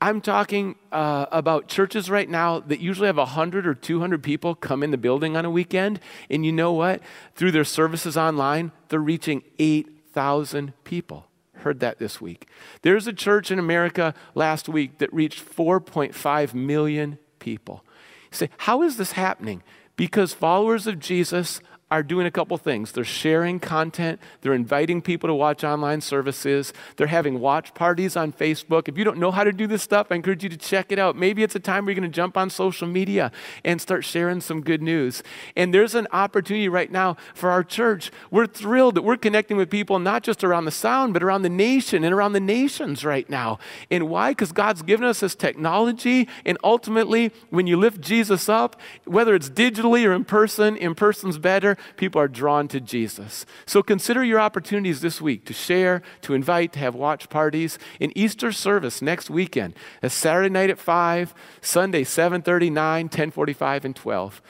I'm 0.01 0.19
talking 0.19 0.75
uh, 0.91 1.27
about 1.31 1.67
churches 1.67 2.09
right 2.09 2.29
now 2.29 2.59
that 2.59 2.79
usually 2.79 3.07
have 3.07 3.17
100 3.17 3.67
or 3.67 3.75
200 3.75 4.23
people 4.23 4.55
come 4.55 4.83
in 4.83 4.91
the 4.91 4.97
building 4.97 5.37
on 5.37 5.45
a 5.45 5.51
weekend. 5.51 5.99
And 6.29 6.45
you 6.45 6.51
know 6.51 6.73
what? 6.73 7.01
Through 7.35 7.51
their 7.51 7.63
services 7.63 8.17
online, 8.17 8.71
they're 8.89 8.99
reaching 8.99 9.43
8,000 9.59 10.73
people. 10.83 11.27
Heard 11.61 11.79
that 11.81 11.99
this 11.99 12.19
week. 12.19 12.47
There's 12.81 13.07
a 13.07 13.13
church 13.13 13.51
in 13.51 13.59
America 13.59 14.13
last 14.33 14.67
week 14.67 14.97
that 14.97 15.13
reached 15.13 15.43
4.5 15.43 16.53
million 16.53 17.19
people. 17.39 17.85
You 18.31 18.37
say, 18.37 18.49
how 18.57 18.81
is 18.81 18.97
this 18.97 19.13
happening? 19.13 19.61
Because 19.95 20.33
followers 20.33 20.87
of 20.87 20.99
Jesus 20.99 21.61
are 21.91 22.01
doing 22.01 22.25
a 22.25 22.31
couple 22.31 22.57
things. 22.57 22.93
They're 22.93 23.03
sharing 23.03 23.59
content, 23.59 24.21
they're 24.39 24.53
inviting 24.53 25.01
people 25.01 25.27
to 25.27 25.33
watch 25.33 25.63
online 25.65 25.99
services, 25.99 26.71
they're 26.95 27.07
having 27.07 27.41
watch 27.41 27.73
parties 27.73 28.15
on 28.15 28.31
Facebook. 28.31 28.87
If 28.87 28.97
you 28.97 29.03
don't 29.03 29.17
know 29.17 29.29
how 29.29 29.43
to 29.43 29.51
do 29.51 29.67
this 29.67 29.83
stuff, 29.83 30.07
I 30.09 30.15
encourage 30.15 30.41
you 30.41 30.49
to 30.49 30.57
check 30.57 30.91
it 30.93 30.97
out. 30.97 31.17
Maybe 31.17 31.43
it's 31.43 31.53
a 31.53 31.59
time 31.59 31.83
where 31.85 31.91
you're 31.91 31.99
going 31.99 32.09
to 32.09 32.15
jump 32.15 32.37
on 32.37 32.49
social 32.49 32.87
media 32.87 33.31
and 33.65 33.81
start 33.81 34.05
sharing 34.05 34.39
some 34.39 34.61
good 34.61 34.81
news. 34.81 35.21
And 35.57 35.73
there's 35.73 35.93
an 35.93 36.07
opportunity 36.13 36.69
right 36.69 36.89
now 36.89 37.17
for 37.33 37.51
our 37.51 37.63
church. 37.63 38.09
We're 38.31 38.47
thrilled 38.47 38.95
that 38.95 39.01
we're 39.01 39.17
connecting 39.17 39.57
with 39.57 39.69
people 39.69 39.99
not 39.99 40.23
just 40.23 40.45
around 40.45 40.65
the 40.65 40.71
sound, 40.71 41.13
but 41.13 41.21
around 41.21 41.41
the 41.41 41.49
nation 41.49 42.05
and 42.05 42.13
around 42.13 42.31
the 42.31 42.39
nations 42.39 43.03
right 43.03 43.29
now. 43.29 43.59
And 43.89 44.07
why? 44.07 44.31
Because 44.31 44.53
God's 44.53 44.81
given 44.81 45.05
us 45.05 45.19
this 45.19 45.35
technology, 45.35 46.29
and 46.45 46.57
ultimately, 46.63 47.33
when 47.49 47.67
you 47.67 47.75
lift 47.75 47.99
Jesus 47.99 48.47
up, 48.47 48.79
whether 49.03 49.35
it's 49.35 49.49
digitally 49.49 50.05
or 50.05 50.13
in 50.13 50.23
person, 50.23 50.77
in 50.77 50.95
person's 50.95 51.37
better 51.37 51.75
people 51.97 52.21
are 52.21 52.27
drawn 52.27 52.67
to 52.69 52.79
Jesus. 52.79 53.45
So 53.65 53.81
consider 53.83 54.23
your 54.23 54.39
opportunities 54.39 55.01
this 55.01 55.21
week 55.21 55.45
to 55.45 55.53
share, 55.53 56.01
to 56.21 56.33
invite, 56.33 56.73
to 56.73 56.79
have 56.79 56.95
watch 56.95 57.29
parties. 57.29 57.79
In 57.99 58.11
Easter 58.15 58.51
service 58.51 59.01
next 59.01 59.29
weekend, 59.29 59.73
a 60.01 60.09
Saturday 60.09 60.49
night 60.49 60.69
at 60.69 60.79
5, 60.79 61.33
Sunday 61.61 62.03
7:30, 62.03 62.71
9, 62.71 63.09
10:45 63.09 63.85
and 63.85 63.95
12. 63.95 64.41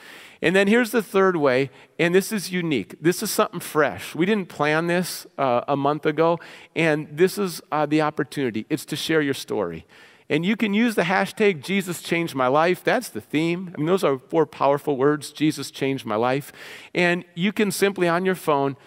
And 0.42 0.56
then 0.56 0.66
here's 0.66 0.90
the 0.90 1.04
third 1.04 1.36
way, 1.36 1.70
and 2.00 2.12
this 2.12 2.32
is 2.32 2.50
unique. 2.50 2.96
This 3.00 3.22
is 3.22 3.30
something 3.30 3.60
fresh. 3.60 4.12
We 4.12 4.26
didn't 4.26 4.48
plan 4.48 4.88
this 4.88 5.24
uh, 5.38 5.60
a 5.68 5.76
month 5.76 6.04
ago, 6.04 6.40
and 6.74 7.06
this 7.12 7.38
is 7.38 7.62
uh, 7.70 7.86
the 7.86 8.02
opportunity. 8.02 8.66
It's 8.68 8.84
to 8.86 8.96
share 8.96 9.22
your 9.22 9.34
story. 9.34 9.86
And 10.32 10.46
you 10.46 10.56
can 10.56 10.72
use 10.72 10.94
the 10.94 11.02
hashtag 11.02 11.62
Jesus 11.62 12.00
changed 12.00 12.34
my 12.34 12.46
life. 12.46 12.82
That's 12.82 13.10
the 13.10 13.20
theme. 13.20 13.70
I 13.74 13.76
mean, 13.76 13.86
those 13.86 14.02
are 14.02 14.18
four 14.18 14.46
powerful 14.46 14.96
words 14.96 15.30
Jesus 15.30 15.70
changed 15.70 16.06
my 16.06 16.14
life. 16.16 16.54
And 16.94 17.26
you 17.34 17.52
can 17.52 17.70
simply 17.70 18.08
on 18.08 18.24
your 18.24 18.34
phone, 18.34 18.78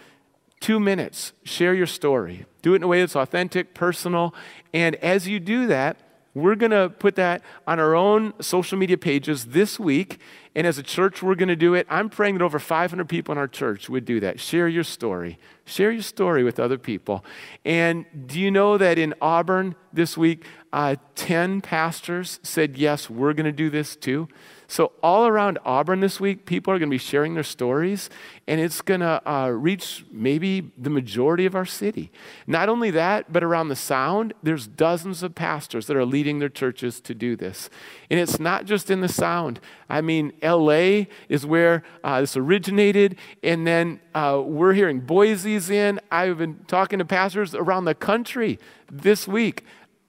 two 0.60 0.80
minutes, 0.80 1.34
share 1.44 1.76
your 1.76 1.86
story. 1.86 2.48
Do 2.64 2.74
it 2.74 2.78
in 2.78 2.84
a 2.84 2.88
way 2.88 3.00
that's 3.00 3.16
authentic, 3.16 3.76
personal. 3.76 4.34
And 4.74 4.96
as 4.96 5.28
you 5.28 5.40
do 5.40 5.68
that, 5.68 6.00
we're 6.34 6.56
going 6.56 6.72
to 6.72 6.90
put 6.90 7.16
that 7.16 7.44
on 7.66 7.80
our 7.80 7.96
own 7.96 8.34
social 8.42 8.78
media 8.78 8.98
pages 8.98 9.46
this 9.46 9.80
week. 9.80 10.20
And 10.54 10.68
as 10.68 10.78
a 10.78 10.84
church, 10.84 11.24
we're 11.24 11.36
going 11.36 11.50
to 11.50 11.56
do 11.56 11.76
it. 11.76 11.88
I'm 11.90 12.10
praying 12.10 12.38
that 12.38 12.44
over 12.44 12.60
500 12.60 13.08
people 13.08 13.32
in 13.32 13.38
our 13.38 13.48
church 13.48 13.88
would 13.88 14.04
do 14.04 14.20
that. 14.20 14.40
Share 14.40 14.68
your 14.68 14.84
story. 14.84 15.40
Share 15.64 15.92
your 15.92 16.02
story 16.02 16.44
with 16.44 16.60
other 16.60 16.78
people. 16.78 17.24
And 17.64 18.06
do 18.26 18.40
you 18.40 18.52
know 18.52 18.78
that 18.78 18.98
in 18.98 19.14
Auburn 19.22 19.76
this 19.94 20.18
week, 20.18 20.46
uh, 20.76 20.98
10 21.16 21.62
pastors 21.62 22.38
said, 22.44 22.78
Yes, 22.78 23.10
we're 23.10 23.32
going 23.32 23.46
to 23.46 23.52
do 23.54 23.70
this 23.70 23.96
too? 23.96 24.28
So, 24.68 24.92
all 25.02 25.26
around 25.26 25.58
Auburn 25.64 26.02
this 26.02 26.20
week, 26.20 26.46
people 26.46 26.74
are 26.74 26.80
going 26.80 26.90
to 26.90 26.94
be 26.94 26.98
sharing 26.98 27.34
their 27.34 27.44
stories, 27.44 28.10
and 28.46 28.60
it's 28.60 28.82
going 28.82 29.00
to 29.00 29.22
uh, 29.30 29.50
reach 29.50 30.04
maybe 30.12 30.74
the 30.78 30.90
majority 30.90 31.46
of 31.46 31.56
our 31.56 31.66
city. 31.66 32.12
Not 32.46 32.68
only 32.68 32.92
that, 32.92 33.32
but 33.32 33.42
around 33.42 33.70
the 33.70 33.76
Sound, 33.78 34.34
there's 34.44 34.68
dozens 34.68 35.24
of 35.24 35.34
pastors 35.34 35.88
that 35.88 35.96
are 35.96 36.04
leading 36.04 36.40
their 36.40 36.50
churches 36.50 37.00
to 37.02 37.14
do 37.14 37.38
this. 37.38 37.70
And 38.10 38.20
it's 38.20 38.40
not 38.40 38.66
just 38.66 38.90
in 38.90 39.00
the 39.00 39.08
Sound. 39.08 39.62
I 39.88 40.02
mean, 40.02 40.34
LA 40.44 41.06
is 41.30 41.46
where 41.46 41.84
uh, 42.04 42.20
this 42.20 42.36
originated, 42.36 43.18
and 43.44 43.66
then 43.66 44.02
uh, 44.14 44.42
we're 44.44 44.74
hearing 44.74 45.00
Boise's 45.00 45.70
in. 45.70 46.02
I've 46.12 46.40
been 46.40 46.66
talking 46.68 47.00
to 47.00 47.06
pastors 47.06 47.56
around 47.56 47.86
the 47.86 47.96
country 47.96 48.60
this 48.92 49.26
week 49.26 49.64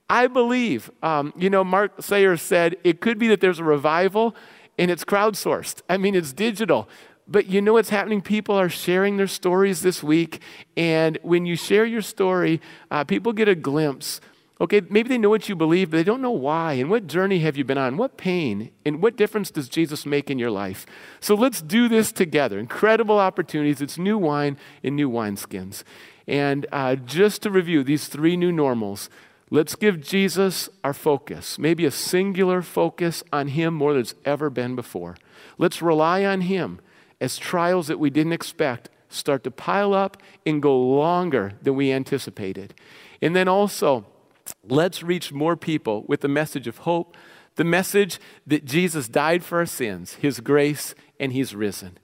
I 0.08 0.28
believe, 0.28 0.90
um, 1.02 1.32
you 1.36 1.50
know, 1.50 1.64
Mark 1.64 2.02
Sayers 2.02 2.40
said 2.40 2.76
it 2.84 3.00
could 3.00 3.18
be 3.18 3.28
that 3.28 3.40
there's 3.40 3.58
a 3.58 3.64
revival 3.64 4.36
and 4.78 4.90
it's 4.90 5.04
crowdsourced. 5.04 5.82
I 5.88 5.96
mean, 5.96 6.14
it's 6.14 6.32
digital. 6.32 6.88
But 7.28 7.46
you 7.46 7.60
know 7.60 7.72
what's 7.72 7.88
happening? 7.88 8.22
People 8.22 8.54
are 8.54 8.68
sharing 8.68 9.16
their 9.16 9.26
stories 9.26 9.82
this 9.82 10.02
week. 10.02 10.40
And 10.76 11.18
when 11.22 11.44
you 11.44 11.56
share 11.56 11.84
your 11.84 12.02
story, 12.02 12.60
uh, 12.90 13.02
people 13.02 13.32
get 13.32 13.48
a 13.48 13.56
glimpse. 13.56 14.20
Okay, 14.60 14.80
maybe 14.88 15.08
they 15.08 15.18
know 15.18 15.28
what 15.28 15.48
you 15.48 15.56
believe, 15.56 15.90
but 15.90 15.98
they 15.98 16.04
don't 16.04 16.22
know 16.22 16.30
why. 16.30 16.74
And 16.74 16.88
what 16.88 17.08
journey 17.08 17.40
have 17.40 17.56
you 17.56 17.64
been 17.64 17.76
on? 17.76 17.96
What 17.96 18.16
pain? 18.16 18.70
And 18.86 19.02
what 19.02 19.16
difference 19.16 19.50
does 19.50 19.68
Jesus 19.68 20.06
make 20.06 20.30
in 20.30 20.38
your 20.38 20.52
life? 20.52 20.86
So 21.20 21.34
let's 21.34 21.60
do 21.60 21.88
this 21.88 22.12
together. 22.12 22.58
Incredible 22.58 23.18
opportunities. 23.18 23.82
It's 23.82 23.98
new 23.98 24.16
wine 24.16 24.56
in 24.82 24.94
new 24.94 25.10
wineskins. 25.10 25.82
And 26.28 26.66
uh, 26.72 26.94
just 26.94 27.42
to 27.42 27.50
review 27.50 27.82
these 27.82 28.06
three 28.06 28.36
new 28.36 28.52
normals 28.52 29.10
Let's 29.48 29.76
give 29.76 30.00
Jesus 30.00 30.68
our 30.82 30.92
focus, 30.92 31.56
maybe 31.56 31.84
a 31.84 31.90
singular 31.92 32.62
focus 32.62 33.22
on 33.32 33.48
Him 33.48 33.74
more 33.74 33.92
than 33.92 34.02
it's 34.02 34.14
ever 34.24 34.50
been 34.50 34.74
before. 34.74 35.16
Let's 35.56 35.80
rely 35.80 36.24
on 36.24 36.42
Him 36.42 36.80
as 37.20 37.38
trials 37.38 37.86
that 37.86 38.00
we 38.00 38.10
didn't 38.10 38.32
expect 38.32 38.88
start 39.08 39.44
to 39.44 39.50
pile 39.52 39.94
up 39.94 40.20
and 40.44 40.60
go 40.60 40.76
longer 40.76 41.52
than 41.62 41.76
we 41.76 41.92
anticipated. 41.92 42.74
And 43.22 43.36
then 43.36 43.46
also, 43.46 44.04
let's 44.64 45.04
reach 45.04 45.32
more 45.32 45.56
people 45.56 46.04
with 46.08 46.22
the 46.22 46.28
message 46.28 46.66
of 46.66 46.78
hope, 46.78 47.16
the 47.54 47.64
message 47.64 48.18
that 48.48 48.64
Jesus 48.64 49.08
died 49.08 49.44
for 49.44 49.58
our 49.58 49.66
sins, 49.66 50.14
His 50.14 50.40
grace, 50.40 50.92
and 51.20 51.32
He's 51.32 51.54
risen. 51.54 51.98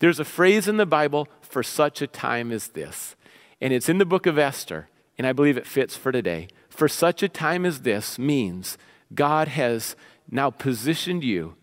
There's 0.00 0.18
a 0.18 0.24
phrase 0.24 0.66
in 0.66 0.78
the 0.78 0.86
Bible 0.86 1.28
for 1.40 1.62
such 1.62 2.02
a 2.02 2.08
time 2.08 2.50
as 2.50 2.68
this, 2.68 3.14
and 3.60 3.72
it's 3.72 3.88
in 3.88 3.98
the 3.98 4.04
book 4.04 4.26
of 4.26 4.36
Esther, 4.36 4.88
and 5.16 5.28
I 5.28 5.32
believe 5.32 5.56
it 5.56 5.66
fits 5.66 5.96
for 5.96 6.10
today 6.10 6.48
for 6.78 6.86
such 6.86 7.24
a 7.24 7.28
time 7.28 7.66
as 7.66 7.80
this 7.80 8.20
means 8.20 8.78
God 9.12 9.48
has 9.48 9.96
now 10.30 10.48
positioned 10.48 11.24
you. 11.24 11.56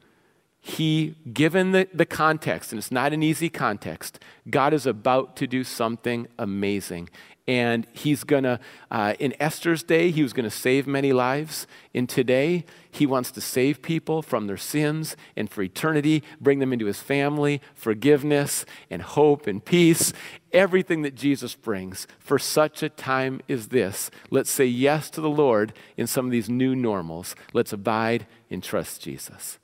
He, 0.59 1.15
given 1.31 1.71
the, 1.71 1.87
the 1.93 2.05
context, 2.05 2.73
and 2.73 2.79
it's 2.79 2.91
not 2.91 3.13
an 3.13 3.23
easy 3.23 3.47
context, 3.47 4.19
God 4.49 4.73
is 4.73 4.85
about 4.85 5.37
to 5.37 5.47
do 5.47 5.63
something 5.63 6.27
amazing. 6.37 7.07
And 7.47 7.85
he's 7.93 8.23
gonna, 8.23 8.59
uh, 8.89 9.13
in 9.19 9.35
Esther's 9.39 9.83
day, 9.83 10.09
he 10.09 10.23
was 10.23 10.33
gonna 10.33 10.49
save 10.49 10.87
many 10.87 11.13
lives. 11.13 11.67
In 11.93 12.07
today, 12.07 12.65
he 12.89 13.05
wants 13.05 13.29
to 13.31 13.41
save 13.41 13.81
people 13.81 14.21
from 14.21 14.47
their 14.47 14.57
sins 14.57 15.15
and 15.35 15.49
for 15.49 15.61
eternity, 15.61 16.23
bring 16.41 16.59
them 16.59 16.73
into 16.73 16.87
his 16.87 16.99
family, 16.99 17.61
forgiveness 17.75 18.65
and 18.89 19.01
hope 19.01 19.45
and 19.45 19.63
peace, 19.63 20.11
everything 20.53 21.03
that 21.03 21.13
Jesus 21.13 21.53
brings. 21.53 22.07
For 22.19 22.39
such 22.39 22.81
a 22.81 22.89
time 22.89 23.41
as 23.47 23.67
this, 23.67 24.09
let's 24.31 24.49
say 24.49 24.65
yes 24.65 25.09
to 25.11 25.21
the 25.21 25.29
Lord 25.29 25.73
in 25.97 26.07
some 26.07 26.25
of 26.25 26.31
these 26.31 26.49
new 26.49 26.75
normals. 26.75 27.35
Let's 27.53 27.73
abide 27.73 28.25
and 28.49 28.63
trust 28.63 29.01
Jesus. 29.01 29.59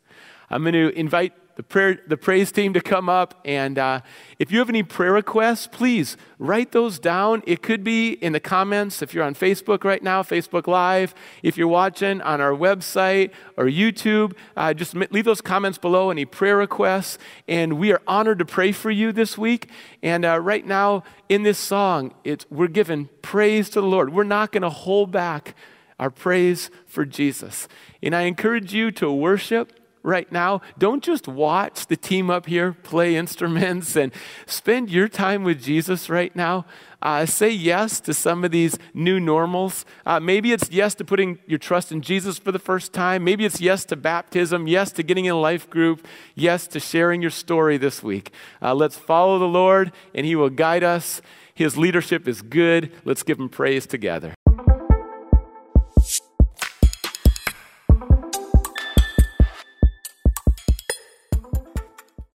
I'm 0.49 0.63
going 0.63 0.73
to 0.73 0.89
invite 0.89 1.33
the, 1.55 1.63
prayer, 1.63 1.99
the 2.07 2.17
praise 2.17 2.51
team 2.51 2.73
to 2.73 2.81
come 2.81 3.09
up. 3.09 3.39
And 3.45 3.77
uh, 3.77 4.01
if 4.39 4.51
you 4.51 4.59
have 4.59 4.69
any 4.69 4.83
prayer 4.83 5.13
requests, 5.13 5.67
please 5.67 6.17
write 6.39 6.71
those 6.71 6.99
down. 6.99 7.43
It 7.45 7.61
could 7.61 7.83
be 7.83 8.13
in 8.13 8.33
the 8.33 8.39
comments 8.39 9.01
if 9.01 9.13
you're 9.13 9.23
on 9.23 9.35
Facebook 9.35 9.83
right 9.83 10.01
now, 10.01 10.23
Facebook 10.23 10.67
Live. 10.67 11.13
If 11.43 11.57
you're 11.57 11.67
watching 11.67 12.21
on 12.21 12.41
our 12.41 12.51
website 12.51 13.31
or 13.57 13.65
YouTube, 13.65 14.33
uh, 14.55 14.73
just 14.73 14.95
leave 14.95 15.25
those 15.25 15.41
comments 15.41 15.77
below, 15.77 16.09
any 16.09 16.25
prayer 16.25 16.57
requests. 16.57 17.17
And 17.47 17.79
we 17.79 17.91
are 17.91 18.01
honored 18.07 18.39
to 18.39 18.45
pray 18.45 18.71
for 18.71 18.91
you 18.91 19.11
this 19.11 19.37
week. 19.37 19.69
And 20.01 20.25
uh, 20.25 20.39
right 20.39 20.65
now 20.65 21.03
in 21.29 21.43
this 21.43 21.59
song, 21.59 22.13
it's, 22.23 22.45
we're 22.49 22.67
giving 22.67 23.09
praise 23.21 23.69
to 23.71 23.81
the 23.81 23.87
Lord. 23.87 24.13
We're 24.13 24.23
not 24.23 24.51
going 24.51 24.63
to 24.63 24.69
hold 24.69 25.11
back 25.11 25.55
our 25.99 26.09
praise 26.09 26.71
for 26.87 27.05
Jesus. 27.05 27.67
And 28.01 28.15
I 28.15 28.21
encourage 28.21 28.73
you 28.73 28.89
to 28.93 29.11
worship 29.11 29.73
right 30.03 30.31
now, 30.31 30.61
don't 30.77 31.03
just 31.03 31.27
watch 31.27 31.87
the 31.87 31.95
team 31.95 32.29
up 32.29 32.45
here 32.45 32.73
play 32.73 33.15
instruments 33.21 33.95
and 33.95 34.11
spend 34.45 34.89
your 34.89 35.07
time 35.07 35.43
with 35.43 35.61
Jesus 35.61 36.09
right 36.09 36.35
now. 36.35 36.65
Uh, 37.01 37.25
say 37.25 37.49
yes 37.49 37.99
to 37.99 38.13
some 38.13 38.43
of 38.43 38.51
these 38.51 38.77
new 38.93 39.19
normals. 39.19 39.85
Uh, 40.05 40.19
maybe 40.19 40.51
it's 40.51 40.69
yes 40.69 40.93
to 40.93 41.03
putting 41.03 41.39
your 41.47 41.57
trust 41.57 41.91
in 41.91 42.01
Jesus 42.01 42.37
for 42.37 42.51
the 42.51 42.59
first 42.59 42.93
time. 42.93 43.23
Maybe 43.23 43.43
it's 43.43 43.59
yes 43.59 43.85
to 43.85 43.95
baptism, 43.95 44.67
yes 44.67 44.91
to 44.93 45.03
getting 45.03 45.25
in 45.25 45.31
a 45.31 45.39
life 45.39 45.67
group, 45.69 46.07
yes 46.35 46.67
to 46.67 46.79
sharing 46.79 47.21
your 47.21 47.31
story 47.31 47.77
this 47.77 48.03
week. 48.03 48.31
Uh, 48.61 48.75
let's 48.75 48.97
follow 48.97 49.39
the 49.39 49.47
Lord, 49.47 49.91
and 50.13 50.27
He 50.27 50.35
will 50.35 50.51
guide 50.51 50.83
us. 50.83 51.21
His 51.55 51.75
leadership 51.75 52.27
is 52.27 52.43
good. 52.43 52.91
Let's 53.03 53.23
give 53.23 53.39
Him 53.39 53.49
praise 53.49 53.87
together. 53.87 54.35